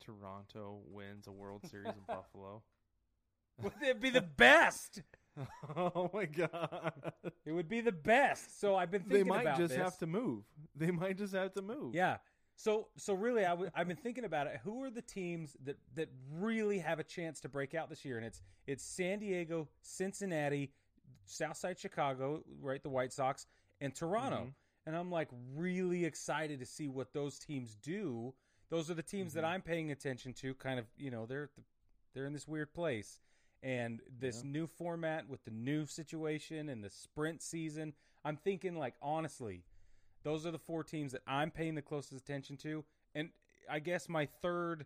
Toronto 0.00 0.82
wins 0.86 1.26
a 1.26 1.32
World 1.32 1.66
Series 1.70 1.94
in 1.94 2.02
Buffalo? 2.06 2.62
Would 3.58 3.82
it 3.82 4.00
be 4.00 4.10
the 4.10 4.20
best? 4.22 5.02
oh 5.76 6.10
my 6.14 6.26
god. 6.26 6.92
It 7.44 7.52
would 7.52 7.68
be 7.68 7.80
the 7.80 7.92
best. 7.92 8.60
So 8.60 8.76
I've 8.76 8.90
been 8.90 9.02
thinking 9.02 9.22
about 9.28 9.40
it. 9.40 9.42
They 9.42 9.44
might 9.44 9.50
about 9.50 9.58
just 9.58 9.74
this. 9.74 9.82
have 9.82 9.98
to 9.98 10.06
move. 10.06 10.44
They 10.76 10.90
might 10.90 11.18
just 11.18 11.34
have 11.34 11.52
to 11.54 11.62
move. 11.62 11.94
Yeah. 11.94 12.18
So 12.56 12.88
so 12.96 13.14
really, 13.14 13.44
I 13.44 13.50
w- 13.50 13.70
I've 13.74 13.88
been 13.88 13.96
thinking 13.96 14.24
about 14.24 14.46
it. 14.46 14.60
Who 14.62 14.82
are 14.84 14.90
the 14.90 15.02
teams 15.02 15.56
that 15.64 15.76
that 15.94 16.08
really 16.32 16.78
have 16.78 16.98
a 17.00 17.04
chance 17.04 17.40
to 17.40 17.48
break 17.48 17.74
out 17.74 17.88
this 17.90 18.04
year? 18.04 18.16
And 18.16 18.24
it's 18.26 18.42
it's 18.66 18.84
San 18.84 19.18
Diego, 19.18 19.68
Cincinnati, 19.82 20.72
Southside 21.26 21.78
Chicago, 21.78 22.42
right? 22.60 22.82
The 22.82 22.90
White 22.90 23.12
Sox 23.12 23.46
and 23.80 23.94
Toronto. 23.94 24.44
Mhm. 24.46 24.54
And 24.86 24.96
I'm 24.96 25.10
like 25.10 25.28
really 25.56 26.04
excited 26.04 26.60
to 26.60 26.66
see 26.66 26.88
what 26.88 27.12
those 27.12 27.38
teams 27.38 27.74
do. 27.76 28.34
Those 28.70 28.90
are 28.90 28.94
the 28.94 29.02
teams 29.02 29.32
that 29.34 29.44
Mhm. 29.44 29.48
I'm 29.48 29.62
paying 29.62 29.90
attention 29.90 30.32
to. 30.34 30.54
Kind 30.54 30.78
of, 30.78 30.86
you 30.96 31.10
know, 31.10 31.26
they're 31.26 31.50
they're 32.12 32.26
in 32.26 32.32
this 32.32 32.46
weird 32.46 32.72
place. 32.72 33.18
And 33.64 34.02
this 34.06 34.44
Yeah. 34.44 34.50
new 34.50 34.66
format 34.66 35.26
with 35.26 35.42
the 35.44 35.50
new 35.50 35.86
situation 35.86 36.68
and 36.68 36.84
the 36.84 36.90
sprint 36.90 37.40
season, 37.42 37.94
I'm 38.22 38.36
thinking 38.36 38.76
like 38.76 38.94
honestly, 39.00 39.64
those 40.22 40.44
are 40.44 40.50
the 40.50 40.58
four 40.58 40.84
teams 40.84 41.12
that 41.12 41.22
I'm 41.26 41.50
paying 41.50 41.74
the 41.74 41.82
closest 41.82 42.12
attention 42.12 42.58
to. 42.58 42.84
And 43.14 43.30
I 43.68 43.78
guess 43.78 44.06
my 44.06 44.26
third 44.26 44.84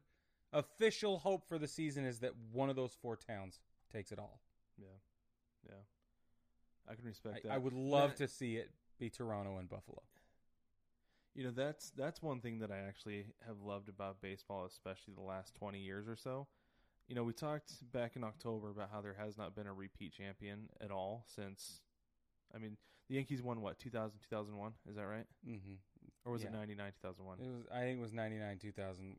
official 0.53 1.19
hope 1.19 1.49
for 1.49 1.59
the 1.59 1.67
season 1.67 2.05
is 2.05 2.21
that 2.21 2.37
one 2.53 2.71
of 2.71 2.77
those 2.77 2.95
four 2.95 3.17
towns 3.17 3.59
takes 3.93 4.13
it 4.13 4.21
all. 4.21 4.41
Yeah. 4.77 4.87
Yeah. 5.69 5.83
I 6.89 6.95
can 6.95 7.05
respect 7.05 7.39
I, 7.39 7.49
that. 7.49 7.55
I 7.55 7.59
would 7.59 7.73
love 7.73 8.15
to 8.17 8.29
see 8.29 8.57
it 8.59 8.71
be 8.99 9.11
Toronto 9.11 9.59
and 9.59 9.69
Buffalo. 9.69 10.03
You 11.35 11.45
know, 11.45 11.51
that's 11.51 11.91
that's 11.91 12.23
one 12.23 12.41
thing 12.41 12.61
that 12.61 12.71
I 12.71 12.79
actually 12.79 13.27
have 13.47 13.61
loved 13.61 13.89
about 13.89 14.21
baseball, 14.21 14.65
especially 14.65 15.15
the 15.15 15.23
last 15.23 15.55
20 15.57 15.79
years 15.79 16.09
or 16.09 16.17
so. 16.17 16.47
You 17.09 17.15
know, 17.15 17.25
we 17.25 17.33
talked 17.33 17.73
back 17.93 18.17
in 18.17 18.25
October 18.25 18.71
about 18.71 18.91
how 18.93 19.01
there 19.01 19.17
has 19.19 19.39
not 19.39 19.55
been 19.55 19.67
a 19.67 19.73
repeat 19.73 20.13
champion 20.13 20.69
at 20.81 20.91
all 20.91 21.25
since 21.27 21.81
I 22.55 22.59
mean, 22.59 22.77
the 23.09 23.15
Yankees 23.17 23.43
won 23.43 23.61
what, 23.63 23.79
2000 23.79 24.19
2001, 24.21 24.73
is 24.89 24.97
that 24.97 25.07
right? 25.07 25.27
Mm-hmm. 25.49 25.75
Or 26.25 26.33
was 26.33 26.45
it 26.45 26.53
99 26.53 26.93
2001? 27.03 27.39
It 27.41 27.51
was. 27.51 27.67
I 27.73 27.81
think 27.81 27.99
it 27.99 28.03
was 28.03 28.13
ninety 28.13 28.37
nine, 28.37 28.59
two 28.59 28.73
thousand. 28.73 29.17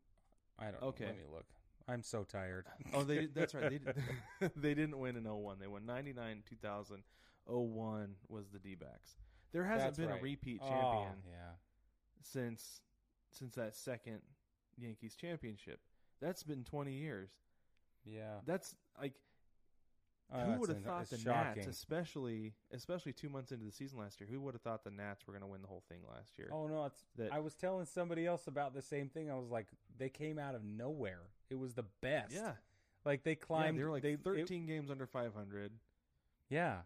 I 0.58 0.66
don't. 0.70 0.82
Okay. 0.82 1.04
know. 1.04 1.10
Let 1.10 1.18
me 1.18 1.24
look. 1.32 1.46
I'm 1.88 2.02
so 2.02 2.22
tired. 2.24 2.66
Oh, 2.94 3.02
they 3.02 3.26
that's 3.34 3.54
right. 3.54 3.70
They 3.70 3.78
did- 3.78 4.52
they 4.56 4.74
didn't 4.74 4.98
win 4.98 5.16
in 5.16 5.24
01. 5.24 5.58
They 5.60 5.66
won 5.66 5.84
99 5.86 6.42
2000. 6.48 7.02
01 7.46 8.14
was 8.28 8.48
the 8.50 8.58
D-backs. 8.60 9.16
There 9.52 9.64
hasn't 9.64 9.80
That's 9.88 9.98
been 9.98 10.08
right. 10.10 10.20
a 10.20 10.22
repeat 10.22 10.60
Oh, 10.62 10.68
champion 10.68 11.22
yeah. 11.26 11.54
since 12.22 12.80
since 13.32 13.54
that 13.56 13.74
second 13.74 14.20
Yankees 14.76 15.16
championship. 15.16 15.80
That's 16.20 16.44
been 16.44 16.62
20 16.62 16.92
years. 16.92 17.30
Yeah. 18.04 18.40
That's 18.46 18.74
like 19.00 19.14
Oh, 20.32 20.38
who 20.38 20.60
would 20.60 20.68
have 20.68 20.82
thought 20.84 21.10
the 21.10 21.18
shocking. 21.18 21.62
Nats, 21.64 21.66
especially 21.66 22.54
especially 22.72 23.12
two 23.12 23.28
months 23.28 23.50
into 23.50 23.64
the 23.64 23.72
season 23.72 23.98
last 23.98 24.20
year, 24.20 24.28
who 24.30 24.40
would 24.42 24.54
have 24.54 24.62
thought 24.62 24.84
the 24.84 24.90
Nats 24.92 25.26
were 25.26 25.32
going 25.32 25.40
to 25.42 25.48
win 25.48 25.60
the 25.60 25.66
whole 25.66 25.82
thing 25.88 26.02
last 26.08 26.38
year? 26.38 26.48
Oh 26.52 26.68
no! 26.68 26.84
It's. 26.84 27.02
That- 27.16 27.32
I 27.32 27.40
was 27.40 27.56
telling 27.56 27.84
somebody 27.84 28.26
else 28.26 28.46
about 28.46 28.72
the 28.72 28.80
same 28.82 29.08
thing. 29.08 29.28
I 29.28 29.34
was 29.34 29.48
like, 29.50 29.66
they 29.98 30.08
came 30.08 30.38
out 30.38 30.54
of 30.54 30.62
nowhere. 30.62 31.22
It 31.50 31.56
was 31.56 31.74
the 31.74 31.82
best. 32.00 32.32
yeah, 32.32 32.52
Like 33.04 33.24
they 33.24 33.32
yeah, 33.32 33.36
climbed. 33.40 33.76
they 33.78 33.82
were 33.82 33.90
like 33.90 34.04
they, 34.04 34.12
it- 34.12 34.22
13 34.22 34.66
games 34.66 34.88
under 34.88 35.06
500. 35.06 35.72
yeah. 36.48 36.76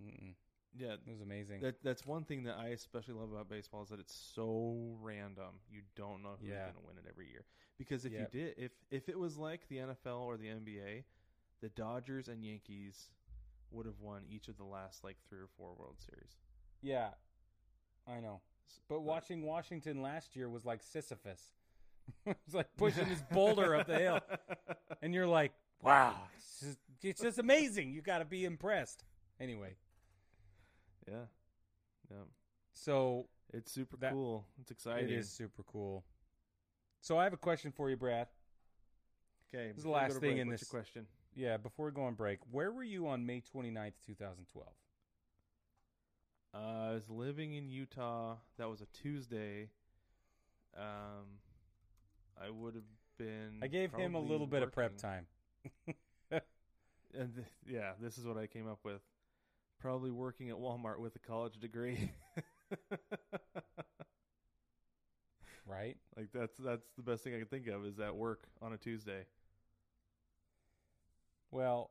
Mm-mm. 0.00 0.34
Yeah, 0.76 0.92
It 1.06 1.10
was 1.10 1.20
amazing. 1.22 1.60
that 1.60 1.82
that's 1.84 2.04
one 2.06 2.22
thing 2.24 2.44
that 2.44 2.56
I 2.58 2.68
especially 2.68 3.14
love 3.14 3.32
about 3.32 3.48
baseball 3.48 3.82
is 3.82 3.88
that 3.90 4.00
it's 4.00 4.14
so 4.34 4.96
random. 5.00 5.60
You 5.70 5.82
don't 5.96 6.22
know 6.22 6.34
who's 6.40 6.50
Yeah. 6.50 6.62
going 6.64 6.74
to 6.74 6.80
win 6.86 6.98
it 6.98 7.04
every 7.08 7.28
year. 7.30 7.44
Because 7.78 8.04
if 8.04 8.12
Yep. 8.12 8.32
you 8.34 8.40
did, 8.40 8.54
if 8.58 8.72
if 8.90 9.08
it 9.08 9.18
was 9.18 9.36
like 9.36 9.66
the 9.68 9.78
NFL 9.78 10.20
or 10.20 10.36
the 10.36 10.46
NBA, 10.48 11.04
the 11.60 11.68
Dodgers 11.70 12.28
and 12.28 12.44
Yankees 12.44 13.10
would 13.70 13.86
have 13.86 13.98
won 14.00 14.22
each 14.28 14.48
of 14.48 14.56
the 14.56 14.64
last 14.64 15.02
like 15.02 15.16
three 15.28 15.40
or 15.40 15.48
four 15.56 15.74
World 15.74 15.96
Series. 15.98 16.36
yeah, 16.82 17.10
I 18.06 18.20
know. 18.20 18.40
But 18.88 19.00
watching 19.00 19.42
Washington 19.42 20.02
last 20.02 20.36
year 20.36 20.48
was 20.48 20.64
like 20.64 20.82
Sisyphus. 20.82 21.42
it 22.26 22.36
was 22.46 22.54
like 22.54 22.68
pushing 22.76 23.08
this 23.08 23.22
boulder 23.32 23.74
up 23.74 23.86
the 23.86 23.98
hill, 23.98 24.20
and 25.02 25.14
you're 25.14 25.26
like, 25.26 25.52
wow, 25.82 26.14
it's 26.36 26.60
just, 26.60 26.78
it's 27.02 27.20
just 27.22 27.38
amazing. 27.38 27.92
You 27.92 28.02
got 28.02 28.18
to 28.18 28.24
be 28.24 28.44
impressed. 28.44 29.02
Anyway, 29.40 29.74
Yeah, 31.08 31.24
yeah, 32.10 32.16
so 32.72 33.26
it's 33.52 33.72
super 33.72 33.96
That- 33.96 34.12
cool. 34.12 34.46
It's 34.60 34.70
exciting. 34.70 35.08
it 35.08 35.12
is 35.12 35.30
super 35.30 35.62
cool. 35.64 36.04
So 37.04 37.18
I 37.18 37.24
have 37.24 37.34
a 37.34 37.36
question 37.36 37.70
for 37.70 37.90
you, 37.90 37.98
Brad. 37.98 38.28
Okay, 39.54 39.68
This 39.68 39.76
is 39.76 39.82
the 39.82 39.90
before 39.90 39.92
we 39.92 40.00
go 40.00 40.08
last 40.08 40.20
thing 40.20 40.30
break, 40.30 40.40
in 40.40 40.48
this- 40.48 40.64
question. 40.64 41.06
Yeah, 41.34 41.58
before 41.58 41.86
we 41.86 41.92
go 41.92 42.04
on 42.04 42.14
break, 42.14 42.38
where 42.50 42.72
were 42.72 42.82
you 42.82 43.08
on 43.08 43.26
May 43.26 43.42
29th, 43.42 43.92
2012? 44.06 44.72
Uh, 46.54 46.58
I 46.58 46.94
was 46.94 47.10
living 47.10 47.52
in 47.52 47.68
Utah. 47.68 48.36
That 48.56 48.70
was 48.70 48.80
a 48.80 48.86
Tuesday. 48.86 49.68
Um, 50.74 51.40
I 52.40 52.48
would 52.48 52.74
have 52.74 52.84
been. 53.18 53.58
I 53.62 53.66
gave 53.66 53.92
him 53.92 54.14
a 54.14 54.20
little 54.20 54.46
bit 54.46 54.62
of 54.62 54.72
prep 54.72 54.96
time. 54.96 55.26
And 57.16 57.32
th- 57.36 57.46
yeah, 57.64 57.92
this 58.00 58.18
is 58.18 58.26
what 58.26 58.36
I 58.36 58.48
came 58.48 58.66
up 58.66 58.80
with. 58.82 59.00
Probably 59.78 60.10
working 60.10 60.50
at 60.50 60.56
Walmart 60.56 60.98
with 60.98 61.14
a 61.14 61.20
college 61.20 61.60
degree. 61.60 62.10
Right? 65.66 65.96
like 66.16 66.28
that's 66.32 66.56
that's 66.58 66.86
the 66.96 67.02
best 67.02 67.24
thing 67.24 67.34
I 67.34 67.38
can 67.38 67.46
think 67.46 67.66
of 67.68 67.86
is 67.86 67.98
at 67.98 68.14
work 68.14 68.42
on 68.60 68.72
a 68.72 68.76
Tuesday. 68.76 69.24
Well, 71.50 71.90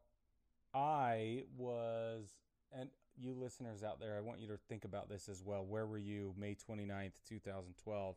I 0.74 1.44
was, 1.58 2.28
and 2.78 2.90
you 3.18 3.34
listeners 3.34 3.84
out 3.84 4.00
there, 4.00 4.18
I 4.18 4.22
want 4.22 4.40
you 4.42 4.48
to 4.48 4.58
think 4.68 4.84
about 4.84 5.10
this 5.10 5.30
as 5.30 5.44
well. 5.44 5.66
Where 5.66 5.86
were 5.86 5.98
you 5.98 6.34
May 6.38 6.56
29th, 6.56 7.14
2012? 7.28 8.16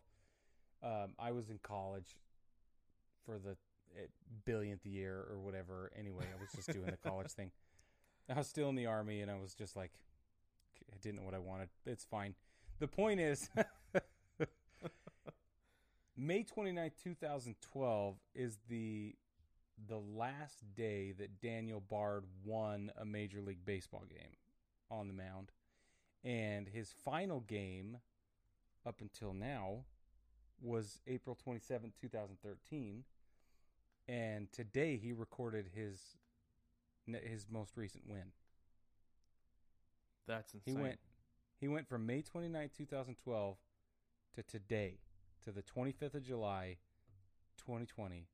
Um, 0.83 0.91
I 1.19 1.33
was 1.33 1.51
in 1.51 1.59
college 1.63 2.17
for 3.25 3.39
the 3.39 3.57
eh, 3.97 4.07
billionth 4.45 4.85
year 4.85 5.25
or 5.31 5.39
whatever. 5.39 5.91
Anyway, 5.99 6.25
I 6.25 6.41
was 6.41 6.51
just 6.53 6.73
doing 6.73 6.91
the 6.91 7.09
college 7.09 7.31
thing. 7.31 7.51
I 8.29 8.35
was 8.35 8.49
still 8.49 8.69
in 8.69 8.75
the 8.75 8.87
army, 8.87 9.21
and 9.21 9.31
I 9.31 9.37
was 9.37 9.55
just 9.55 9.77
like, 9.77 9.93
I 10.93 10.97
didn't 11.01 11.21
know 11.21 11.25
what 11.25 11.35
I 11.35 11.39
wanted. 11.39 11.69
It's 11.85 12.05
fine. 12.05 12.35
The 12.81 12.89
point 12.89 13.21
is, 13.21 13.49
May 16.17 16.45
29th, 16.45 16.93
2012 17.03 18.17
is 18.35 18.59
the 18.69 19.15
the 19.89 19.99
last 19.99 20.65
day 20.75 21.13
that 21.13 21.43
Daniel 21.43 21.81
Bard 21.81 22.25
won 22.43 22.91
a 22.97 23.05
Major 23.05 23.43
League 23.43 23.67
Baseball 23.67 24.05
game 24.09 24.37
on 24.91 25.07
the 25.07 25.13
mound. 25.13 25.53
And 26.25 26.67
his 26.67 26.95
final 27.05 27.41
game 27.41 27.99
up 28.87 29.03
until 29.03 29.35
now 29.35 29.85
was 30.63 31.01
April 31.07 31.37
27th, 31.47 31.93
2013. 32.01 33.05
And 34.09 34.51
today 34.51 34.97
he 34.97 35.13
recorded 35.13 35.69
his 35.75 36.01
his 37.07 37.47
most 37.51 37.77
recent 37.77 38.05
win. 38.09 38.33
That's 40.27 40.55
insane. 40.55 40.77
He 40.77 40.81
went 40.81 40.99
he 41.61 41.69
went 41.69 41.87
from 41.87 42.07
May 42.07 42.23
29th, 42.23 42.73
2012 42.75 43.57
to 44.37 44.43
today 44.43 45.01
to 45.47 45.53
the 45.53 45.63
25th 45.63 46.15
of 46.15 46.23
July 46.23 46.77
2020 47.59 48.27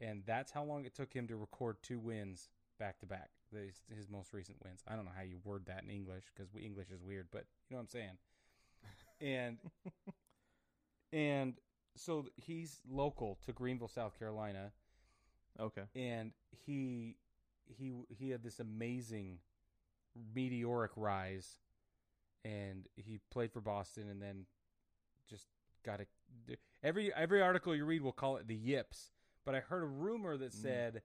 and 0.00 0.22
that's 0.26 0.52
how 0.52 0.62
long 0.62 0.84
it 0.84 0.94
took 0.94 1.12
him 1.12 1.26
to 1.26 1.36
record 1.36 1.76
two 1.82 1.98
wins 1.98 2.48
back 2.78 2.98
to 3.00 3.06
back 3.06 3.30
his, 3.52 3.82
his 3.94 4.08
most 4.08 4.32
recent 4.32 4.56
wins. 4.64 4.82
I 4.86 4.94
don't 4.96 5.04
know 5.04 5.10
how 5.14 5.22
you 5.22 5.38
word 5.44 5.66
that 5.66 5.82
in 5.82 5.90
english 5.90 6.24
because 6.34 6.48
english 6.54 6.90
is 6.90 7.02
weird 7.02 7.26
but 7.32 7.44
you 7.68 7.76
know 7.76 7.78
what 7.78 7.82
i'm 7.82 7.88
saying? 7.88 8.18
And 9.20 9.58
and 11.12 11.54
so 11.96 12.26
he's 12.36 12.80
local 12.88 13.38
to 13.44 13.52
greenville 13.52 13.88
south 13.88 14.18
carolina. 14.18 14.70
Okay. 15.58 15.82
and 15.96 16.32
he 16.50 17.16
he 17.64 17.92
he 18.08 18.30
had 18.30 18.42
this 18.42 18.60
amazing 18.60 19.38
meteoric 20.34 20.92
rise 20.96 21.58
and 22.44 22.86
he 22.94 23.18
played 23.30 23.52
for 23.52 23.60
Boston 23.60 24.08
and 24.08 24.22
then 24.22 24.46
just 25.28 25.46
got 25.84 26.00
a 26.00 26.06
every 26.82 27.12
every 27.14 27.40
article 27.42 27.74
you 27.74 27.84
read 27.84 28.02
will 28.02 28.12
call 28.12 28.36
it 28.36 28.46
the 28.46 28.54
yips 28.54 29.10
but 29.44 29.54
I 29.54 29.60
heard 29.60 29.82
a 29.82 29.86
rumor 29.86 30.36
that 30.36 30.52
Mm. 30.52 30.62
said 30.62 31.02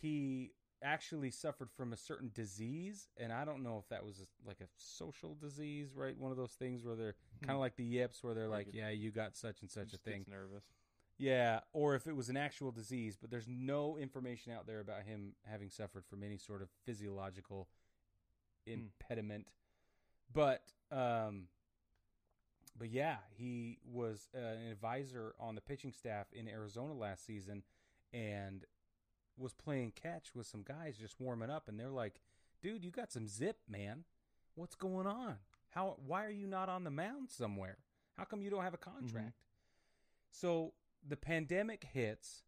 he 0.00 0.52
actually 0.80 1.30
suffered 1.32 1.70
from 1.72 1.92
a 1.92 1.96
certain 1.96 2.30
disease 2.32 3.08
and 3.16 3.32
I 3.32 3.44
don't 3.44 3.64
know 3.64 3.78
if 3.78 3.88
that 3.88 4.04
was 4.04 4.20
a, 4.20 4.26
like 4.46 4.60
a 4.60 4.68
social 4.76 5.34
disease 5.34 5.94
right 5.96 6.16
one 6.16 6.30
of 6.30 6.36
those 6.36 6.52
things 6.52 6.84
where 6.84 6.94
they're 6.94 7.16
kind 7.42 7.54
of 7.54 7.60
like 7.60 7.74
the 7.76 7.84
yips 7.84 8.22
where 8.22 8.32
they're 8.34 8.44
Hmm. 8.46 8.52
Like 8.52 8.66
like 8.66 8.74
yeah 8.76 8.90
you 8.90 9.10
got 9.10 9.36
such 9.36 9.60
and 9.62 9.70
such 9.70 9.92
a 9.92 9.96
thing 9.98 10.24
nervous. 10.28 10.62
yeah, 11.16 11.60
or 11.72 11.96
if 11.96 12.06
it 12.06 12.14
was 12.14 12.28
an 12.28 12.36
actual 12.36 12.70
disease, 12.70 13.16
but 13.20 13.28
there's 13.28 13.48
no 13.48 13.96
information 13.98 14.52
out 14.52 14.68
there 14.68 14.78
about 14.78 15.02
him 15.02 15.34
having 15.50 15.68
suffered 15.68 16.04
from 16.06 16.22
any 16.22 16.36
sort 16.36 16.62
of 16.62 16.68
physiological 16.86 17.66
impediment. 18.66 19.48
But 20.32 20.62
um 20.92 21.48
but 22.78 22.90
yeah, 22.90 23.16
he 23.36 23.78
was 23.84 24.28
uh, 24.34 24.38
an 24.38 24.70
advisor 24.70 25.34
on 25.40 25.54
the 25.54 25.60
pitching 25.60 25.92
staff 25.92 26.26
in 26.32 26.48
Arizona 26.48 26.94
last 26.94 27.26
season 27.26 27.62
and 28.12 28.64
was 29.36 29.52
playing 29.52 29.92
catch 29.92 30.34
with 30.34 30.46
some 30.46 30.62
guys 30.62 30.96
just 30.96 31.20
warming 31.20 31.50
up 31.50 31.68
and 31.68 31.78
they're 31.78 31.90
like, 31.90 32.20
"Dude, 32.62 32.84
you 32.84 32.90
got 32.90 33.12
some 33.12 33.28
zip, 33.28 33.58
man. 33.68 34.04
What's 34.54 34.74
going 34.74 35.06
on? 35.06 35.36
How 35.70 35.96
why 36.04 36.24
are 36.24 36.30
you 36.30 36.46
not 36.46 36.68
on 36.68 36.84
the 36.84 36.90
mound 36.90 37.30
somewhere? 37.30 37.78
How 38.16 38.24
come 38.24 38.42
you 38.42 38.50
don't 38.50 38.64
have 38.64 38.74
a 38.74 38.78
contract?" 38.78 39.42
So 40.30 40.72
the 41.06 41.16
pandemic 41.16 41.84
hits. 41.92 42.42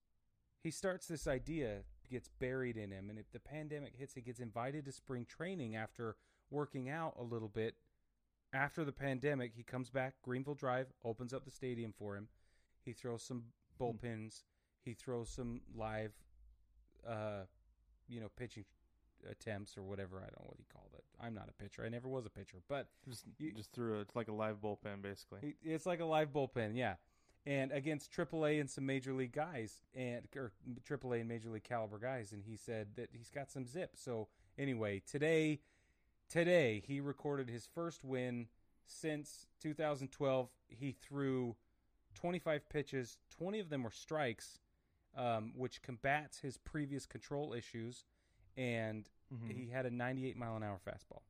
He 0.63 0.71
starts 0.71 1.07
this 1.07 1.27
idea, 1.27 1.85
gets 2.11 2.29
buried 2.29 2.77
in 2.77 2.91
him, 2.91 3.09
and 3.09 3.19
if 3.19 3.31
the 3.33 3.41
pandemic 3.41 3.95
hits, 3.97 4.15
he 4.15 4.21
gets 4.21 4.41
invited 4.41 4.85
to 4.85 4.93
spring 4.93 5.25
training 5.25 5.75
after 5.75 6.17
working 6.51 6.89
out 6.89 7.15
a 7.19 7.23
little 7.23 7.49
bit. 7.49 7.77
After 8.53 8.85
the 8.85 8.93
pandemic, 8.93 9.53
he 9.55 9.63
comes 9.63 9.91
back. 9.91 10.15
Greenville 10.23 10.55
Drive 10.55 10.93
opens 11.05 11.33
up 11.33 11.45
the 11.45 11.51
stadium 11.51 11.93
for 11.97 12.17
him. 12.17 12.29
He 12.85 12.93
throws 12.93 13.23
some 13.23 13.45
bullpens. 13.81 14.43
He 14.85 14.95
throws 14.95 15.29
some 15.31 15.61
live, 15.75 16.13
uh, 17.07 17.43
you 18.09 18.21
know, 18.21 18.29
pitching 18.37 18.65
attempts 19.31 19.77
or 19.77 19.83
whatever. 19.83 20.17
I 20.19 20.31
don't 20.31 20.41
know 20.43 20.49
what 20.49 20.59
he 20.59 20.65
called 20.73 20.91
it. 20.95 21.05
I'm 21.21 21.35
not 21.35 21.49
a 21.49 21.63
pitcher. 21.63 21.85
I 21.85 21.89
never 21.91 22.09
was 22.09 22.25
a 22.27 22.31
pitcher, 22.31 22.59
but 22.69 22.89
Just 23.07 23.27
You- 23.39 23.53
just 23.53 23.73
threw 23.73 23.99
it. 23.99 24.03
It's 24.03 24.17
like 24.17 24.29
a 24.29 24.33
live 24.33 24.61
bullpen, 24.61 25.03
basically. 25.03 25.57
It's 25.63 25.87
like 25.87 26.01
a 26.01 26.05
live 26.05 26.33
bullpen, 26.33 26.75
yeah. 26.75 26.97
And 27.47 27.73
against 27.73 28.11
AAA 28.11 28.59
and 28.61 28.69
some 28.69 28.85
major 28.85 29.13
league 29.13 29.33
guys, 29.33 29.83
and 29.95 30.27
or 30.37 30.53
AAA 30.85 31.21
and 31.21 31.29
major 31.29 31.51
league 31.51 31.65
caliber 31.65 31.99
guys, 31.99 32.33
and 32.33 32.45
he 32.45 32.57
said 32.57 32.97
that 32.97 33.11
he's 33.13 33.31
got 33.31 33.51
some 33.51 33.67
zip. 33.67 33.97
So 33.97 34.29
anyway, 34.59 35.01
today, 35.01 35.61
today 36.31 36.83
he 36.87 37.01
recorded 37.01 37.51
his 37.51 37.67
first 37.67 38.03
win 38.03 38.49
since 38.87 39.47
2012. 39.61 40.49
He 40.69 40.93
threw 40.93 41.57
25 42.15 42.69
pitches, 42.71 43.19
20 43.31 43.61
of 43.61 43.69
them 43.69 43.83
were 43.83 43.91
strikes, 43.91 44.59
um, 45.15 45.53
which 45.55 45.83
combats 45.83 46.39
his 46.41 46.57
previous 46.57 47.05
control 47.05 47.53
issues, 47.53 48.05
and 48.57 49.09
Mhm. 49.33 49.51
he 49.53 49.69
had 49.69 49.85
a 49.87 49.91
98 49.91 50.37
mile 50.37 50.57
an 50.57 50.63
hour 50.63 50.79
fastball. 50.79 51.23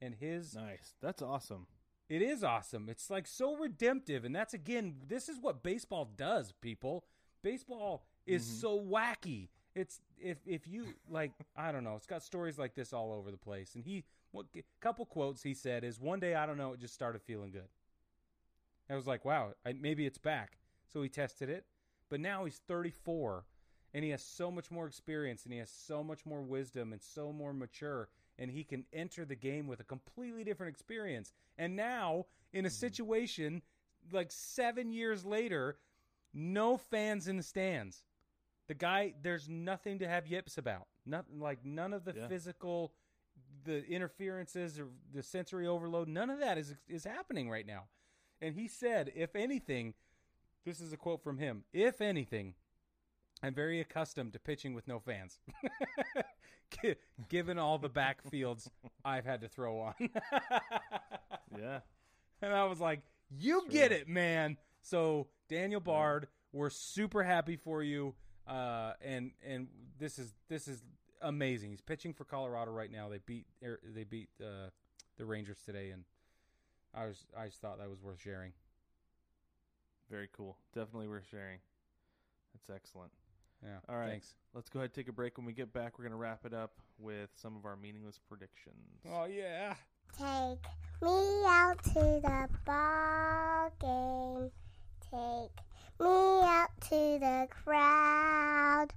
And 0.00 0.14
his 0.14 0.54
Nice. 0.54 0.94
That's 1.00 1.22
awesome. 1.22 1.66
it 2.08 2.22
is 2.22 2.42
awesome. 2.44 2.88
It's 2.88 3.08
like 3.10 3.26
so 3.26 3.56
redemptive, 3.56 4.24
and 4.24 4.34
that's 4.34 4.54
again, 4.54 5.00
this 5.06 5.28
is 5.28 5.38
what 5.40 5.62
baseball 5.62 6.04
does, 6.04 6.52
people. 6.52 7.04
Baseball 7.42 8.04
is 8.26 8.44
Mhm. 8.46 8.60
so 8.60 8.80
wacky. 8.80 9.48
It's 9.74 10.00
if 10.18 10.38
if 10.46 10.66
you 10.66 10.94
like, 11.10 11.32
I 11.56 11.72
don't 11.72 11.84
know. 11.84 11.96
It's 11.96 12.06
got 12.06 12.22
stories 12.22 12.58
like 12.58 12.74
this 12.74 12.92
all 12.92 13.12
over 13.12 13.30
the 13.30 13.36
place. 13.36 13.74
And 13.74 13.84
he, 13.84 14.04
what 14.32 14.46
couple 14.80 15.04
quotes 15.06 15.42
he 15.42 15.54
said 15.54 15.84
is, 15.84 16.00
"One 16.00 16.20
day 16.20 16.34
I 16.34 16.46
don't 16.46 16.58
know, 16.58 16.72
it 16.72 16.80
just 16.80 16.94
started 16.94 17.22
feeling 17.22 17.50
good." 17.50 17.68
I 18.90 18.96
was 18.96 19.06
like, 19.06 19.24
"Wow, 19.24 19.54
I, 19.64 19.72
maybe 19.72 20.06
it's 20.06 20.18
back." 20.18 20.58
So 20.92 21.02
he 21.02 21.08
tested 21.08 21.48
it, 21.48 21.64
but 22.10 22.20
now 22.20 22.44
he's 22.44 22.60
34, 22.68 23.44
and 23.94 24.04
he 24.04 24.10
has 24.10 24.22
so 24.22 24.50
much 24.50 24.70
more 24.70 24.86
experience, 24.86 25.44
and 25.44 25.52
he 25.52 25.58
has 25.58 25.70
so 25.70 26.04
much 26.04 26.26
more 26.26 26.42
wisdom, 26.42 26.92
and 26.92 27.00
so 27.00 27.32
more 27.32 27.54
mature, 27.54 28.08
and 28.38 28.50
he 28.50 28.64
can 28.64 28.84
enter 28.92 29.24
the 29.24 29.34
game 29.34 29.66
with 29.66 29.80
a 29.80 29.84
completely 29.84 30.44
different 30.44 30.74
experience. 30.74 31.32
And 31.56 31.74
now, 31.76 32.26
in 32.52 32.66
a 32.66 32.68
mm-hmm. 32.68 32.74
situation 32.74 33.62
like 34.10 34.32
seven 34.32 34.92
years 34.92 35.24
later, 35.24 35.76
no 36.34 36.76
fans 36.76 37.28
in 37.28 37.36
the 37.36 37.42
stands. 37.42 38.02
The 38.68 38.74
guy, 38.74 39.14
there's 39.22 39.48
nothing 39.48 39.98
to 40.00 40.08
have 40.08 40.26
yips 40.26 40.56
about. 40.58 40.86
Nothing 41.04 41.40
like 41.40 41.64
none 41.64 41.92
of 41.92 42.04
the 42.04 42.14
Yeah. 42.14 42.28
physical, 42.28 42.94
the 43.64 43.84
interferences 43.86 44.78
or 44.78 44.88
the 45.12 45.22
sensory 45.22 45.66
overload. 45.66 46.08
None 46.08 46.30
of 46.30 46.38
that 46.40 46.58
is 46.58 46.74
is 46.88 47.04
happening 47.04 47.50
right 47.50 47.66
now. 47.66 47.88
And 48.40 48.54
he 48.54 48.68
said, 48.68 49.12
if 49.14 49.34
anything, 49.36 49.94
this 50.64 50.80
is 50.80 50.92
a 50.92 50.96
quote 50.96 51.22
from 51.22 51.38
him. 51.38 51.64
If 51.72 52.00
anything, 52.00 52.54
I'm 53.42 53.54
very 53.54 53.80
accustomed 53.80 54.32
to 54.34 54.38
pitching 54.38 54.74
with 54.74 54.86
no 54.88 55.00
fans, 55.00 55.40
given 57.28 57.58
all 57.58 57.78
the 57.78 57.90
backfields 57.90 58.68
I've 59.04 59.24
had 59.24 59.40
to 59.42 59.48
throw 59.48 59.80
on. 59.80 59.94
Yeah. 61.58 61.80
And 62.40 62.50
I 62.54 62.64
was 62.64 62.80
like, 62.80 63.02
"You 63.28 63.60
Sure. 63.60 63.68
get 63.70 63.92
it, 63.92 64.08
man." 64.08 64.56
So 64.80 65.28
Daniel 65.48 65.80
Bard, 65.80 66.28
we're 66.52 66.70
super 66.70 67.22
happy 67.22 67.56
for 67.56 67.82
you, 67.82 68.14
uh, 68.46 68.92
and 69.04 69.32
and 69.46 69.68
this 69.98 70.18
is 70.18 70.34
this 70.48 70.68
is 70.68 70.82
amazing. 71.20 71.70
He's 71.70 71.80
pitching 71.80 72.12
for 72.12 72.24
Colorado 72.24 72.70
right 72.72 72.90
now. 72.90 73.08
They 73.08 73.20
beat 73.24 73.46
they 73.60 74.04
beat 74.04 74.28
uh, 74.40 74.70
the 75.18 75.24
Rangers 75.24 75.58
today, 75.64 75.90
and 75.90 76.04
I 76.94 77.06
was 77.06 77.24
I 77.36 77.46
just 77.46 77.60
thought 77.60 77.78
that 77.78 77.88
was 77.88 78.02
worth 78.02 78.20
sharing. 78.20 78.52
Very 80.10 80.28
cool. 80.36 80.56
Definitely 80.74 81.08
worth 81.08 81.26
sharing. 81.30 81.58
That's 82.52 82.76
excellent. 82.76 83.12
Yeah. 83.62 83.78
All 83.88 83.96
right. 83.96 84.10
Thanks. 84.10 84.34
Let's 84.54 84.68
go 84.68 84.80
ahead 84.80 84.90
and 84.90 84.94
take 84.94 85.08
a 85.08 85.12
break. 85.12 85.38
When 85.38 85.46
we 85.46 85.52
get 85.52 85.72
back, 85.72 85.98
we're 85.98 86.04
going 86.04 86.12
to 86.12 86.18
wrap 86.18 86.44
it 86.44 86.52
up 86.52 86.72
with 86.98 87.30
some 87.34 87.56
of 87.56 87.64
our 87.64 87.76
meaningless 87.76 88.18
predictions. 88.28 89.00
Oh 89.10 89.24
yeah. 89.24 89.74
Take 90.18 90.58
me 91.00 91.44
out 91.46 91.82
to 91.84 92.20
the 92.22 92.48
ball 92.66 93.70
game. 93.80 94.50
Take 95.00 95.64
me 96.00 96.42
out 96.42 96.70
to 96.88 97.18
the 97.20 97.46
crowd. 97.48 98.88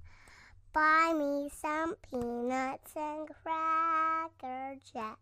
Buy 0.73 1.13
me 1.15 1.49
some 1.55 1.95
peanuts 2.09 2.93
and 2.95 3.27
cracker 3.43 4.75
jacks. 4.91 5.19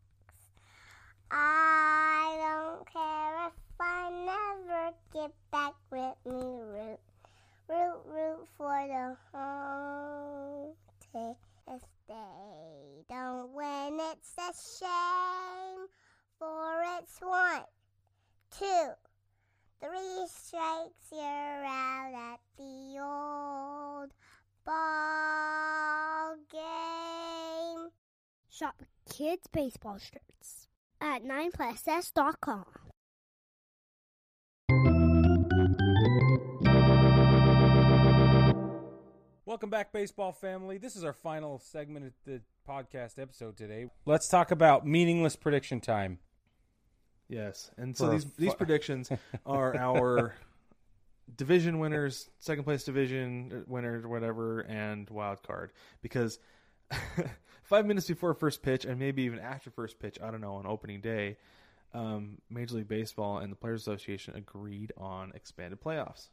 I 1.30 2.38
don't 2.40 2.88
care 2.92 3.48
if 3.48 3.54
I 3.80 4.10
never 4.26 4.92
get 5.14 5.32
back 5.52 5.74
with 5.92 6.16
me, 6.26 6.62
root, 6.64 7.00
root, 7.68 8.02
root 8.06 8.48
for 8.58 8.88
the 8.88 9.18
home 9.34 10.74
team. 11.12 11.36
If 11.68 11.82
they 12.08 13.04
don't 13.10 13.52
win, 13.52 14.00
it's 14.12 14.36
a 14.38 14.54
shame, 14.80 15.88
for 16.40 16.82
it's 16.98 17.20
one, 17.20 17.64
two, 18.58 18.94
three 19.82 20.28
strikes, 20.28 21.12
you're 21.12 21.66
out 21.66 22.14
at 22.34 22.40
the 22.58 23.00
old 23.00 24.12
ball 24.66 26.36
game. 26.52 27.90
Shop 28.50 28.84
kids' 29.10 29.48
baseball 29.52 29.98
shirts 29.98 30.68
at 31.02 31.24
9plusS.com. 31.24 32.66
Welcome 39.46 39.70
back, 39.70 39.92
baseball 39.92 40.32
family. 40.32 40.78
This 40.78 40.96
is 40.96 41.04
our 41.04 41.14
final 41.14 41.60
segment 41.60 42.08
of 42.08 42.14
the 42.26 42.42
podcast 42.68 43.20
episode 43.20 43.56
today. 43.56 43.88
Let's 44.06 44.28
talk 44.28 44.50
about 44.50 44.88
meaningless 44.88 45.36
prediction 45.36 45.80
time. 45.80 46.20
Yes, 47.30 47.72
and 47.78 47.96
so 47.96 48.06
For 48.08 48.12
these 48.12 48.26
these 48.34 48.54
predictions 48.54 49.10
are 49.46 49.76
our 49.78 50.36
division 51.36 51.80
winners, 51.80 52.30
second 52.40 52.64
place 52.64 52.84
division 52.84 53.64
winners, 53.68 54.06
whatever, 54.06 54.60
and 54.62 55.10
wild 55.10 55.42
card. 55.44 55.72
Because 56.02 56.40
five 57.64 57.86
minutes 57.86 58.08
before 58.08 58.34
first 58.34 58.62
pitch, 58.62 58.86
and 58.86 59.00
maybe 59.00 59.24
even 59.24 59.40
after 59.40 59.70
first 59.72 60.00
pitch, 60.00 60.20
I 60.22 60.32
don't 60.32 60.42
know, 60.42 60.56
on 60.56 60.68
opening 60.68 61.02
day, 61.02 61.38
um, 61.94 62.40
Major 62.50 62.76
League 62.76 62.88
Baseball 62.88 63.38
and 63.40 63.52
the 63.52 63.56
Players 63.56 63.82
Association 63.82 64.36
agreed 64.36 64.92
on 64.98 65.32
expanded 65.34 65.82
playoffs. 65.82 66.28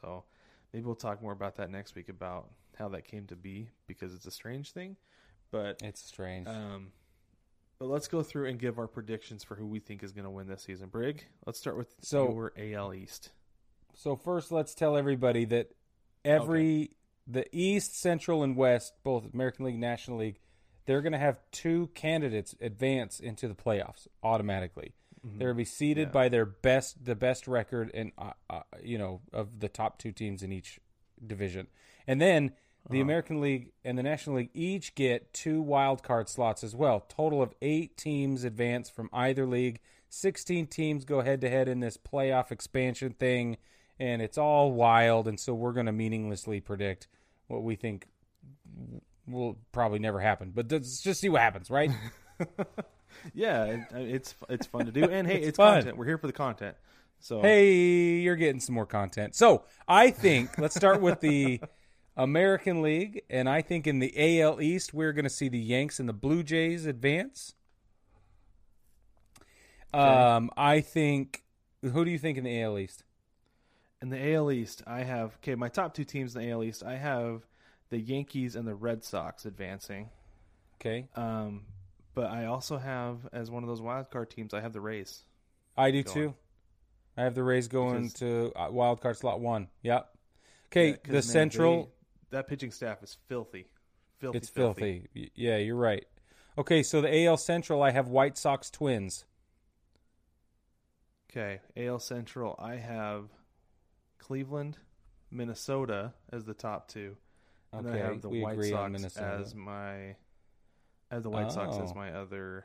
So 0.00 0.24
maybe 0.72 0.84
we'll 0.84 0.94
talk 0.94 1.22
more 1.22 1.32
about 1.32 1.56
that 1.56 1.70
next 1.70 1.94
week 1.94 2.08
about 2.08 2.48
how 2.78 2.88
that 2.90 3.06
came 3.06 3.26
to 3.26 3.36
be 3.36 3.68
because 3.86 4.14
it's 4.14 4.26
a 4.26 4.30
strange 4.30 4.72
thing, 4.72 4.96
but 5.50 5.80
It's 5.82 6.00
strange. 6.00 6.46
um, 6.46 6.92
but 7.78 7.86
let's 7.88 8.08
go 8.08 8.22
through 8.22 8.48
and 8.48 8.58
give 8.58 8.78
our 8.78 8.86
predictions 8.88 9.44
for 9.44 9.54
who 9.54 9.66
we 9.66 9.78
think 9.78 10.02
is 10.02 10.12
going 10.12 10.24
to 10.24 10.30
win 10.30 10.48
this 10.48 10.62
season. 10.62 10.88
Brig, 10.88 11.24
let's 11.46 11.58
start 11.58 11.76
with 11.76 11.94
So- 12.02 12.28
your 12.32 12.52
AL 12.56 12.92
East. 12.94 13.30
So 13.94 14.16
first, 14.16 14.52
let's 14.52 14.74
tell 14.74 14.96
everybody 14.96 15.44
that 15.46 15.72
every 16.24 16.90
the 17.26 17.44
East, 17.52 17.94
Central, 17.98 18.42
and 18.42 18.56
West, 18.56 18.94
both 19.02 19.32
American 19.34 19.66
League, 19.66 19.78
National 19.78 20.18
League, 20.18 20.38
they're 20.86 21.02
going 21.02 21.12
to 21.12 21.18
have 21.18 21.38
two 21.50 21.88
candidates 21.94 22.54
advance 22.60 23.20
into 23.20 23.48
the 23.48 23.54
playoffs 23.54 24.06
automatically. 24.22 24.94
They're 25.22 25.48
going 25.48 25.56
to 25.56 25.58
be 25.58 25.64
seeded 25.64 26.08
Yeah. 26.08 26.12
by 26.12 26.28
their 26.30 26.46
best, 26.46 27.04
the 27.04 27.16
best 27.16 27.46
record, 27.48 27.90
and 27.92 28.12
uh, 28.16 28.32
uh, 28.48 28.62
you 28.82 28.96
know 28.98 29.20
of 29.32 29.58
the 29.60 29.68
top 29.68 29.98
two 29.98 30.12
teams 30.12 30.42
in 30.42 30.52
each 30.52 30.80
division, 31.26 31.66
and 32.06 32.20
then 32.20 32.52
the 32.88 32.98
uh-huh. 32.98 33.02
American 33.02 33.40
League 33.40 33.72
and 33.84 33.98
the 33.98 34.02
National 34.02 34.36
League 34.36 34.50
each 34.54 34.94
get 34.94 35.32
two 35.32 35.60
wild 35.60 36.02
card 36.02 36.28
slots 36.28 36.64
as 36.64 36.74
well. 36.74 37.00
Total 37.08 37.42
of 37.42 37.54
eight 37.60 37.96
teams 37.96 38.44
advance 38.44 38.88
from 38.90 39.10
either 39.12 39.46
league. 39.46 39.80
Sixteen 40.08 40.66
teams 40.66 41.04
go 41.04 41.20
head 41.20 41.40
to 41.42 41.50
head 41.50 41.68
in 41.68 41.80
this 41.80 41.98
playoff 41.98 42.50
expansion 42.50 43.12
thing, 43.12 43.58
and 43.98 44.22
it's 44.22 44.38
all 44.38 44.72
wild. 44.72 45.28
And 45.28 45.38
so 45.38 45.54
we're 45.54 45.72
going 45.72 45.86
to 45.86 45.92
meaninglessly 45.92 46.60
predict 46.60 47.08
what 47.46 47.62
we 47.62 47.76
think 47.76 48.06
will 49.26 49.58
probably 49.72 49.98
never 49.98 50.20
happen. 50.20 50.52
But 50.54 50.70
let's 50.72 51.02
just 51.02 51.20
see 51.20 51.28
what 51.28 51.42
happens, 51.42 51.70
right? 51.70 51.90
Yeah, 53.34 53.64
it, 53.64 53.80
uh, 53.94 53.98
it's 53.98 54.34
it's 54.48 54.66
fun 54.66 54.86
to 54.86 54.92
do, 54.92 55.04
and 55.04 55.26
hey, 55.26 55.38
it's, 55.42 55.56
fun. 55.56 55.74
content. 55.74 55.96
We're 55.96 56.06
here 56.06 56.18
for 56.18 56.26
the 56.26 56.32
content. 56.32 56.76
So 57.20 57.40
hey, 57.40 58.18
you're 58.18 58.36
getting 58.36 58.60
some 58.60 58.74
more 58.74 58.86
content. 58.86 59.34
So 59.34 59.64
I 59.86 60.10
think 60.10 60.56
let's 60.58 60.74
start 60.74 61.00
with 61.00 61.20
the 61.20 61.60
American 62.18 62.82
League, 62.82 63.22
and 63.30 63.48
I 63.48 63.62
think 63.62 63.86
in 63.86 64.00
the 64.00 64.12
AL 64.42 64.60
East 64.60 64.92
we're 64.92 65.12
going 65.12 65.24
to 65.24 65.30
see 65.30 65.48
the 65.48 65.58
Yanks 65.58 65.98
and 66.00 66.08
the 66.08 66.12
Blue 66.12 66.42
Jays 66.42 66.84
advance. 66.84 67.54
Um, 69.94 70.50
I 70.56 70.80
think. 70.80 71.42
Who 71.82 72.04
do 72.04 72.10
you 72.10 72.18
think 72.18 72.36
in 72.38 72.44
the 72.44 72.60
AL 72.62 72.78
East? 72.78 73.04
in 74.00 74.10
the 74.10 74.34
AL 74.34 74.52
East, 74.52 74.82
I 74.86 75.02
have 75.02 75.36
okay. 75.42 75.54
My 75.56 75.68
top 75.68 75.92
two 75.94 76.04
teams 76.04 76.34
in 76.36 76.42
the 76.42 76.50
AL 76.50 76.62
East, 76.64 76.84
I 76.84 76.96
have 76.96 77.42
the 77.90 77.98
Yankees 77.98 78.54
and 78.54 78.66
the 78.66 78.74
Red 78.74 79.02
Sox 79.02 79.44
advancing. 79.46 80.10
Okay, 80.80 81.08
Um, 81.16 81.64
but 82.14 82.26
I 82.30 82.44
also 82.46 82.78
have 82.78 83.28
as 83.32 83.50
one 83.50 83.64
of 83.64 83.68
those 83.68 83.80
wild 83.80 84.10
card 84.10 84.30
teams, 84.30 84.54
I 84.54 84.60
have 84.60 84.72
the 84.72 84.80
Rays. 84.80 85.24
I 85.76 85.90
do 85.90 86.04
Go 86.04 86.12
too. 86.12 86.34
I 87.16 87.22
have 87.24 87.34
the 87.34 87.42
Rays 87.42 87.66
going 87.66 88.02
Because- 88.04 88.12
to 88.14 88.52
uh, 88.54 88.68
wild 88.70 89.00
card 89.00 89.16
slot 89.16 89.40
one. 89.40 89.66
Yep. 89.82 90.08
Okay, 90.66 90.90
Yeah, 90.90 90.96
the 91.04 91.22
Central. 91.22 91.90
That 92.30 92.46
pitching 92.48 92.70
staff 92.70 93.02
is 93.02 93.16
filthy, 93.26 93.66
filthy, 94.18 94.38
it's 94.38 94.48
filthy. 94.48 95.08
Y- 95.14 95.30
Yeah, 95.34 95.56
you're 95.58 95.76
right. 95.76 96.06
Okay, 96.56 96.82
so 96.82 97.00
the 97.00 97.24
AL 97.24 97.36
Central, 97.36 97.82
I 97.82 97.90
have 97.92 98.08
White 98.08 98.36
Sox 98.36 98.70
Twins. 98.70 99.24
Okay, 101.30 101.60
AL 101.76 101.98
Central, 102.00 102.54
I 102.58 102.76
have 102.76 103.28
Cleveland, 104.18 104.78
Minnesota 105.30 106.14
as 106.32 106.44
the 106.44 106.54
top 106.54 106.88
two, 106.88 107.16
and 107.72 107.86
then 107.86 107.94
I 107.94 107.98
have 107.98 108.22
the 108.22 108.30
White 108.30 108.62
Sox 108.64 109.16
as 109.16 109.54
my. 109.54 110.16
I 111.10 111.14
have 111.14 111.22
the 111.22 111.30
White 111.30 111.52
Sox 111.52 111.76
as 111.76 111.90
Oh. 111.92 111.94
my 111.94 112.12
other 112.12 112.64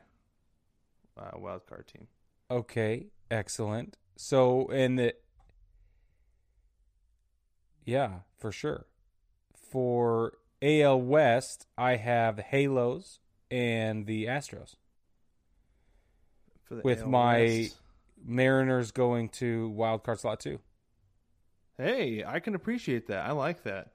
uh, 1.18 1.32
wild 1.38 1.66
card 1.68 1.88
team. 1.88 2.08
Okay, 2.50 3.08
excellent. 3.30 3.98
So, 4.16 4.68
and 4.72 4.98
the 4.98 5.14
yeah, 7.86 8.20
for 8.38 8.52
sure. 8.52 8.86
For 9.74 10.34
AL 10.62 11.02
West, 11.02 11.66
I 11.78 11.96
have 11.96 12.36
the 12.38 12.44
Halos 12.44 13.20
and 13.50 14.06
the 14.06 14.26
Astros. 14.28 14.76
For 16.66 16.76
the 16.76 16.82
With 16.84 17.02
AL 17.02 17.08
my- 17.10 17.40
West. 17.42 17.78
Mariners 18.26 18.92
going 18.92 19.28
to 19.30 19.68
wild 19.70 20.04
card 20.04 20.20
slot 20.20 20.40
two. 20.40 20.60
Hey, 21.78 22.24
I 22.24 22.40
can 22.40 22.56
appreciate 22.56 23.08
that. 23.08 23.26
I 23.26 23.32
like 23.32 23.64
that. 23.64 23.90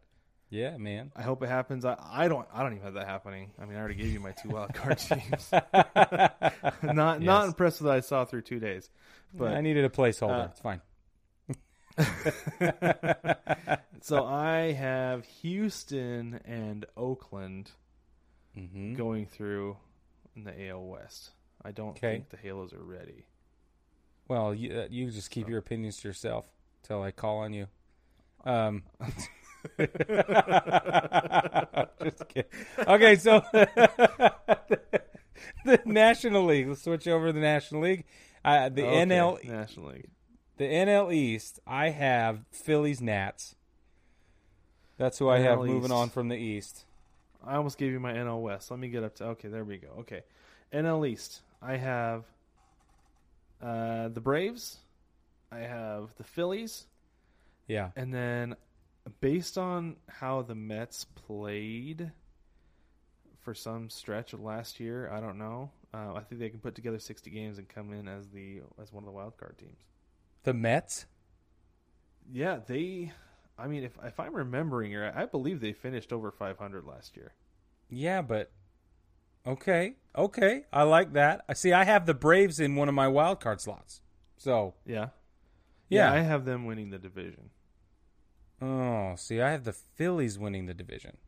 Yeah, 0.51 0.76
man. 0.76 1.12
I 1.14 1.22
hope 1.22 1.43
it 1.43 1.49
happens. 1.49 1.85
I, 1.85 1.97
I 1.99 2.26
don't. 2.29 2.47
I 2.53 2.62
don't 2.62 2.72
even 2.72 2.83
have 2.85 2.95
that 2.95 3.07
happening. 3.07 3.53
I 3.59 3.64
mean, 3.64 3.76
I 3.76 3.81
already 3.81 3.95
gave 3.95 4.12
you 4.12 4.18
my 4.20 4.33
two 4.33 4.49
wild 4.51 4.74
card 4.74 4.99
teams. 4.99 5.51
not 5.53 6.43
not 6.83 7.22
Yes. 7.22 7.47
impressed 7.47 7.81
with 7.81 7.89
what 7.89 7.97
I 7.97 8.01
saw 8.01 8.24
through 8.24 8.43
two 8.43 8.59
days. 8.59 8.91
But 9.33 9.53
I 9.55 9.61
needed 9.61 9.85
a 9.85 9.89
placeholder. 9.91 10.43
uh, 10.45 10.49
it's 10.51 10.61
fine. 10.61 10.81
so 14.01 14.24
I 14.24 14.72
have 14.72 15.24
Houston 15.42 16.40
and 16.44 16.86
Oakland 16.96 17.72
hmm 18.55 18.94
going 18.94 19.26
through 19.26 19.76
in 20.36 20.44
the 20.44 20.68
AL 20.68 20.84
West. 20.84 21.30
I 21.64 21.72
don't 21.72 21.90
Okay. 21.90 22.12
think 22.12 22.30
the 22.30 22.36
Halos 22.36 22.72
are 22.72 22.82
ready. 22.82 23.26
Well, 24.28 24.55
you, 24.55 24.80
uh, 24.80 24.86
you 24.90 25.11
just 25.11 25.30
keep 25.30 25.49
your 25.49 25.59
opinions 25.59 25.96
to 25.99 26.09
yourself 26.09 26.46
till 26.82 27.03
I 27.03 27.11
call 27.11 27.38
on 27.38 27.53
you. 27.53 27.66
Um, 28.44 28.84
just 32.03 32.28
kidding. 32.28 32.51
Okay, 32.86 33.16
so 33.16 33.42
the 35.64 35.80
National 35.84 36.44
League. 36.44 36.68
Let's 36.68 36.82
switch 36.82 37.09
over 37.09 37.28
to 37.28 37.32
the 37.32 37.40
National 37.40 37.82
League. 37.82 38.05
Uh, 38.44 38.68
the 38.68 38.82
Okay, 38.82 38.86
NL, 38.86 39.44
National 39.44 39.90
League. 39.90 40.09
The 40.59 40.64
NL 40.64 41.12
East. 41.12 41.61
I 41.66 41.90
have 41.90 42.40
Phillies 42.50 43.00
Nats. 43.00 43.54
That's 44.98 45.18
who 45.18 45.28
I 45.28 45.38
have 45.38 45.61
NL 45.61 45.66
moving 45.66 45.92
on 45.92 46.11
from 46.11 46.28
the 46.28 46.36
East. 46.36 46.84
I 47.44 47.54
almost 47.54 47.78
gave 47.78 47.92
you 47.92 48.00
my 48.00 48.12
NL 48.12 48.42
West. 48.42 48.70
Let 48.70 48.80
me 48.80 48.88
get 48.88 49.04
up 49.04 49.14
to. 49.16 49.24
Okay, 49.26 49.48
there 49.48 49.64
we 49.64 49.78
go. 49.78 49.88
Okay, 50.00 50.22
NL 50.72 51.09
East. 51.09 51.40
I 51.62 51.76
have 51.76 52.24
uh, 53.62 54.09
the 54.09 54.20
Braves. 54.20 54.78
I 55.50 55.61
have 55.61 56.11
the 56.16 56.24
Phillies. 56.24 56.86
Yeah. 57.68 57.90
And 57.96 58.12
then, 58.12 58.56
based 59.20 59.56
on 59.56 59.96
how 60.09 60.42
the 60.42 60.54
Mets 60.54 61.04
played 61.04 62.11
for 63.40 63.54
some 63.54 63.88
stretch 63.88 64.32
of 64.32 64.40
last 64.40 64.80
year, 64.80 65.11
I 65.11 65.20
don't 65.20 65.38
know. 65.38 65.70
Uh, 65.94 66.14
I 66.14 66.20
think 66.20 66.40
they 66.40 66.50
can 66.50 66.61
put 66.61 66.74
together 66.74 66.98
sixty 66.98 67.30
games 67.30 67.59
and 67.59 67.68
come 67.68 67.92
in 67.92 68.09
as 68.09 68.28
the 68.28 68.62
as 68.82 68.92
one 68.92 69.04
of 69.04 69.06
the 69.06 69.12
wild 69.12 69.36
card 69.36 69.56
teams. 69.59 69.78
The 70.49 70.55
Mets. 70.55 71.05
Yeah, 72.32 72.61
they. 72.66 73.12
I 73.59 73.66
mean, 73.66 73.84
if 73.84 73.99
if 74.03 74.18
I'm 74.18 74.34
remembering 74.34 74.94
right, 74.94 75.14
I 75.14 75.26
believe 75.26 75.61
they 75.61 75.74
finished 75.74 76.11
over 76.11 76.30
500 76.30 76.86
last 76.86 77.18
year. 77.18 77.34
Yeah, 77.90 78.22
but 78.22 78.51
okay, 79.46 79.96
okay, 80.16 80.64
I 80.72 80.84
like 80.84 81.12
that. 81.12 81.44
I 81.51 81.53
see. 81.53 81.74
I 81.74 81.84
have 81.84 82.07
the 82.07 82.14
Braves 82.14 82.61
in 82.61 82.76
one 82.76 82.88
of 82.88 82.94
my 82.94 83.09
wild 83.09 83.40
card 83.40 83.61
slots. 83.61 84.01
So 84.38 84.72
Yeah. 84.86 85.09
Yeah. 85.90 86.11
I 86.11 86.20
have 86.20 86.46
them 86.46 86.64
winning 86.64 86.88
the 86.88 86.99
division. 86.99 87.51
Oh, 88.62 89.16
see, 89.18 89.42
I 89.42 89.51
have 89.51 89.64
the 89.64 89.74
Phillies 89.74 90.38
winning 90.38 90.64
the 90.64 90.72
division. 90.72 91.18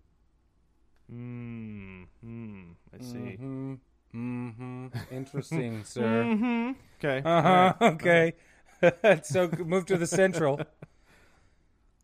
Hmm. 1.10 2.04
mm, 2.24 2.74
I 2.94 3.04
see. 3.04 3.36
Mm-hmm. 3.38 3.74
Mm-hmm. 4.14 4.86
Interesting, 5.10 5.84
sir. 5.84 6.24
Mm-hmm. 6.24 6.72
Okay. 6.98 7.22
Uh 7.22 7.42
huh. 7.42 7.74
Okay. 7.82 8.34
so 9.22 9.50
move 9.64 9.86
to 9.86 9.96
the 9.96 10.06
Central. 10.06 10.60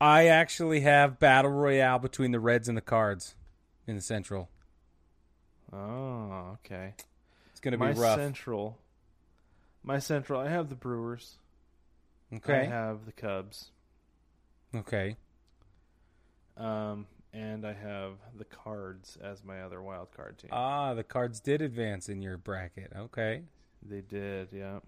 I 0.00 0.26
actually 0.26 0.80
have 0.80 1.18
battle 1.18 1.50
royale 1.50 1.98
between 1.98 2.32
the 2.32 2.40
Reds 2.40 2.68
and 2.68 2.76
the 2.76 2.82
Cards 2.82 3.34
in 3.86 3.96
the 3.96 4.02
Central. 4.02 4.50
Oh, 5.72 6.58
okay. 6.64 6.94
It's 7.50 7.60
going 7.60 7.72
to 7.72 7.78
be 7.78 7.84
my 7.84 7.92
rough. 7.92 8.18
central. 8.18 8.78
My 9.82 9.98
central. 9.98 10.40
I 10.40 10.48
have 10.48 10.68
the 10.68 10.74
Brewers. 10.74 11.36
Okay. 12.34 12.60
I 12.60 12.64
have 12.64 13.06
the 13.06 13.12
Cubs. 13.12 13.70
Okay. 14.74 15.16
Um, 16.56 17.06
and 17.32 17.66
I 17.66 17.72
have 17.72 18.12
the 18.36 18.44
Cards 18.44 19.16
as 19.22 19.44
my 19.44 19.62
other 19.62 19.82
wild 19.82 20.08
card 20.14 20.38
team. 20.38 20.50
Ah, 20.52 20.94
the 20.94 21.04
Cards 21.04 21.40
did 21.40 21.62
advance 21.62 22.08
in 22.08 22.20
your 22.20 22.36
bracket. 22.36 22.92
Okay. 22.96 23.42
they 23.82 24.00
did, 24.00 24.48
yeah. 24.52 24.80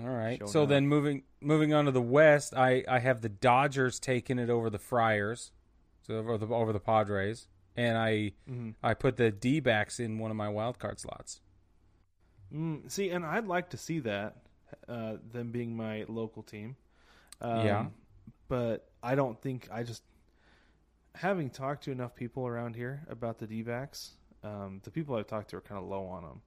All 0.00 0.08
right. 0.08 0.38
Showing 0.38 0.50
so 0.50 0.62
up. 0.62 0.68
then 0.68 0.86
moving 0.88 1.22
moving 1.40 1.72
on 1.74 1.86
to 1.86 1.90
the 1.90 2.02
West, 2.02 2.54
I 2.54 2.84
I 2.88 2.98
have 3.00 3.20
the 3.20 3.28
Dodgers 3.28 3.98
taking 3.98 4.38
it 4.38 4.50
over 4.50 4.70
the 4.70 4.78
Friars, 4.78 5.52
so 6.02 6.14
over 6.18 6.38
the 6.38 6.46
over 6.48 6.72
the 6.72 6.80
Padres, 6.80 7.48
and 7.76 7.98
I 7.98 8.32
Mhm. 8.48 8.74
I 8.82 8.94
put 8.94 9.16
the 9.16 9.30
D 9.30 9.60
backs 9.60 9.98
in 9.98 10.18
one 10.18 10.30
of 10.30 10.36
my 10.36 10.48
wild 10.48 10.78
card 10.78 11.00
slots. 11.00 11.40
Mm, 12.52 12.90
see, 12.90 13.10
and 13.10 13.26
I'd 13.26 13.46
like 13.46 13.70
to 13.70 13.76
see 13.76 13.98
that, 14.00 14.36
uh, 14.88 15.16
them 15.32 15.50
being 15.52 15.76
my 15.76 16.04
local 16.08 16.42
team. 16.42 16.76
Um, 17.40 17.64
Yeah. 17.66 17.90
But 18.48 18.90
I 19.02 19.14
don't 19.14 19.40
think 19.42 19.68
I 19.70 19.82
just 19.82 20.02
having 21.16 21.50
talked 21.50 21.84
to 21.84 21.90
enough 21.90 22.14
people 22.14 22.46
around 22.46 22.76
here 22.76 23.04
about 23.08 23.38
the 23.38 23.46
D-backs, 23.46 24.14
um, 24.42 24.80
the 24.84 24.90
people 24.90 25.16
I've 25.16 25.26
talked 25.26 25.50
to 25.50 25.56
are 25.56 25.60
kind 25.60 25.78
of 25.82 25.86
low 25.88 26.06
on 26.06 26.22
them. 26.22 26.42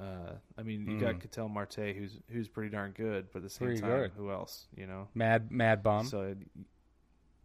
Uh, 0.00 0.32
I 0.58 0.62
mean, 0.62 0.86
you 0.88 0.98
got 0.98 1.16
Mm. 1.16 1.20
Ketel 1.20 1.48
Marte, 1.48 1.94
who's 1.96 2.18
who's 2.30 2.48
pretty 2.48 2.70
darn 2.70 2.92
good, 2.92 3.26
but 3.32 3.38
at 3.38 3.42
the 3.44 3.50
same 3.50 3.68
Pretty 3.68 3.80
time, 3.82 3.90
good. 3.90 4.12
who 4.16 4.30
else? 4.30 4.66
You 4.76 4.86
know, 4.86 5.08
Mad 5.14 5.50
Mad 5.50 5.82
Bomb. 5.82 6.06
so 6.06 6.34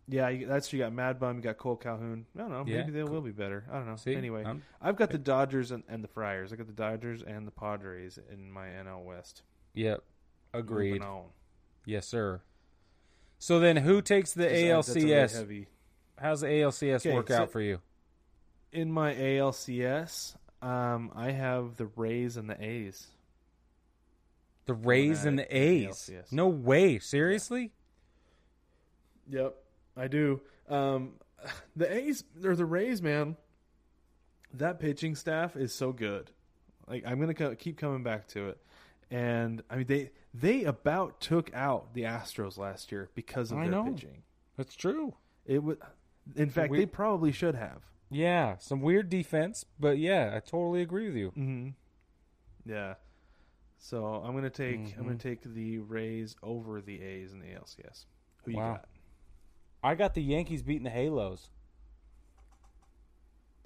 yeah, 0.08 0.30
you, 0.30 0.48
that's 0.48 0.72
you 0.72 0.80
got 0.80 0.93
Mad 0.93 1.20
Bum, 1.20 1.36
you 1.36 1.41
got 1.41 1.58
Kole 1.58 1.80
Calhoun. 1.80 2.26
I 2.36 2.39
don't 2.39 2.50
know, 2.52 2.64
Yeah, 2.66 2.78
maybe 2.78 2.91
they 2.91 3.02
cool. 3.02 3.12
will 3.16 3.22
be 3.22 3.32
better. 3.32 3.66
I 3.70 3.74
don't 3.74 3.88
know. 3.88 3.98
See, 3.98 4.16
anyway, 4.16 4.45
I'm- 4.45 4.64
I've 4.82 4.95
got 4.95 5.10
the 5.10 5.18
Dodgers 5.18 5.72
and, 5.72 5.84
and 5.89 6.02
the 6.02 6.08
Friars. 6.08 6.54
I 6.54 6.56
got 6.56 6.68
the 6.68 6.72
Dodgers 6.74 7.22
and 7.24 7.45
the 7.45 7.52
Padres 7.52 8.18
in 8.32 8.50
my 8.50 8.68
NL 8.70 9.04
West. 9.04 9.41
Yep. 9.74 10.02
Agreed. 10.54 11.04
Yes, 11.86 12.08
sir. 12.08 12.41
So 13.38 13.60
then, 13.60 13.76
who 13.78 14.02
takes 14.02 14.32
the 14.34 14.45
I- 14.48 14.70
that's 14.74 14.89
a 14.89 14.93
really 14.93 15.10
ALCS? 15.12 15.34
heavy. 15.38 15.68
How's 16.18 16.39
the 16.41 16.48
ALCS 16.48 17.06
Okay, 17.06 17.14
work 17.14 17.28
so- 17.28 17.41
out 17.43 17.52
for 17.52 17.60
you? 17.62 17.82
In 18.72 18.89
my 18.91 19.14
ALCS, 19.14 20.36
um, 20.62 21.12
I 21.16 21.32
have 21.32 21.76
the 21.78 21.86
Rays 21.95 22.38
and 22.38 22.49
the 22.49 22.62
A's. 22.64 23.08
The 24.66 24.74
Rays 24.74 25.24
and 25.26 25.39
at 25.39 25.49
the 25.49 25.53
the 25.55 25.62
A's. 25.62 26.10
ALCS. 26.12 26.32
No 26.32 26.47
way. 26.47 26.99
Seriously? 26.99 27.72
Yep, 29.30 29.55
I 29.95 30.08
do. 30.08 30.41
Um, 30.70 31.14
the 31.76 31.91
A's 31.93 32.24
or 32.43 32.55
the 32.55 32.66
Rays, 32.66 33.01
man. 33.01 33.36
That 34.53 34.80
pitching 34.80 35.16
staff 35.16 35.55
is 35.55 35.74
so 35.74 35.91
good. 35.91 36.32
Like 36.88 37.03
I'm 37.05 37.20
gonna 37.20 37.34
co- 37.34 37.55
keep 37.55 37.78
coming 37.78 38.03
back 38.03 38.28
to 38.30 38.49
it, 38.49 38.58
and 39.12 39.62
I 39.70 39.76
mean 39.78 39.88
they 39.88 40.12
they 40.34 40.64
about 40.64 41.20
took 41.20 41.53
out 41.53 41.93
the 41.93 42.03
Astros 42.03 42.58
last 42.58 42.91
year 42.91 43.10
because 43.14 43.51
of 43.51 43.58
I 43.58 43.64
their 43.64 43.72
know. 43.72 43.91
pitching. 43.91 44.24
That's 44.55 44.76
true. 44.76 45.14
It 45.45 45.62
would, 45.64 45.78
in 46.36 46.49
fact, 46.49 46.72
We- 46.72 46.80
they 46.80 46.86
probably 46.86 47.32
should 47.32 47.55
have. 47.55 47.82
Yeah, 48.10 48.58
some 48.58 48.82
weird 48.82 49.10
defense, 49.10 49.66
but 49.80 49.97
yeah, 49.97 50.32
I 50.36 50.39
totally 50.39 50.82
agree 50.82 51.08
with 51.08 51.18
you. 51.18 51.32
Mm-hmm. 51.32 51.70
Yeah. 52.70 52.95
So 53.78 54.05
I'm 54.16 54.34
gonna 54.34 54.49
take 54.49 54.80
I'm 54.97 55.03
gonna 55.03 55.16
Mhm. 55.16 55.20
take 55.20 55.41
the 55.53 55.80
Rays 55.80 56.36
over 56.41 56.82
the 56.82 57.01
A's 57.01 57.34
in 57.34 57.39
the 57.39 57.47
ALCS. 57.47 58.05
Who 58.43 58.51
you 58.51 58.58
Wow. 58.58 58.74
got? 58.76 58.89
I 59.84 59.95
got 59.95 60.14
the 60.16 60.24
Yankees 60.24 60.64
beating 60.64 60.84
the 60.84 60.89
Halos. 60.89 61.49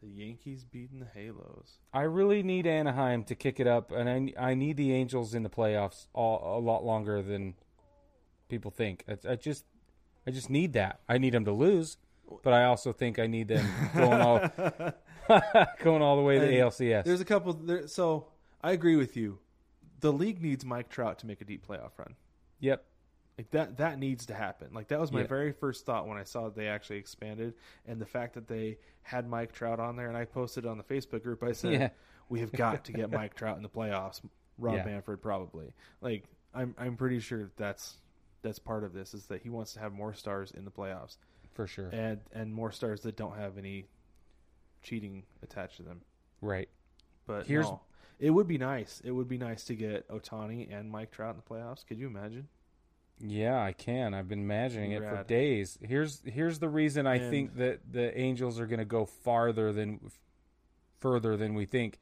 The 0.02 0.08
Yankees 0.10 0.66
beating 0.66 1.00
the 1.00 1.06
Halos. 1.06 1.78
I 1.94 2.02
really 2.02 2.42
need 2.42 2.66
Anaheim 2.66 3.24
to 3.26 3.36
kick 3.36 3.60
it 3.60 3.68
up, 3.68 3.92
and 3.92 4.10
I 4.10 4.34
I 4.52 4.54
need 4.56 4.76
the 4.78 4.92
Angels 4.94 5.36
in 5.36 5.44
the 5.44 5.50
playoffs 5.50 6.08
all, 6.14 6.58
a 6.58 6.60
lot 6.60 6.84
longer 6.84 7.22
than 7.22 7.54
people 8.50 8.72
think. 8.72 9.04
I, 9.08 9.18
I 9.34 9.36
just 9.36 9.66
I 10.26 10.32
just 10.32 10.50
need 10.50 10.74
that. 10.74 11.02
I 11.08 11.18
need 11.20 11.34
them 11.34 11.46
to 11.46 11.52
lose, 11.52 11.98
but 12.44 12.54
I 12.54 12.66
also 12.66 12.92
think 12.92 13.20
I 13.20 13.28
need 13.28 13.48
them 13.48 13.66
going 13.96 14.22
all 14.22 14.40
going 15.84 16.02
all 16.02 16.16
the 16.18 16.22
way 16.22 16.36
to 16.40 16.46
the 16.46 16.60
And 16.60 16.70
ALCS. 16.72 17.04
There's 17.04 17.22
a 17.22 17.26
couple. 17.26 17.54
There, 17.54 17.88
so 17.88 18.28
I 18.62 18.72
agree 18.72 18.96
with 18.96 19.16
you. 19.16 19.40
The 20.00 20.12
league 20.12 20.42
needs 20.42 20.66
Mike 20.66 20.90
Trout 20.90 21.20
to 21.20 21.28
make 21.28 21.42
a 21.42 21.46
deep 21.46 21.66
playoff 21.68 21.92
run. 21.98 22.16
Yep. 22.60 22.84
Like 23.38 23.52
that 23.52 23.78
that 23.78 23.98
needs 24.00 24.26
to 24.28 24.34
happen. 24.34 24.70
Like 24.74 24.90
that 24.90 25.00
was 25.00 25.12
my 25.12 25.24
very 25.24 25.52
first 25.52 25.86
thought 25.86 26.08
when 26.08 26.18
I 26.18 26.24
saw 26.24 26.46
that 26.46 26.56
they 26.56 26.68
actually 26.68 26.98
expanded 26.98 27.54
and 27.88 28.00
the 28.00 28.06
fact 28.06 28.34
that 28.36 28.48
they 28.48 28.78
had 29.04 29.28
Mike 29.28 29.52
Trout 29.52 29.80
on 29.80 29.96
there 29.96 30.10
and 30.10 30.18
I 30.18 30.26
posted 30.26 30.66
on 30.66 30.78
the 30.78 30.84
Facebook 30.84 31.24
group 31.24 31.42
I 31.44 31.54
said 31.54 31.74
Yeah. 31.74 31.90
we 32.30 32.40
have 32.42 32.52
got 32.52 32.86
to 32.86 32.92
get 32.92 33.10
Mike 33.12 33.36
Trout 33.36 33.58
in 33.58 33.64
the 33.64 33.70
playoffs. 33.70 34.22
Rob 34.58 34.76
Yeah. 34.76 34.86
Manfred 34.86 35.22
probably. 35.22 35.74
Like 36.02 36.26
I'm 36.54 36.76
I'm 36.78 36.98
pretty 36.98 37.20
sure 37.20 37.44
that 37.44 37.58
that's 37.58 37.96
that's 38.44 38.60
part 38.60 38.84
of 38.84 38.94
this 38.94 39.14
is 39.14 39.26
that 39.28 39.42
he 39.42 39.50
wants 39.50 39.74
to 39.74 39.80
have 39.80 39.94
more 39.94 40.14
stars 40.14 40.52
in 40.52 40.66
the 40.66 40.72
playoffs 40.72 41.18
For 41.62 41.68
sure. 41.68 41.89
and 41.91 42.20
and 42.34 42.53
more 42.53 42.72
stars 42.72 43.01
that 43.01 43.16
don't 43.16 43.36
have 43.38 43.57
any 43.57 43.86
cheating 44.82 45.24
attached 45.43 45.78
to 45.78 45.84
them. 45.84 46.01
Right. 46.41 46.70
But 47.28 47.45
Here's- 47.45 47.68
no, 47.68 47.82
it 48.20 48.32
would 48.32 48.47
be 48.47 48.57
nice. 48.57 48.99
It 49.03 49.12
would 49.12 49.28
be 49.28 49.38
nice 49.38 49.64
to 49.66 49.76
get 49.76 50.07
Ohtani 50.07 50.74
and 50.74 50.89
Mike 50.89 51.12
Trout 51.12 51.36
in 51.36 51.41
the 51.43 51.43
playoffs. 51.55 51.86
Could 51.86 51.99
you 51.99 52.07
imagine? 52.07 52.47
Yeah, 53.20 53.62
I 53.62 53.74
can. 53.74 54.16
I've 54.16 54.28
been 54.28 54.39
imagining 54.41 54.93
it 54.93 55.03
for 55.03 55.24
days. 55.24 55.78
Here's 55.84 56.22
here's 56.26 56.57
the 56.59 56.70
reason 56.70 57.05
I 57.05 57.16
And- 57.18 57.30
think 57.30 57.55
that 57.57 57.82
the 57.91 58.18
Angels 58.18 58.59
are 58.59 58.66
going 58.66 58.80
to 58.80 58.86
go 58.86 59.05
farther 59.05 59.72
than 59.72 60.09
further 60.99 61.38
than 61.38 61.53
we 61.53 61.66
think 61.66 61.99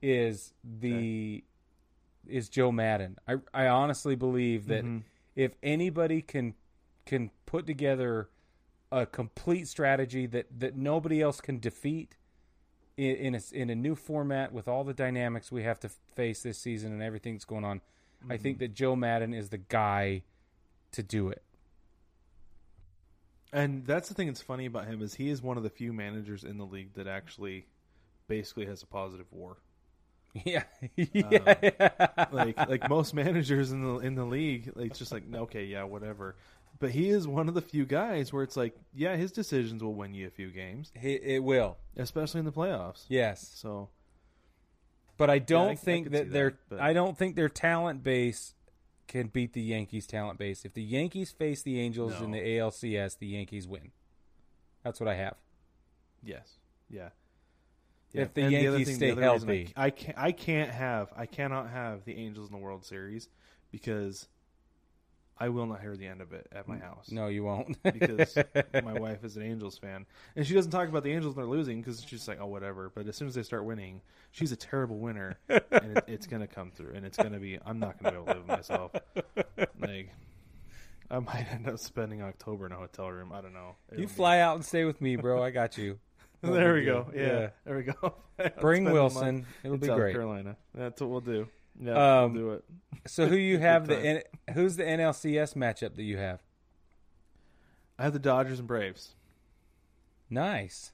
is 0.00 0.54
the 0.62 1.44
is 2.26 2.48
Joe 2.48 2.72
Maddon. 2.72 3.18
I 3.28 3.36
I 3.52 3.66
honestly 3.68 4.14
believe 4.16 4.66
that 4.68 4.82
Mhm. 4.84 5.02
if 5.36 5.54
anybody 5.62 6.22
can 6.22 6.54
can 7.04 7.30
put 7.44 7.66
together 7.66 8.30
a 8.94 9.04
complete 9.04 9.66
strategy 9.66 10.24
that 10.26 10.46
that 10.60 10.76
nobody 10.76 11.20
else 11.20 11.40
can 11.40 11.58
defeat 11.58 12.14
in 12.96 13.16
in 13.16 13.34
a, 13.34 13.40
in 13.52 13.70
a 13.70 13.74
new 13.74 13.96
format 13.96 14.52
with 14.52 14.68
all 14.68 14.84
the 14.84 14.94
dynamics 14.94 15.50
we 15.50 15.64
have 15.64 15.80
to 15.80 15.88
face 15.88 16.42
this 16.42 16.58
season 16.58 16.92
and 16.92 17.02
everything 17.02 17.34
that's 17.34 17.44
going 17.44 17.64
on, 17.64 17.80
I 18.30 18.36
think 18.36 18.56
mm-hmm. 18.56 18.64
that 18.66 18.74
Joe 18.74 18.94
Maddon 18.94 19.34
is 19.34 19.48
the 19.48 19.58
guy 19.58 20.22
to 20.92 21.02
do 21.02 21.28
it. 21.28 21.42
And 23.52 23.84
that's 23.84 24.08
the 24.08 24.14
thing 24.14 24.28
that's 24.28 24.42
funny 24.42 24.66
about 24.66 24.86
him 24.86 25.02
is 25.02 25.14
he 25.14 25.28
is 25.28 25.42
one 25.42 25.56
of 25.56 25.64
the 25.64 25.70
few 25.70 25.92
managers 25.92 26.44
in 26.44 26.58
the 26.58 26.64
league 26.64 26.94
that 26.94 27.06
actually 27.06 27.66
basically 28.28 28.66
has 28.66 28.82
a 28.82 28.86
positive 28.86 29.26
war. 29.32 29.58
Yeah, 30.44 30.64
um, 30.80 30.90
yeah. 31.12 32.24
Like 32.32 32.58
like 32.68 32.88
most 32.88 33.14
managers 33.14 33.70
in 33.70 33.84
the 33.84 33.98
in 33.98 34.16
the 34.16 34.24
league, 34.24 34.72
like, 34.74 34.90
it's 34.90 34.98
just 34.98 35.12
like 35.12 35.22
okay, 35.32 35.64
yeah, 35.64 35.84
whatever. 35.84 36.34
But 36.78 36.90
he 36.90 37.08
is 37.08 37.26
one 37.28 37.48
of 37.48 37.54
the 37.54 37.62
few 37.62 37.86
guys 37.86 38.32
where 38.32 38.42
it's 38.42 38.56
like, 38.56 38.76
yeah, 38.92 39.16
his 39.16 39.30
decisions 39.32 39.82
will 39.82 39.94
win 39.94 40.12
you 40.12 40.26
a 40.26 40.30
few 40.30 40.50
games, 40.50 40.92
He- 40.98 41.14
it 41.14 41.42
will. 41.42 41.78
especially 41.96 42.40
in 42.40 42.44
the 42.46 42.52
playoffs. 42.52 43.04
Yes, 43.08 43.46
So 43.54 43.90
but 45.16 45.30
I 45.30 45.38
don't 45.38 45.68
I- 45.68 45.72
I 45.72 45.74
think 45.76 46.06
could 46.06 46.12
that 46.14 46.30
their 46.32 46.50
that, 46.50 46.58
but- 46.68 46.80
I 46.80 46.92
don't 46.92 47.16
think 47.16 47.36
their 47.36 47.48
talent 47.48 48.02
base 48.02 48.54
can 49.06 49.28
beat 49.28 49.52
the 49.52 49.62
Yankees' 49.62 50.06
talent 50.06 50.38
base. 50.38 50.64
If 50.64 50.74
the 50.74 50.82
Yankees 50.82 51.30
face 51.30 51.62
the 51.62 51.78
Angels 51.78 52.20
in 52.20 52.30
No. 52.32 52.38
the 52.38 52.42
ALCS, 52.44 53.14
the 53.18 53.26
Yankees 53.28 53.68
win. 53.68 53.92
That's 54.82 54.98
what 54.98 55.08
I 55.08 55.14
have. 55.14 55.36
yes, 56.22 56.58
yeah. 56.90 57.10
If 58.12 58.32
the 58.34 58.42
And 58.42 58.54
other 58.54 58.62
Yankees 58.78 58.94
stay 58.96 59.10
other 59.10 59.20
reason 59.32 59.48
healthy. 59.48 59.72
I, 59.76 59.86
I 59.86 59.90
can't. 59.90 60.18
I 60.18 60.32
can't 60.32 60.70
have. 60.70 61.12
I 61.16 61.26
cannot 61.26 61.70
have 61.70 62.04
the 62.04 62.16
Angels 62.16 62.48
in 62.48 62.52
the 62.56 62.62
World 62.62 62.84
Series 62.84 63.28
because 63.72 64.28
I 65.38 65.48
will 65.48 65.66
not 65.66 65.80
hear 65.80 65.96
the 65.96 66.06
end 66.06 66.20
of 66.20 66.32
it 66.32 66.46
at 66.52 66.68
my 66.68 66.78
house. 66.78 67.10
No, 67.10 67.26
you 67.26 67.42
won't. 67.44 67.76
because 67.82 68.36
my 68.84 68.92
wife 68.98 69.24
is 69.24 69.36
an 69.36 69.42
Angels 69.42 69.76
fan, 69.76 70.06
and 70.36 70.46
she 70.46 70.54
doesn't 70.54 70.70
talk 70.70 70.88
about 70.88 71.02
the 71.02 71.12
Angels 71.12 71.34
when 71.34 71.44
they're 71.44 71.50
losing 71.56 71.80
because 71.80 72.04
she's 72.06 72.28
like, 72.28 72.38
"Oh, 72.40 72.46
whatever." 72.46 72.90
But 72.94 73.08
as 73.08 73.16
soon 73.16 73.26
as 73.28 73.34
they 73.34 73.42
start 73.42 73.64
winning, 73.64 74.00
she's 74.30 74.52
a 74.52 74.56
terrible 74.56 74.98
winner, 74.98 75.36
and 75.48 75.62
it, 75.98 76.04
it's 76.06 76.26
gonna 76.28 76.46
come 76.46 76.70
through, 76.70 76.92
and 76.94 77.04
it's 77.04 77.16
gonna 77.16 77.40
be. 77.40 77.58
I'm 77.66 77.78
not 77.80 78.00
gonna 78.02 78.12
be 78.12 78.22
able 78.22 78.26
to 78.26 78.32
live 78.38 78.48
with 78.48 78.56
myself. 78.58 78.92
Like, 79.80 80.10
I 81.10 81.18
might 81.18 81.46
end 81.52 81.68
up 81.68 81.78
spending 81.78 82.22
October 82.22 82.66
in 82.66 82.72
a 82.72 82.76
hotel 82.76 83.10
room. 83.10 83.32
I 83.32 83.40
don't 83.40 83.52
know. 83.54 83.74
you 83.90 83.94
It'll 84.04 84.08
be- 84.08 84.14
fly 84.14 84.38
out 84.38 84.54
and 84.56 84.64
stay 84.64 84.84
with 84.84 85.00
me, 85.00 85.16
bro. 85.16 85.42
I 85.42 85.50
got 85.50 85.76
you. 85.78 85.98
There 86.42 86.74
we 86.74 86.84
go. 86.84 87.04
deal. 87.04 87.22
Yeah, 87.22 87.48
there 87.64 87.74
we 87.76 87.84
go. 87.84 88.14
Bring 88.60 88.84
the 88.84 88.92
Wilson. 88.92 89.46
It'll 89.62 89.74
in 89.74 89.80
be 89.80 89.86
South 89.86 89.96
great. 89.96 90.12
Carolina. 90.12 90.56
That's 90.74 91.00
what 91.00 91.08
we'll 91.08 91.20
do. 91.22 91.48
Yeah, 91.80 92.22
Um, 92.22 92.34
we'll 92.34 92.42
do 92.42 92.50
it. 92.52 92.64
So 93.06 93.26
who 93.26 93.36
you 93.36 93.58
have 93.60 93.86
the. 93.86 93.96
N- 93.98 94.22
who's 94.54 94.76
the 94.76 94.84
NLCS 94.84 95.54
matchup 95.54 95.94
that 95.96 96.02
you 96.02 96.16
have? 96.18 96.40
I 97.98 98.04
have 98.04 98.12
the 98.12 98.18
Dodgers 98.18 98.58
and 98.58 98.68
Braves. 98.68 99.14
Nice. 100.30 100.92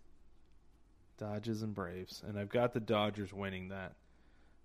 Dodgers 1.19 1.63
and 1.63 1.75
Braves, 1.75 2.23
and 2.27 2.39
I've 2.39 2.49
got 2.49 2.73
the 2.73 2.81
Dodgers 2.81 3.33
winning 3.33 3.69
that. 3.69 3.93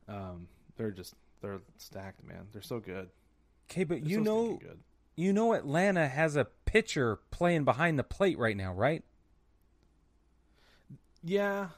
Um, 0.07 0.47
they're 0.77 0.91
just 0.91 1.13
they're 1.41 1.59
stacked, 1.77 2.23
man. 2.23 2.47
They're 2.53 2.61
so 2.61 2.79
good. 2.79 3.09
Okay, 3.69 3.83
but 3.83 3.99
They're 4.01 4.09
you 4.09 4.15
so 4.17 4.23
know, 4.23 4.53
good. 4.61 4.79
you 5.17 5.33
know, 5.33 5.53
Atlanta 5.53 6.07
has 6.07 6.35
a 6.37 6.45
pitcher 6.65 7.17
playing 7.31 7.65
behind 7.65 7.99
the 7.99 8.03
plate 8.03 8.37
right 8.37 8.55
now, 8.55 8.73
right? 8.73 9.03
Yeah, 11.23 11.69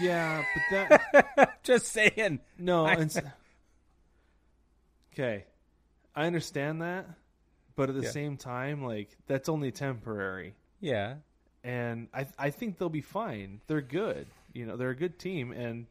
yeah, 0.00 0.44
but 0.70 0.98
that 1.38 1.58
Just 1.62 1.86
saying. 1.88 2.40
no. 2.58 2.84
I- 2.86 2.92
and 2.94 3.16
s- 3.16 3.20
okay, 5.18 5.44
I 6.14 6.26
understand 6.26 6.82
that, 6.82 7.06
but 7.74 7.88
at 7.88 7.94
the 7.96 8.02
Yeah. 8.02 8.10
same 8.10 8.36
time, 8.36 8.84
like 8.84 9.16
that's 9.26 9.48
only 9.48 9.72
temporary, 9.72 10.54
Yeah. 10.80 11.16
and 11.64 12.08
I 12.14 12.26
I 12.38 12.50
think 12.50 12.78
they'll 12.78 12.88
be 12.88 13.00
fine. 13.00 13.60
They're 13.66 13.80
good. 13.80 14.28
You 14.52 14.66
know, 14.66 14.76
they're 14.76 14.90
a 14.90 14.96
good 14.96 15.18
team, 15.18 15.52
and 15.52 15.86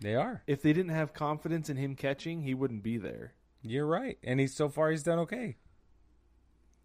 They 0.00 0.14
are. 0.14 0.42
if 0.46 0.62
they 0.62 0.72
didn't 0.72 0.92
have 0.92 1.12
confidence 1.12 1.68
in 1.68 1.76
him 1.76 1.94
catching, 1.96 2.42
he 2.42 2.54
wouldn't 2.54 2.82
be 2.82 2.96
there. 2.98 3.34
You're 3.62 3.86
right. 3.86 4.18
And 4.22 4.38
he's 4.40 4.54
so 4.54 4.68
far 4.68 4.90
he's 4.90 5.02
done 5.02 5.18
okay. 5.20 5.56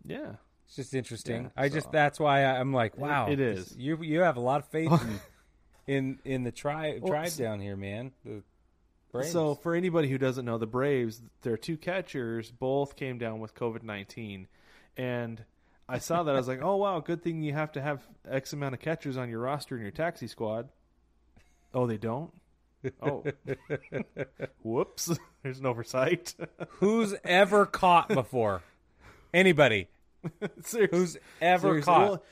Yeah. 0.04 0.36
It's 0.66 0.76
just 0.78 0.94
interesting. 0.94 1.44
Yeah, 1.44 1.50
I 1.58 1.70
just 1.70 1.92
that's 1.92 2.20
why 2.20 2.44
I'm 2.46 2.74
like, 2.74 2.98
wow, 2.98 3.28
it 3.28 3.36
this- 3.36 3.76
You 3.78 4.02
you 4.02 4.22
have 4.22 4.38
a 4.38 4.42
lot 4.42 4.62
of 4.62 4.68
faith 4.70 4.92
in 5.88 5.96
in, 5.96 6.20
in 6.24 6.44
the 6.44 6.52
tribe 6.52 7.02
Well, 7.02 7.12
tribe 7.12 7.34
down 7.34 7.60
here, 7.60 7.76
man. 7.76 8.14
The 8.24 8.44
Braves. 9.12 9.32
So, 9.32 9.55
for 9.55 9.76
anybody 9.76 10.09
who 10.09 10.18
doesn't 10.18 10.45
know, 10.45 10.57
the 10.57 10.68
Braves, 10.68 11.22
their 11.41 11.57
two 11.57 11.78
catchers 11.78 12.51
both 12.51 12.95
came 12.95 13.18
down 13.18 13.39
with 13.39 13.53
COVID 13.55 13.84
19. 13.84 14.47
And 14.97 15.43
I 15.88 15.97
saw 15.99 16.24
that. 16.24 16.34
I 16.36 16.38
was 16.38 16.47
like, 16.47 16.59
oh, 16.64 16.78
wow, 16.78 16.99
good 16.99 17.22
thing 17.24 17.41
you 17.41 17.53
have 17.53 17.72
to 17.74 17.82
have 17.82 18.01
X 18.30 18.53
amount 18.53 18.74
of 18.74 18.80
catchers 18.80 19.18
on 19.18 19.30
your 19.30 19.39
roster 19.39 19.76
in 19.76 19.82
your 19.82 19.91
taxi 19.91 20.28
squad. 20.28 20.70
Oh, 21.74 21.88
they 21.88 21.97
don't? 21.97 22.32
Oh. 22.99 23.24
Whoops. 24.64 25.12
There's 25.43 25.59
an 25.59 25.68
oversight. 25.68 26.34
who's 26.80 27.14
ever 27.24 27.68
caught 27.68 28.07
before? 28.09 28.64
Anybody 29.34 29.88
Seriously. 30.64 30.97
who's 30.97 31.18
ever 31.41 31.68
Seriously. 31.68 31.86
caught? 31.86 32.09
Well, 32.09 32.24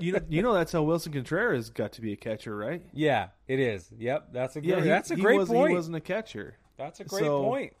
you 0.00 0.12
know, 0.12 0.20
you 0.28 0.42
know 0.42 0.52
that's 0.54 0.72
how 0.72 0.82
Willson 0.84 1.12
Contreras 1.12 1.70
got 1.70 1.92
to 1.94 2.00
be 2.00 2.12
a 2.12 2.16
catcher, 2.16 2.54
right? 2.56 2.82
yeah, 2.92 3.28
it 3.48 3.60
is. 3.60 3.90
Yep, 3.98 4.28
that's 4.32 4.56
a 4.56 4.60
great. 4.60 4.82
he- 4.82 4.88
that's 4.88 5.10
a 5.10 5.16
great 5.16 5.38
was, 5.38 5.48
point. 5.48 5.70
He 5.70 5.74
wasn't 5.76 5.96
a 5.96 6.00
catcher. 6.00 6.56
that's 6.76 7.00
a 7.00 7.04
great 7.04 7.24
so- 7.24 7.42
point. 7.42 7.72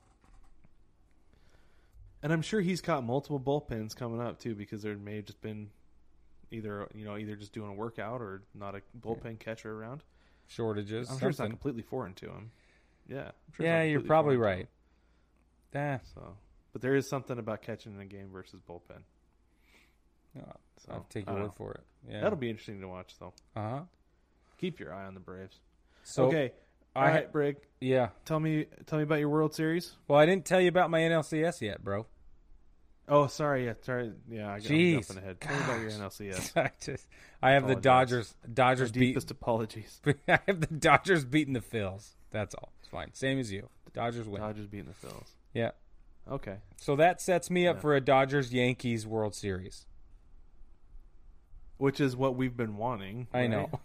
And 2.22 2.32
I'm 2.32 2.40
sure 2.42 2.60
he's 2.62 2.80
caught 2.80 3.04
multiple 3.04 3.38
bullpens 3.38 3.94
coming 3.94 4.20
up 4.20 4.38
too, 4.38 4.54
because 4.54 4.82
there 4.82 4.96
may 4.96 5.16
have 5.16 5.26
just 5.26 5.42
been 5.42 5.68
either 6.50 6.88
you 6.94 7.04
know 7.04 7.16
either 7.18 7.36
just 7.36 7.52
doing 7.52 7.68
a 7.70 7.74
workout 7.74 8.22
or 8.22 8.42
not 8.54 8.74
a 8.74 8.82
bullpen 8.98 9.38
catcher 9.38 9.70
around. 9.78 10.02
Shortages. 10.46 11.10
I'm 11.10 11.18
sure 11.18 11.30
it's 11.30 11.38
not 11.38 11.50
completely 11.50 11.82
foreign 11.82 12.14
to 12.14 12.26
him. 12.26 12.50
Yeah, 13.08 13.30
sure 13.54 13.66
yeah, 13.66 13.82
you're 13.82 14.00
probably 14.00 14.36
right. 14.36 14.60
him. 15.74 15.98
Ah, 16.00 16.00
So, 16.14 16.36
but 16.72 16.80
there 16.80 16.94
is 16.94 17.08
something 17.08 17.38
about 17.38 17.60
catching 17.62 17.94
in 17.94 18.00
a 18.00 18.06
game 18.06 18.30
versus 18.32 18.60
bullpen. 18.66 19.02
So 20.36 20.92
I'll 20.92 21.06
take 21.10 21.26
your 21.26 21.34
word 21.36 21.42
know. 21.44 21.54
for 21.56 21.72
it. 21.72 21.80
Yeah, 22.10 22.20
That'll 22.20 22.36
be 22.38 22.50
interesting 22.50 22.80
to 22.82 22.88
watch, 22.88 23.14
though. 23.18 23.32
uh 23.56 23.60
huh. 23.70 23.80
Keep 24.58 24.80
your 24.80 24.92
eye 24.92 25.06
on 25.06 25.14
the 25.14 25.20
Braves. 25.20 25.58
So 26.02 26.26
okay, 26.26 26.52
all 26.94 27.02
I- 27.04 27.10
right, 27.10 27.32
Brig. 27.32 27.56
yeah. 27.80 28.08
Tell 28.24 28.38
me, 28.40 28.66
tell 28.86 28.98
me 28.98 29.04
about 29.04 29.18
your 29.20 29.28
World 29.30 29.54
Series. 29.54 29.92
Well, 30.08 30.18
I 30.18 30.26
didn't 30.26 30.44
tell 30.44 30.60
you 30.60 30.68
about 30.68 30.90
my 30.90 31.00
NLCS 31.00 31.60
yet, 31.62 31.82
bro. 31.82 32.06
Oh, 33.08 33.26
sorry. 33.26 33.66
Yeah, 33.66 33.74
sorry. 33.82 34.12
Yeah, 34.30 34.48
I, 34.48 34.54
I'm 34.54 34.60
Jeez. 34.62 35.06
jumping 35.06 35.18
ahead. 35.22 35.40
Tell 35.40 35.54
me 35.56 35.62
about 35.64 35.80
your 35.80 35.90
NLCS. 35.90 36.56
I 36.56 36.70
just 36.80 37.06
I 37.42 37.50
have 37.52 37.64
the 37.66 37.72
Apologize. 37.76 37.82
Dodgers. 37.82 38.34
Our 38.44 38.48
Dodgers 38.54 38.92
beat. 38.92 39.00
deepest 39.00 39.30
apologies. 39.30 40.00
I 40.28 40.38
have 40.46 40.60
the 40.60 40.66
Dodgers 40.74 41.24
beating 41.24 41.52
the 41.54 41.60
Phils. 41.60 42.10
That's 42.30 42.54
all. 42.54 42.72
It's 42.80 42.88
fine. 42.88 43.10
Same 43.12 43.38
as 43.38 43.52
you. 43.52 43.68
The 43.86 43.90
Dodgers 43.90 44.26
win. 44.26 44.40
Dodgers 44.40 44.66
beating 44.66 44.86
the 45.00 45.06
Phils. 45.06 45.28
Yeah. 45.52 45.72
Okay. 46.30 46.56
So 46.78 46.96
that 46.96 47.20
sets 47.20 47.50
me 47.50 47.66
up 47.66 47.76
Yeah. 47.76 47.80
for 47.82 47.94
a 47.94 48.00
Dodgers 48.00 48.52
Yankees 48.54 49.06
World 49.06 49.34
Series. 49.34 49.84
Which 51.78 52.00
is 52.00 52.16
what 52.16 52.36
we've 52.36 52.56
been 52.56 52.76
wanting. 52.76 53.26
I 53.32 53.40
right? 53.40 53.50
know. 53.50 53.70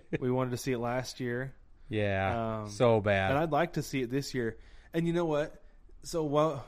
we 0.20 0.30
wanted 0.30 0.50
to 0.50 0.56
see 0.56 0.72
it 0.72 0.78
last 0.78 1.20
year, 1.20 1.54
Yeah. 1.88 2.60
Um, 2.62 2.70
so 2.70 3.00
bad. 3.00 3.30
and 3.30 3.38
I'd 3.38 3.52
like 3.52 3.74
to 3.74 3.82
see 3.82 4.02
it 4.02 4.10
this 4.10 4.34
year. 4.34 4.56
And 4.94 5.06
you 5.06 5.12
know 5.12 5.24
what? 5.24 5.62
So 6.02 6.24
while 6.24 6.64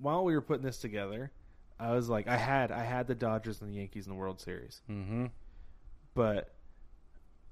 while 0.00 0.24
we 0.24 0.34
were 0.34 0.40
putting 0.40 0.64
this 0.64 0.78
together, 0.78 1.30
I 1.78 1.92
was 1.92 2.08
like, 2.08 2.28
I 2.28 2.36
had 2.36 2.70
I 2.72 2.84
had 2.84 3.06
the 3.06 3.14
Dodgers 3.14 3.60
and 3.60 3.70
the 3.70 3.74
Yankees 3.74 4.06
in 4.06 4.12
the 4.12 4.18
World 4.18 4.40
Series, 4.40 4.80
mm-hmm. 4.90 5.26
but 6.14 6.54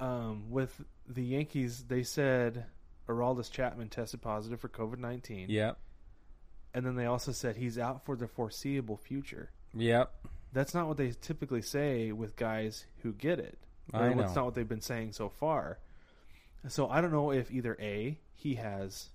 um, 0.00 0.50
with 0.50 0.72
the 1.08 1.24
Yankees, 1.24 1.84
they 1.88 2.02
said 2.02 2.66
Aroldis 3.08 3.50
Chapman 3.50 3.88
tested 3.88 4.22
positive 4.22 4.60
for 4.60 4.68
COVID 4.68 4.98
nineteen. 4.98 5.48
Yep. 5.50 5.78
and 6.74 6.84
then 6.84 6.96
they 6.96 7.06
also 7.06 7.32
said 7.32 7.56
he's 7.56 7.78
out 7.78 8.04
for 8.04 8.16
the 8.16 8.28
foreseeable 8.28 8.96
future. 8.96 9.50
Yep. 9.74 10.12
That's 10.52 10.74
not 10.74 10.88
what 10.88 10.96
they 10.96 11.12
typically 11.20 11.62
say 11.62 12.12
with 12.12 12.36
guys 12.36 12.86
who 13.02 13.12
get 13.12 13.38
it. 13.38 13.58
I 13.92 14.08
know. 14.08 14.22
That's 14.22 14.34
not 14.34 14.46
what 14.46 14.54
they've 14.54 14.68
been 14.68 14.80
saying 14.80 15.12
so 15.12 15.28
far. 15.28 15.78
So 16.68 16.88
I 16.88 17.00
don't 17.00 17.12
know 17.12 17.30
if 17.30 17.50
either 17.50 17.76
A, 17.80 18.18
he 18.34 18.56
has 18.56 19.10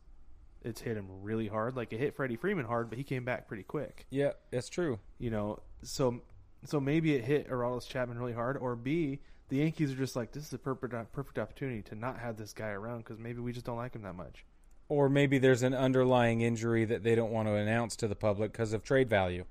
it's 0.64 0.82
hit 0.82 0.98
him 0.98 1.08
really 1.22 1.48
hard, 1.48 1.76
like 1.76 1.92
it 1.92 2.00
hit 2.00 2.16
Freddie 2.16 2.36
Freeman 2.36 2.66
hard, 2.66 2.90
but 2.90 2.98
he 2.98 3.04
came 3.04 3.26
back 3.26 3.48
pretty 3.48 3.64
quick. 3.64 4.06
Yeah, 4.10 4.32
that's 4.52 4.70
true. 4.70 5.00
You 5.20 5.32
know, 5.32 5.60
so 5.82 6.22
so 6.66 6.80
maybe 6.80 7.16
it 7.16 7.24
hit 7.24 7.50
Aroldis 7.50 7.88
Chapman 7.88 8.20
really 8.20 8.34
hard, 8.34 8.58
or 8.58 8.76
B, 8.76 9.20
the 9.50 9.58
Yankees 9.58 9.92
are 9.92 9.96
just 9.96 10.16
like 10.16 10.32
this 10.32 10.46
is 10.46 10.54
a 10.54 10.60
perfect 10.60 10.94
perfect 11.14 11.40
opportunity 11.40 11.82
to 11.84 11.96
not 11.96 12.20
have 12.20 12.38
this 12.38 12.54
guy 12.54 12.70
around 12.70 13.00
because 13.00 13.18
maybe 13.18 13.40
we 13.40 13.52
just 13.52 13.66
don't 13.66 13.78
like 13.78 13.96
him 13.96 14.04
that 14.04 14.16
much. 14.16 14.46
Or 14.88 15.10
maybe 15.10 15.38
there's 15.40 15.64
an 15.64 15.74
underlying 15.74 16.42
injury 16.42 16.86
that 16.86 17.04
they 17.04 17.16
don't 17.16 17.32
want 17.32 17.48
to 17.48 17.56
announce 17.56 17.96
to 17.98 18.08
the 18.08 18.16
public 18.16 18.52
because 18.52 18.74
of 18.74 18.84
trade 18.84 19.10
value. 19.10 19.46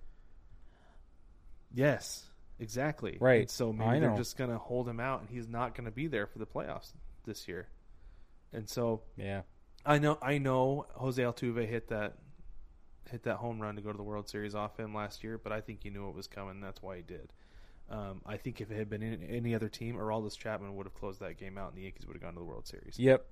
Yes, 1.72 2.24
exactly. 2.58 3.16
Right. 3.20 3.42
And 3.42 3.50
so 3.50 3.72
maybe 3.72 3.90
I 3.90 4.00
they're 4.00 4.10
know. 4.10 4.16
just 4.16 4.36
going 4.36 4.50
to 4.50 4.58
hold 4.58 4.88
him 4.88 5.00
out, 5.00 5.20
and 5.20 5.30
he's 5.30 5.48
not 5.48 5.74
going 5.74 5.84
to 5.86 5.90
be 5.90 6.06
there 6.08 6.26
for 6.26 6.38
the 6.38 6.46
playoffs 6.46 6.92
this 7.24 7.46
year. 7.48 7.68
And 8.52 8.68
so 8.68 9.02
Yeah. 9.16 9.42
I 9.86 9.98
know, 9.98 10.18
I 10.20 10.38
know, 10.38 10.86
Jose 10.94 11.22
Altuve 11.22 11.66
hit 11.66 11.88
that 11.88 12.16
hit 13.10 13.22
that 13.24 13.36
home 13.36 13.60
run 13.60 13.76
to 13.76 13.82
go 13.82 13.90
to 13.90 13.96
the 13.96 14.02
World 14.04 14.28
Series 14.28 14.54
off 14.54 14.78
him 14.78 14.94
last 14.94 15.24
year, 15.24 15.38
but 15.38 15.52
I 15.52 15.60
think 15.60 15.82
he 15.82 15.90
knew 15.90 16.08
it 16.08 16.14
was 16.14 16.26
coming. 16.26 16.60
That's 16.60 16.82
why 16.82 16.96
he 16.96 17.02
did. 17.02 17.32
Um, 17.90 18.20
I 18.24 18.36
think 18.36 18.60
if 18.60 18.70
it 18.70 18.76
had 18.76 18.88
been 18.88 19.02
in 19.02 19.22
any 19.24 19.52
other 19.54 19.68
team, 19.68 19.96
Aroldis 19.96 20.38
Chapman 20.38 20.76
would 20.76 20.86
have 20.86 20.94
closed 20.94 21.18
that 21.20 21.36
game 21.38 21.58
out, 21.58 21.70
and 21.70 21.78
the 21.78 21.82
Yankees 21.82 22.06
would 22.06 22.14
have 22.14 22.22
gone 22.22 22.34
to 22.34 22.38
the 22.38 22.44
World 22.44 22.68
Series. 22.68 22.96
Yep. 22.98 23.26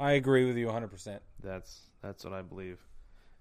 I 0.00 0.12
agree 0.12 0.46
with 0.46 0.56
you 0.56 0.68
100%. 0.68 1.18
That's 1.42 1.80
that's 2.00 2.24
what 2.24 2.32
I 2.32 2.40
believe, 2.42 2.78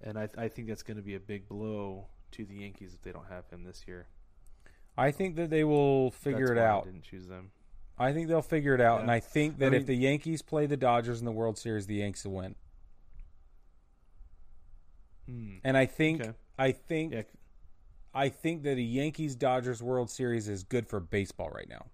and 0.01 0.17
I 0.19 0.27
I 0.37 0.49
think 0.49 0.67
that's 0.67 0.83
going 0.83 0.97
to 0.97 1.03
be 1.03 1.15
a 1.15 1.19
big 1.21 1.47
blow 1.47 2.07
to 2.31 2.45
the 2.45 2.55
Yankees 2.55 2.93
if 2.93 3.01
they 3.01 3.11
don't 3.13 3.27
have 3.29 3.47
him 3.49 3.63
this 3.63 3.83
year. 3.87 4.07
I 4.97 5.11
think 5.11 5.35
that 5.37 5.49
they 5.49 5.63
will 5.63 6.11
figure 6.11 6.47
That's 6.47 6.51
it 6.51 6.55
why 6.61 6.61
I 6.61 6.69
out. 6.69 6.85
didn't 6.85 7.03
choose 7.03 7.27
them. 7.27 7.51
I 7.97 8.13
think 8.13 8.27
they'll 8.27 8.41
figure 8.41 8.73
it 8.73 8.81
out, 8.81 8.97
Yeah. 8.97 9.01
and 9.03 9.11
I 9.11 9.19
think 9.19 9.59
that 9.59 9.73
I 9.73 9.77
if 9.77 9.85
the 9.85 9.95
Yankees 9.95 10.41
play 10.41 10.65
the 10.65 10.77
Dodgers 10.77 11.19
in 11.19 11.25
the 11.25 11.31
World 11.31 11.57
Series, 11.57 11.85
the 11.87 11.95
Yankees 11.95 12.25
will 12.25 12.33
win. 12.33 12.55
Hmm. 15.27 15.57
And 15.63 15.77
I 15.77 15.85
think, 15.85 16.21
Okay. 16.21 16.33
I 16.57 16.71
think, 16.71 17.13
Yeah, 17.13 17.23
I 18.13 18.29
think 18.29 18.63
that 18.63 18.77
a 18.77 18.81
Yankees 18.81 19.35
Dodgers 19.35 19.81
World 19.81 20.09
Series 20.09 20.47
is 20.47 20.63
good 20.63 20.87
for 20.87 20.99
baseball 20.99 21.49
right 21.49 21.69
now. 21.69 21.85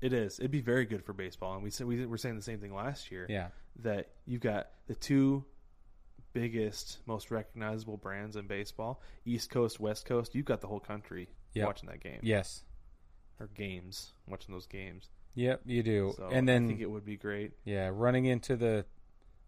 It 0.00 0.12
is. 0.12 0.38
It'd 0.38 0.50
be 0.50 0.60
very 0.60 0.84
good 0.86 1.04
for 1.04 1.12
baseball, 1.12 1.54
and 1.54 1.62
we 1.62 1.70
said 1.70 1.86
we 1.86 2.06
were 2.06 2.18
saying 2.18 2.36
the 2.36 2.42
same 2.42 2.60
thing 2.60 2.72
last 2.72 3.10
year. 3.10 3.26
Yeah, 3.28 3.48
That 3.80 4.10
you've 4.26 4.40
got 4.40 4.70
the 4.86 4.94
two 4.94 5.44
biggest, 6.40 6.98
most 7.06 7.30
recognizable 7.30 7.96
brands 7.96 8.36
in 8.36 8.46
baseball: 8.46 9.00
East 9.24 9.50
Coast, 9.50 9.80
West 9.80 10.04
Coast. 10.06 10.34
You've 10.34 10.44
got 10.46 10.60
the 10.60 10.66
whole 10.68 10.80
country 10.80 11.28
Yep. 11.54 11.66
watching 11.66 11.88
that 11.88 12.00
game. 12.00 12.20
yes, 12.22 12.64
or 13.40 13.46
games, 13.48 14.12
watching 14.26 14.52
those 14.54 14.66
games. 14.66 15.10
yep, 15.34 15.60
you 15.64 15.82
do. 15.82 16.12
So 16.16 16.28
and 16.28 16.48
I 16.48 16.52
then, 16.54 16.68
think 16.68 16.80
it 16.80 16.90
would 16.90 17.04
be 17.04 17.16
great. 17.16 17.52
yeah, 17.64 17.90
running 17.92 18.24
into 18.26 18.56
the 18.56 18.84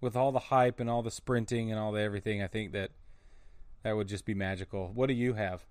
with 0.01 0.16
all 0.16 0.32
the 0.32 0.38
hype 0.38 0.80
and 0.80 0.88
all 0.88 1.03
the 1.03 1.11
sprinting 1.11 1.70
and 1.70 1.78
all 1.78 1.93
the 1.93 2.01
everything, 2.01 2.43
I 2.43 2.47
think 2.47 2.72
that 2.72 2.91
that 3.82 3.97
would 3.97 4.09
just 4.09 4.24
be 4.24 4.34
magical. 4.34 4.91
What 4.95 5.07
do 5.09 5.14
you 5.14 5.34
have? 5.34 5.64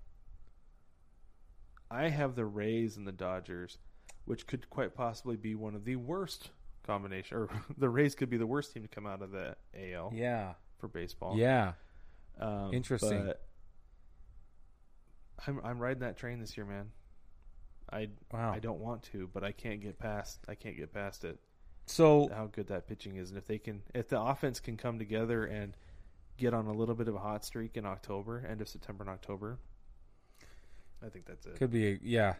I 1.90 2.08
have 2.08 2.36
the 2.36 2.44
Rays 2.44 2.96
and 2.96 3.06
the 3.06 3.12
Dodgers, 3.12 3.78
which 4.24 4.46
could 4.46 4.70
quite 4.70 4.94
possibly 4.94 5.36
be 5.36 5.54
one 5.56 5.74
of 5.74 5.84
the 5.84 5.96
worst 5.96 6.50
combination, 6.86 7.36
or 7.36 7.48
the 7.78 7.88
Rays 7.90 8.14
could 8.14 8.30
be 8.30 8.36
the 8.36 8.46
worst 8.46 8.72
team 8.72 8.82
to 8.82 8.88
come 8.88 9.06
out 9.06 9.22
of 9.22 9.32
the 9.32 9.56
AL 9.76 10.12
Yeah, 10.14 10.54
for 10.80 10.88
baseball. 10.88 11.36
yeah, 11.36 11.72
Um, 12.38 12.72
Interesting. 12.72 13.32
I'm 15.46 15.60
I'm 15.64 15.78
riding 15.78 16.00
that 16.00 16.16
train 16.16 16.40
this 16.40 16.56
year, 16.56 16.66
man. 16.66 16.90
I 17.92 18.08
Wow. 18.32 18.52
I 18.52 18.58
don't 18.58 18.80
want 18.80 19.02
to, 19.04 19.28
but 19.32 19.42
I 19.42 19.52
can't 19.52 19.80
get 19.80 19.98
past 19.98 20.40
I 20.48 20.54
can't 20.54 20.76
get 20.76 20.92
past 20.92 21.24
it. 21.24 21.38
So 21.86 22.28
How 22.32 22.46
good 22.46 22.68
that 22.68 22.86
pitching 22.86 23.16
is, 23.16 23.30
and 23.30 23.38
if 23.38 23.46
they 23.46 23.58
can, 23.58 23.82
if 23.94 24.08
the 24.08 24.20
offense 24.20 24.60
can 24.60 24.76
come 24.76 24.98
together 24.98 25.44
and 25.44 25.76
get 26.36 26.54
on 26.54 26.66
a 26.66 26.72
little 26.72 26.94
bit 26.94 27.08
of 27.08 27.16
a 27.16 27.18
hot 27.18 27.44
streak 27.44 27.76
in 27.76 27.84
October, 27.84 28.46
end 28.48 28.60
of 28.60 28.68
September 28.68 29.02
and 29.02 29.10
October, 29.10 29.58
I 31.04 31.08
think 31.08 31.26
that's 31.26 31.46
it. 31.46 31.56
Could 31.56 31.72
be, 31.72 31.88
a, 31.88 31.98
yeah. 32.02 32.34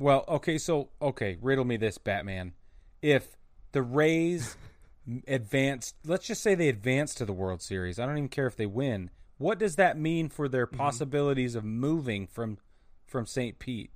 Well, 0.00 0.24
okay, 0.26 0.58
so 0.58 0.88
okay, 1.00 1.38
riddle 1.40 1.64
me 1.64 1.76
this, 1.76 1.96
Batman. 1.98 2.54
If 3.00 3.36
the 3.72 3.82
Rays 3.82 4.56
advance, 5.26 5.94
let's 6.04 6.26
just 6.26 6.42
say 6.42 6.54
they 6.54 6.68
advance 6.68 7.14
to 7.14 7.24
the 7.24 7.32
World 7.32 7.62
Series. 7.62 7.98
I 7.98 8.06
don't 8.06 8.16
even 8.18 8.28
care 8.28 8.46
if 8.46 8.56
they 8.56 8.66
win. 8.66 9.10
What 9.38 9.58
does 9.58 9.76
that 9.76 9.96
mean 9.98 10.28
for 10.28 10.48
their 10.48 10.66
Mm-hmm. 10.66 10.76
possibilities 10.76 11.54
of 11.54 11.64
moving 11.64 12.26
from 12.26 12.58
from 13.06 13.24
St. 13.26 13.58
Pete? 13.58 13.90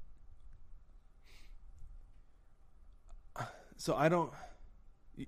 So 3.76 3.94
I 3.96 4.08
don't. 4.08 4.32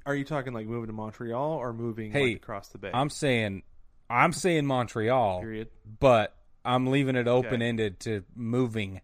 Are 0.07 0.15
you 0.15 0.25
talking 0.25 0.53
like 0.53 0.67
moving 0.67 0.87
to 0.87 0.93
Montreal 0.93 1.53
or 1.53 1.73
moving 1.73 2.13
Hey, 2.13 2.29
like, 2.29 2.37
across 2.37 2.69
the 2.69 2.79
bay? 2.79 2.91
I'm 2.95 3.11
saying, 3.11 3.63
I'm 4.09 4.33
saying 4.33 4.65
Montreal, 4.65 5.41
Period. 5.41 5.69
but 6.01 6.35
I'm 6.65 6.87
leaving 6.87 7.17
it 7.17 7.27
open 7.29 7.61
ended 7.63 8.01
to 8.01 8.25
moving. 8.35 9.01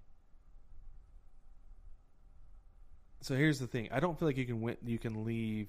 So 3.22 3.35
here's 3.35 3.59
the 3.59 3.66
thing. 3.66 3.89
I 3.93 4.01
don't 4.01 4.18
feel 4.18 4.28
like 4.28 4.39
you 4.39 4.47
can 4.47 4.61
win. 4.62 4.76
You 4.85 4.99
can 4.99 5.24
leave. 5.24 5.68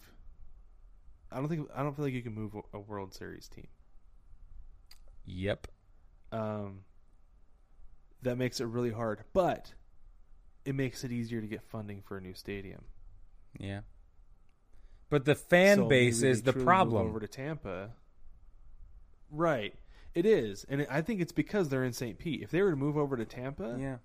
I 1.32 1.38
don't 1.38 1.48
think. 1.48 1.68
I 1.76 1.82
don't 1.84 1.96
feel 1.96 2.06
like 2.06 2.14
you 2.14 2.22
can 2.22 2.34
move 2.34 2.54
a 2.74 2.80
World 2.80 3.14
Series 3.14 3.48
team. 3.48 3.68
Yep. 5.26 5.68
Um, 6.32 6.82
that 8.22 8.38
makes 8.38 8.60
it 8.60 8.66
really 8.66 8.92
hard, 8.92 9.24
but 9.34 9.74
it 10.66 10.76
makes 10.76 11.04
it 11.04 11.12
easier 11.12 11.42
to 11.42 11.48
get 11.48 11.62
funding 11.64 12.02
for 12.02 12.18
a 12.18 12.22
new 12.22 12.34
stadium. 12.34 12.84
Yeah. 13.60 13.82
But 15.10 15.26
the 15.26 15.36
fan 15.36 15.78
So 15.78 15.86
base 15.88 16.22
is 16.22 16.42
the 16.44 16.54
problem. 16.54 17.08
over 17.08 17.20
to 17.20 17.28
Tampa. 17.28 17.92
Right, 19.30 19.74
it 20.14 20.26
is, 20.26 20.66
and 20.70 20.86
I 20.90 21.02
think 21.02 21.22
it's 21.22 21.32
because 21.32 21.70
they're 21.70 21.84
in 21.84 21.94
St. 21.94 22.18
Pete. 22.18 22.42
If 22.42 22.52
they 22.52 22.62
were 22.62 22.72
to 22.72 22.76
move 22.76 22.98
over 22.98 23.16
to 23.18 23.26
Tampa, 23.26 23.78
Yeah. 23.80 23.98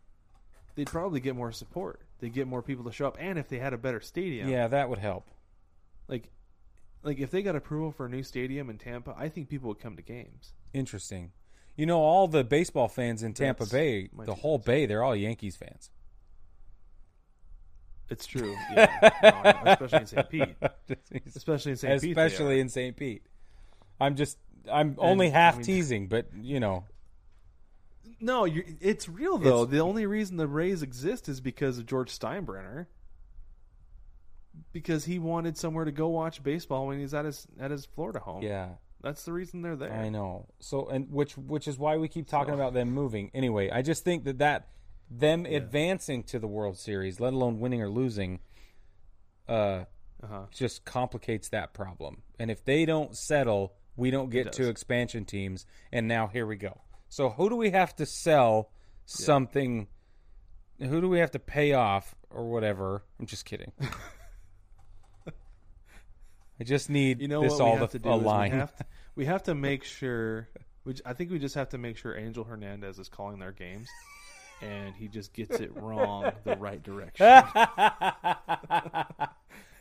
they'd 0.77 0.87
probably 0.87 1.21
get 1.21 1.35
more 1.37 1.53
support. 1.53 2.01
They'd 2.19 2.33
get 2.33 2.47
more 2.47 2.63
people 2.63 2.85
to 2.85 2.93
show 2.93 3.07
up, 3.09 3.17
and 3.21 3.39
if 3.39 3.49
they 3.49 3.59
had 3.59 3.73
a 3.73 3.79
better 3.79 4.01
stadium, 4.01 4.49
Yeah, 4.49 4.69
that 4.69 4.89
would 4.89 4.99
help. 5.01 5.31
like, 6.09 6.31
like 7.07 7.21
if 7.21 7.31
they 7.31 7.43
got 7.43 7.55
approval 7.57 7.93
for 7.93 8.07
a 8.07 8.09
new 8.09 8.23
stadium 8.23 8.69
in 8.69 8.79
Tampa, 8.79 9.15
I 9.17 9.29
think 9.29 9.49
people 9.49 9.69
would 9.69 9.79
come 9.79 9.97
to 9.97 10.03
games. 10.03 10.53
Interesting. 10.75 11.31
You 11.77 11.87
know, 11.87 12.01
all 12.01 12.27
the 12.27 12.43
baseball 12.43 12.89
fans 12.89 13.23
in 13.23 13.33
Tampa 13.33 13.61
That's 13.65 13.73
Bay, 13.73 14.09
the 14.25 14.35
whole 14.35 14.59
cents. 14.59 14.67
Bay, 14.67 14.87
they're 14.87 15.05
all 15.05 15.15
Yankees 15.15 15.57
fans. 15.57 15.91
It's 18.09 18.27
true, 18.27 18.55
yeah. 18.73 19.11
No, 19.23 19.73
especially 19.73 19.99
in 20.01 20.07
St. 20.07 20.31
Pete, 20.31 20.57
especially 21.37 21.73
in 21.73 21.77
St. 21.77 22.01
Pete, 22.03 22.11
Especially 22.17 22.61
in 22.61 22.69
St. 22.69 22.97
Pete. 22.97 23.23
I'm 24.01 24.15
just, 24.15 24.39
I'm 24.71 24.95
only 24.99 25.27
I 25.29 25.31
half 25.31 25.57
mean- 25.57 25.65
teasing, 25.65 26.07
but 26.07 26.27
you 26.41 26.61
know, 26.61 26.85
No, 28.21 28.45
you 28.45 28.65
it's 28.81 29.09
real 29.09 29.39
though. 29.39 29.63
It's- 29.63 29.73
the 29.73 29.81
only 29.81 30.07
reason 30.07 30.37
the 30.37 30.47
Rays 30.47 30.83
exist 30.83 31.29
is 31.29 31.41
because 31.41 31.79
of 31.79 31.87
George 31.87 32.17
Steinbrenner. 32.17 32.87
Because 34.73 35.05
he 35.05 35.19
wanted 35.19 35.57
somewhere 35.59 35.85
to 35.85 35.93
go 35.93 36.09
watch 36.09 36.43
baseball 36.43 36.87
when 36.87 36.99
he's 36.99 37.15
at 37.15 37.25
his 37.25 37.47
at 37.61 37.71
his 37.71 37.85
Florida 37.87 38.19
home. 38.21 38.43
yeah, 38.43 38.71
That's 39.03 39.25
the 39.25 39.33
reason 39.33 39.63
they're 39.63 39.77
there. 39.77 39.93
I 39.93 40.09
know. 40.09 40.47
So, 40.61 40.89
and 40.89 41.11
which, 41.11 41.37
which 41.37 41.69
is 41.69 41.79
why 41.79 41.97
we 41.97 42.09
keep 42.09 42.29
talking 42.29 42.53
So- 42.53 42.61
about 42.61 42.75
them 42.75 42.91
moving. 42.93 43.31
Anyway, 43.35 43.71
I 43.71 43.83
just 43.83 44.05
think 44.05 44.25
that 44.25 44.39
that 44.39 44.69
them 45.11 45.47
advancing 45.47 46.23
to 46.25 46.39
the 46.39 46.49
World 46.49 46.77
Series, 46.79 47.21
let 47.21 47.33
alone 47.33 47.61
winning 47.61 47.81
or 47.83 47.89
losing, 47.89 48.41
uh, 49.49 49.85
Uh-huh. 50.23 50.47
just 50.51 50.85
complicates 50.85 51.49
that 51.51 51.73
problem. 51.75 52.23
And 52.39 52.51
if 52.51 52.65
they 52.65 52.85
don't 52.87 53.17
settle, 53.17 53.75
we 53.97 54.11
don't 54.11 54.31
get 54.31 54.53
to 54.55 54.69
expansion 54.69 55.25
teams. 55.25 55.67
And 55.93 56.09
now 56.09 56.27
here 56.27 56.47
we 56.47 56.57
go. 56.57 56.81
So 57.09 57.31
who 57.31 57.49
do 57.49 57.57
we 57.57 57.71
have 57.71 57.95
to 57.97 58.07
sell 58.07 58.71
something? 59.05 59.87
Who 60.81 61.01
do 61.01 61.09
we 61.09 61.19
have 61.21 61.31
to 61.33 61.39
pay 61.39 61.73
off 61.75 62.15
or 62.31 62.51
whatever? 62.51 63.05
I'm 63.21 63.27
just 63.27 63.45
kidding. 63.45 63.73
I 66.61 66.65
just 66.65 66.91
need 66.91 67.21
You 67.21 67.29
know 67.29 67.43
this 67.43 67.61
all 67.61 67.75
we 67.75 67.79
have 67.81 67.91
to, 67.91 67.99
to 67.99 68.05
do 68.05 68.11
align. 68.11 68.49
is 68.49 68.53
we 68.55 68.59
have 68.61 68.77
to, 68.77 68.85
we 69.17 69.25
have 69.27 69.43
to 69.45 69.55
make 69.55 69.85
sure. 69.85 70.49
J- 70.89 71.03
I 71.05 71.13
think 71.13 71.31
we 71.31 71.39
just 71.39 71.55
have 71.57 71.71
to 71.71 71.79
make 71.79 71.97
sure 71.97 72.17
Angel 72.17 72.45
Hernandez 72.45 72.99
is 72.99 73.09
calling 73.09 73.39
their 73.39 73.53
games, 73.53 73.89
and 74.63 74.95
he 74.95 75.09
just 75.09 75.33
gets 75.33 75.59
it 75.61 75.77
wrong 75.77 76.33
the 76.45 76.57
right 76.57 76.83
direction. 76.83 77.27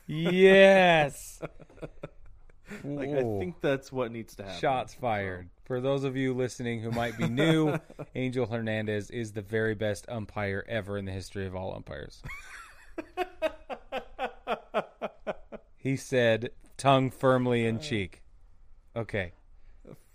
yes. 0.08 1.40
like 2.84 3.10
I 3.10 3.22
think 3.40 3.62
that's 3.62 3.92
what 3.92 4.12
needs 4.12 4.36
to 4.36 4.44
happen. 4.44 4.60
Shots 4.60 4.94
fired. 4.96 5.50
For 5.66 5.82
those 5.82 6.04
of 6.04 6.16
you 6.16 6.34
listening 6.34 6.82
who 6.82 6.92
might 6.92 7.18
be 7.18 7.28
new, 7.28 7.78
Angel 8.16 8.46
Hernandez 8.46 9.10
is 9.10 9.32
the 9.32 9.42
very 9.42 9.74
best 9.76 10.06
umpire 10.10 10.64
ever 10.68 10.98
in 10.98 11.06
the 11.06 11.12
history 11.12 11.46
of 11.48 11.56
all 11.56 11.76
umpires. 11.76 12.22
he 15.78 15.96
said, 15.96 16.52
tongue 16.78 17.12
firmly 17.12 17.66
in 17.66 17.80
cheek. 17.80 18.22
Okay. 18.96 19.34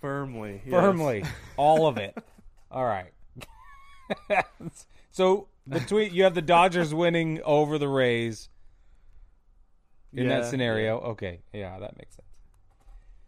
Firmly, 0.01 0.63
yes. 0.65 0.73
Firmly. 0.73 1.25
All 1.57 1.87
of 1.87 1.99
it. 1.99 2.17
All 2.71 2.85
right. 2.85 3.13
so 5.11 5.49
between 5.69 6.15
you 6.15 6.25
have 6.25 6.35
the 6.35 6.43
Dodgers 6.43 6.95
winning 6.95 7.41
over 7.45 7.79
the 7.79 7.89
Rays 7.89 8.49
in 10.13 10.29
that 10.29 10.43
Yeah, 10.43 10.51
scenario. 10.51 10.99
Okay. 11.01 11.41
Yeah, 11.53 11.79
that 11.79 11.97
makes 11.99 12.17
sense. 12.17 12.27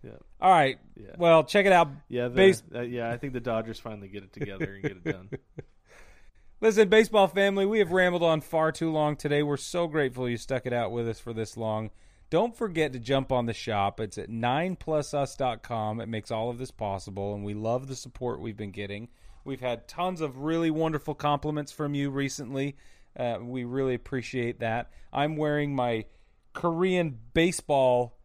Yeah. 0.02 0.10
All 0.40 0.50
right. 0.50 0.78
Yeah. 0.96 1.14
Well, 1.16 1.44
check 1.44 1.66
it 1.66 1.72
out. 1.72 1.88
Yeah, 2.08 2.28
the, 2.28 2.34
Base- 2.34 2.62
uh, 2.74 2.80
yeah. 2.80 3.10
I 3.10 3.18
think 3.18 3.34
the 3.34 3.40
Dodgers 3.40 3.78
finally 3.78 4.08
get 4.08 4.24
it 4.24 4.32
together 4.32 4.72
and 4.74 4.82
get 4.82 4.92
it 4.92 5.04
done. 5.04 5.30
Listen, 6.60 6.88
baseball 6.88 7.26
family, 7.28 7.66
we 7.66 7.80
have 7.80 7.90
rambled 7.92 8.22
on 8.22 8.40
far 8.40 8.72
too 8.72 8.90
long 8.90 9.16
today. 9.16 9.42
We're 9.42 9.56
so 9.56 9.88
grateful 9.88 10.28
you 10.28 10.36
stuck 10.36 10.64
it 10.64 10.72
out 10.72 10.92
with 10.92 11.08
us 11.08 11.18
for 11.20 11.32
this 11.32 11.56
long. 11.56 11.90
Don't 12.32 12.56
forget 12.56 12.94
to 12.94 12.98
jump 12.98 13.30
on 13.30 13.44
the 13.44 13.52
shop. 13.52 14.00
It's 14.00 14.16
at 14.16 14.30
9plusus.com. 14.30 16.00
It 16.00 16.08
makes 16.08 16.30
all 16.30 16.48
of 16.48 16.56
this 16.56 16.70
possible, 16.70 17.34
and 17.34 17.44
we 17.44 17.52
love 17.52 17.88
the 17.88 17.94
support 17.94 18.40
we've 18.40 18.56
been 18.56 18.70
getting. 18.70 19.08
We've 19.44 19.60
had 19.60 19.86
tons 19.86 20.22
of 20.22 20.38
really 20.38 20.70
wonderful 20.70 21.14
compliments 21.14 21.72
from 21.72 21.92
you 21.92 22.08
recently. 22.08 22.76
Uh, 23.14 23.36
we 23.42 23.64
really 23.64 23.92
appreciate 23.92 24.60
that. 24.60 24.90
I'm 25.12 25.36
wearing 25.36 25.76
my 25.76 26.06
Korean 26.54 27.18
baseball 27.34 28.16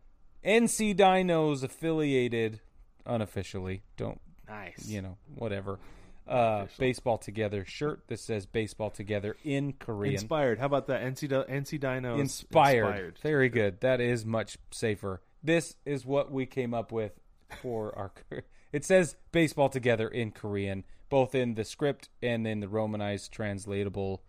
NC 0.41 0.95
Dinos 0.95 1.61
affiliated 1.61 2.61
unofficially. 3.05 3.81
Don't 3.97 4.21
Nice. 4.47 4.87
you 4.87 5.01
know, 5.01 5.17
whatever. 5.35 5.79
Uh, 6.27 6.67
baseball 6.77 7.17
together 7.17 7.63
shirt 7.65 8.03
that 8.07 8.19
says 8.19 8.45
baseball 8.45 8.89
together 8.89 9.37
in 9.43 9.73
Korean. 9.73 10.15
Inspired. 10.15 10.59
How 10.59 10.65
about 10.65 10.87
that? 10.87 11.01
NC, 11.01 11.29
NC 11.49 11.79
Dinos. 11.79 12.19
Inspired. 12.19 13.17
Very 13.21 13.49
good. 13.49 13.81
That 13.81 14.01
is 14.01 14.25
much 14.25 14.57
safer. 14.71 15.21
This 15.43 15.75
is 15.85 16.05
what 16.05 16.31
we 16.31 16.45
came 16.45 16.73
up 16.73 16.91
with 16.91 17.13
for 17.61 17.97
our. 18.31 18.43
It 18.71 18.83
says 18.83 19.15
baseball 19.31 19.69
together 19.69 20.07
in 20.07 20.31
Korean, 20.31 20.83
both 21.09 21.33
in 21.33 21.55
the 21.55 21.63
script 21.63 22.09
and 22.21 22.45
in 22.45 22.59
the 22.59 22.67
Romanized 22.67 23.31
translatable 23.31 24.23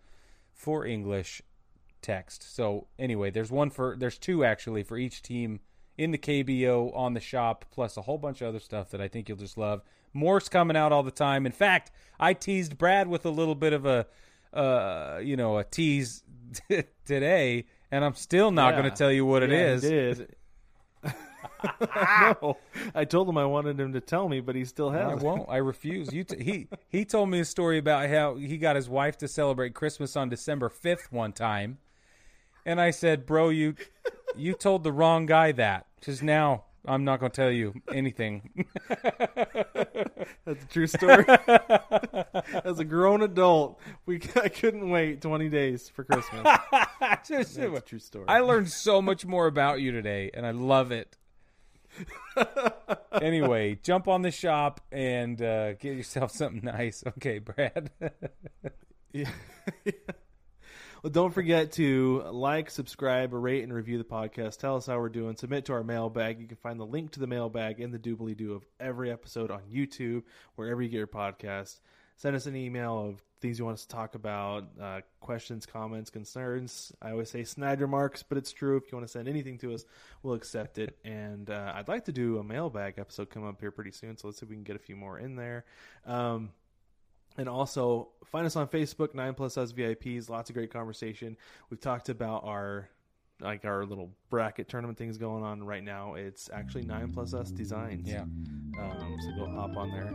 for 0.53 0.85
English 0.85 1.41
text. 2.01 2.55
So 2.55 2.87
anyway, 2.97 3.29
there's 3.31 3.51
one 3.51 3.69
for 3.69 3.95
there's 3.97 4.17
two 4.17 4.43
actually 4.43 4.83
for 4.83 4.97
each 4.97 5.21
team 5.21 5.59
in 5.97 6.11
the 6.11 6.17
KBO 6.17 6.95
on 6.95 7.13
the 7.13 7.19
shop, 7.19 7.65
plus 7.71 7.97
a 7.97 8.03
whole 8.03 8.17
bunch 8.17 8.41
of 8.41 8.47
other 8.47 8.59
stuff 8.59 8.89
that 8.91 9.01
I 9.01 9.09
think 9.09 9.27
you'll 9.27 9.37
just 9.37 9.57
love. 9.57 9.81
More's 10.13 10.49
coming 10.49 10.75
out 10.77 10.91
all 10.91 11.03
the 11.03 11.11
time. 11.11 11.45
In 11.45 11.51
fact, 11.51 11.91
I 12.19 12.33
teased 12.33 12.77
Brad 12.77 13.07
with 13.07 13.25
a 13.25 13.29
little 13.29 13.55
bit 13.55 13.73
of 13.73 13.85
a 13.85 14.07
uh, 14.53 15.19
you 15.23 15.37
know, 15.37 15.57
a 15.59 15.63
tease 15.63 16.23
today, 17.05 17.65
and 17.91 18.03
I'm 18.03 18.15
still 18.15 18.49
not 18.51 18.73
Yeah. 18.73 18.79
going 18.81 18.91
to 18.91 18.97
tell 18.97 19.11
you 19.11 19.25
what 19.25 19.43
it 19.43 19.51
Yeah, 19.51 19.57
he 19.57 19.63
is. 19.63 19.81
did. 19.81 20.35
no, 21.91 22.57
I 22.95 23.05
told 23.05 23.27
him 23.29 23.37
I 23.37 23.45
wanted 23.45 23.79
him 23.79 23.93
to 23.93 24.01
tell 24.01 24.27
me, 24.29 24.39
but 24.39 24.55
he 24.55 24.65
still 24.65 24.89
hasn't. 24.91 25.21
I 25.21 25.23
won't. 25.23 25.49
I 25.49 25.57
refuse. 25.57 26.11
You 26.13 26.23
t- 26.23 26.43
he 26.43 26.67
he 26.89 27.05
told 27.05 27.29
me 27.29 27.39
a 27.39 27.45
story 27.45 27.77
about 27.77 28.09
how 28.09 28.35
he 28.35 28.57
got 28.57 28.75
his 28.75 28.89
wife 28.89 29.17
to 29.19 29.27
celebrate 29.27 29.73
Christmas 29.73 30.15
on 30.15 30.29
December 30.29 30.69
5th 30.69 31.11
one 31.11 31.31
time. 31.33 31.77
And 32.65 32.79
I 32.81 32.91
said, 32.91 33.25
"Bro, 33.25 33.49
you 33.49 33.75
you 34.35 34.53
told 34.53 34.83
the 34.83 34.91
wrong 34.91 35.25
guy 35.25 35.51
that 35.53 35.85
cuz 36.01 36.21
now 36.23 36.63
I'm 36.85 37.03
not 37.03 37.19
going 37.19 37.31
to 37.31 37.35
tell 37.35 37.51
you 37.51 37.73
anything." 37.93 38.65
That's 40.45 40.63
a 40.63 40.67
true 40.69 40.87
story. 40.87 41.25
As 42.63 42.79
a 42.79 42.85
grown 42.85 43.21
adult, 43.21 43.79
we 44.05 44.21
I 44.35 44.49
couldn't 44.49 44.89
wait 44.89 45.21
20 45.21 45.49
days 45.49 45.89
for 45.89 46.03
Christmas. 46.03 46.43
That's 46.99 47.29
a 47.29 47.81
true 47.81 47.99
story. 47.99 48.25
I 48.27 48.39
learned 48.39 48.69
so 48.69 49.01
much 49.01 49.25
more 49.25 49.47
about 49.47 49.81
you 49.81 49.91
today, 49.91 50.31
and 50.33 50.45
I 50.45 50.51
love 50.51 50.91
it. 50.91 51.17
anyway, 53.21 53.77
jump 53.83 54.07
on 54.07 54.21
the 54.21 54.31
shop 54.31 54.81
and 54.91 55.41
uh, 55.41 55.73
get 55.73 55.97
yourself 55.97 56.31
something 56.31 56.61
nice. 56.63 57.03
Okay, 57.05 57.39
Brad. 57.39 57.91
Yeah. 59.11 59.29
Well, 61.03 61.11
don't 61.11 61.33
forget 61.33 61.71
to 61.73 62.23
like, 62.31 62.69
subscribe, 62.69 63.33
rate, 63.33 63.63
and 63.63 63.73
review 63.73 63.97
the 63.97 64.03
podcast. 64.03 64.57
Tell 64.57 64.75
us 64.75 64.85
how 64.85 64.99
we're 64.99 65.09
doing. 65.09 65.35
Submit 65.35 65.65
to 65.65 65.73
our 65.73 65.83
mailbag. 65.83 66.39
You 66.39 66.47
can 66.47 66.57
find 66.57 66.79
the 66.79 66.85
link 66.85 67.11
to 67.11 67.19
the 67.19 67.27
mailbag 67.27 67.79
in 67.79 67.91
the 67.91 67.99
doobly 67.99 68.35
doo 68.35 68.53
of 68.53 68.65
every 68.79 69.11
episode 69.11 69.51
on 69.51 69.61
YouTube, 69.71 70.23
wherever 70.55 70.81
you 70.81 70.89
get 70.89 70.97
your 70.97 71.07
podcast. 71.07 71.79
Send 72.17 72.35
us 72.35 72.47
an 72.47 72.55
email 72.57 72.99
of 72.99 73.23
things 73.39 73.59
you 73.59 73.63
want 73.63 73.75
us 73.75 73.83
to 73.83 73.87
talk 73.87 74.13
about, 74.13 74.65
uh, 74.81 74.99
questions, 75.21 75.65
comments, 75.65 76.09
concerns. 76.09 76.91
I 77.01 77.11
always 77.11 77.29
say 77.29 77.45
snide 77.45 77.79
remarks, 77.79 78.23
but 78.23 78.37
it's 78.37 78.51
true. 78.51 78.75
If 78.75 78.91
you 78.91 78.97
want 78.97 79.07
to 79.07 79.11
send 79.11 79.29
anything 79.29 79.57
to 79.59 79.73
us, 79.73 79.85
we'll 80.21 80.33
accept 80.33 80.79
it. 80.79 80.97
And 81.05 81.49
uh, 81.49 81.71
I'd 81.75 81.87
like 81.87 82.05
to 82.05 82.11
do 82.11 82.39
a 82.39 82.43
mailbag 82.43 82.95
episode 82.97 83.29
come 83.29 83.45
up 83.45 83.61
here 83.61 83.71
pretty 83.71 83.91
soon, 83.91 84.17
so 84.17 84.27
let's 84.27 84.41
see 84.41 84.45
if 84.45 84.49
we 84.49 84.57
can 84.57 84.65
get 84.65 84.75
a 84.75 84.79
few 84.79 84.97
more 84.97 85.17
in 85.17 85.37
there. 85.37 85.63
Um, 86.05 86.49
and 87.39 87.47
also 87.47 88.09
find 88.25 88.45
us 88.45 88.57
on 88.57 88.67
Facebook, 88.67 89.15
Nine 89.15 89.33
Plus 89.33 89.57
Us 89.57 89.71
VIPs. 89.71 90.29
Lots 90.29 90.49
of 90.49 90.55
great 90.55 90.71
conversation. 90.71 91.37
We've 91.69 91.79
talked 91.79 92.09
about 92.09 92.43
our 92.43 92.89
like 93.41 93.63
our 93.63 93.85
little 93.85 94.11
bracket 94.29 94.67
tournament 94.67 94.97
things 94.97 95.17
going 95.17 95.45
on 95.45 95.63
right 95.63 95.83
now. 95.83 96.15
It's 96.15 96.49
actually 96.51 96.83
Nine 96.83 97.13
Plus 97.13 97.33
Us 97.33 97.51
Designs. 97.51 98.09
Yeah. 98.09 98.23
Um, 98.23 99.17
so 99.21 99.45
go 99.45 99.51
hop 99.51 99.75
on 99.77 99.91
there, 99.91 100.13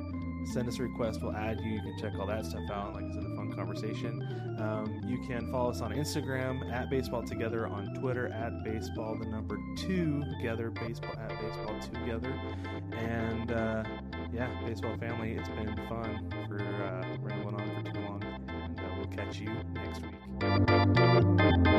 send 0.53 0.69
us 0.69 0.79
a 0.79 0.83
request. 0.83 1.21
We'll 1.23 1.35
add 1.35 1.59
you. 1.61 1.73
You 1.73 1.81
can 1.81 1.99
check 1.99 2.13
all 2.19 2.27
that 2.27 2.45
stuff 2.45 2.71
out. 2.71 2.95
Like 2.95 3.05
I 3.05 3.13
said, 3.15 3.23
a 3.23 3.37
fun 3.37 3.53
conversation. 3.55 4.57
Um, 4.61 5.03
you 5.07 5.19
can 5.27 5.51
follow 5.51 5.71
us 5.71 5.81
on 5.81 5.93
Instagram 5.93 6.71
at 6.73 6.91
Baseball 6.91 7.23
Together, 7.23 7.67
on 7.67 7.95
Twitter 7.95 8.29
at 8.29 8.65
Baseball 8.65 9.19
the 9.19 9.27
number 9.27 9.59
two 9.77 10.23
together, 10.37 10.71
Baseball 10.71 11.15
at 11.19 11.31
Baseball 11.41 11.81
Together, 11.81 12.35
and 12.93 13.51
uh, 13.51 13.85
yeah, 14.35 14.49
baseball 14.65 14.97
family. 14.99 15.33
It's 15.33 15.49
been 15.49 15.75
fun 15.89 16.31
for 16.49 16.61
uh, 16.61 17.05
rambling 17.23 17.55
on 17.55 17.85
for 17.85 17.93
too 17.93 18.01
long, 18.01 18.23
and 18.49 18.79
uh, 18.79 18.83
we'll 18.97 19.07
catch 19.07 19.39
you 19.39 19.51
next 19.75 20.03
week. 20.03 21.74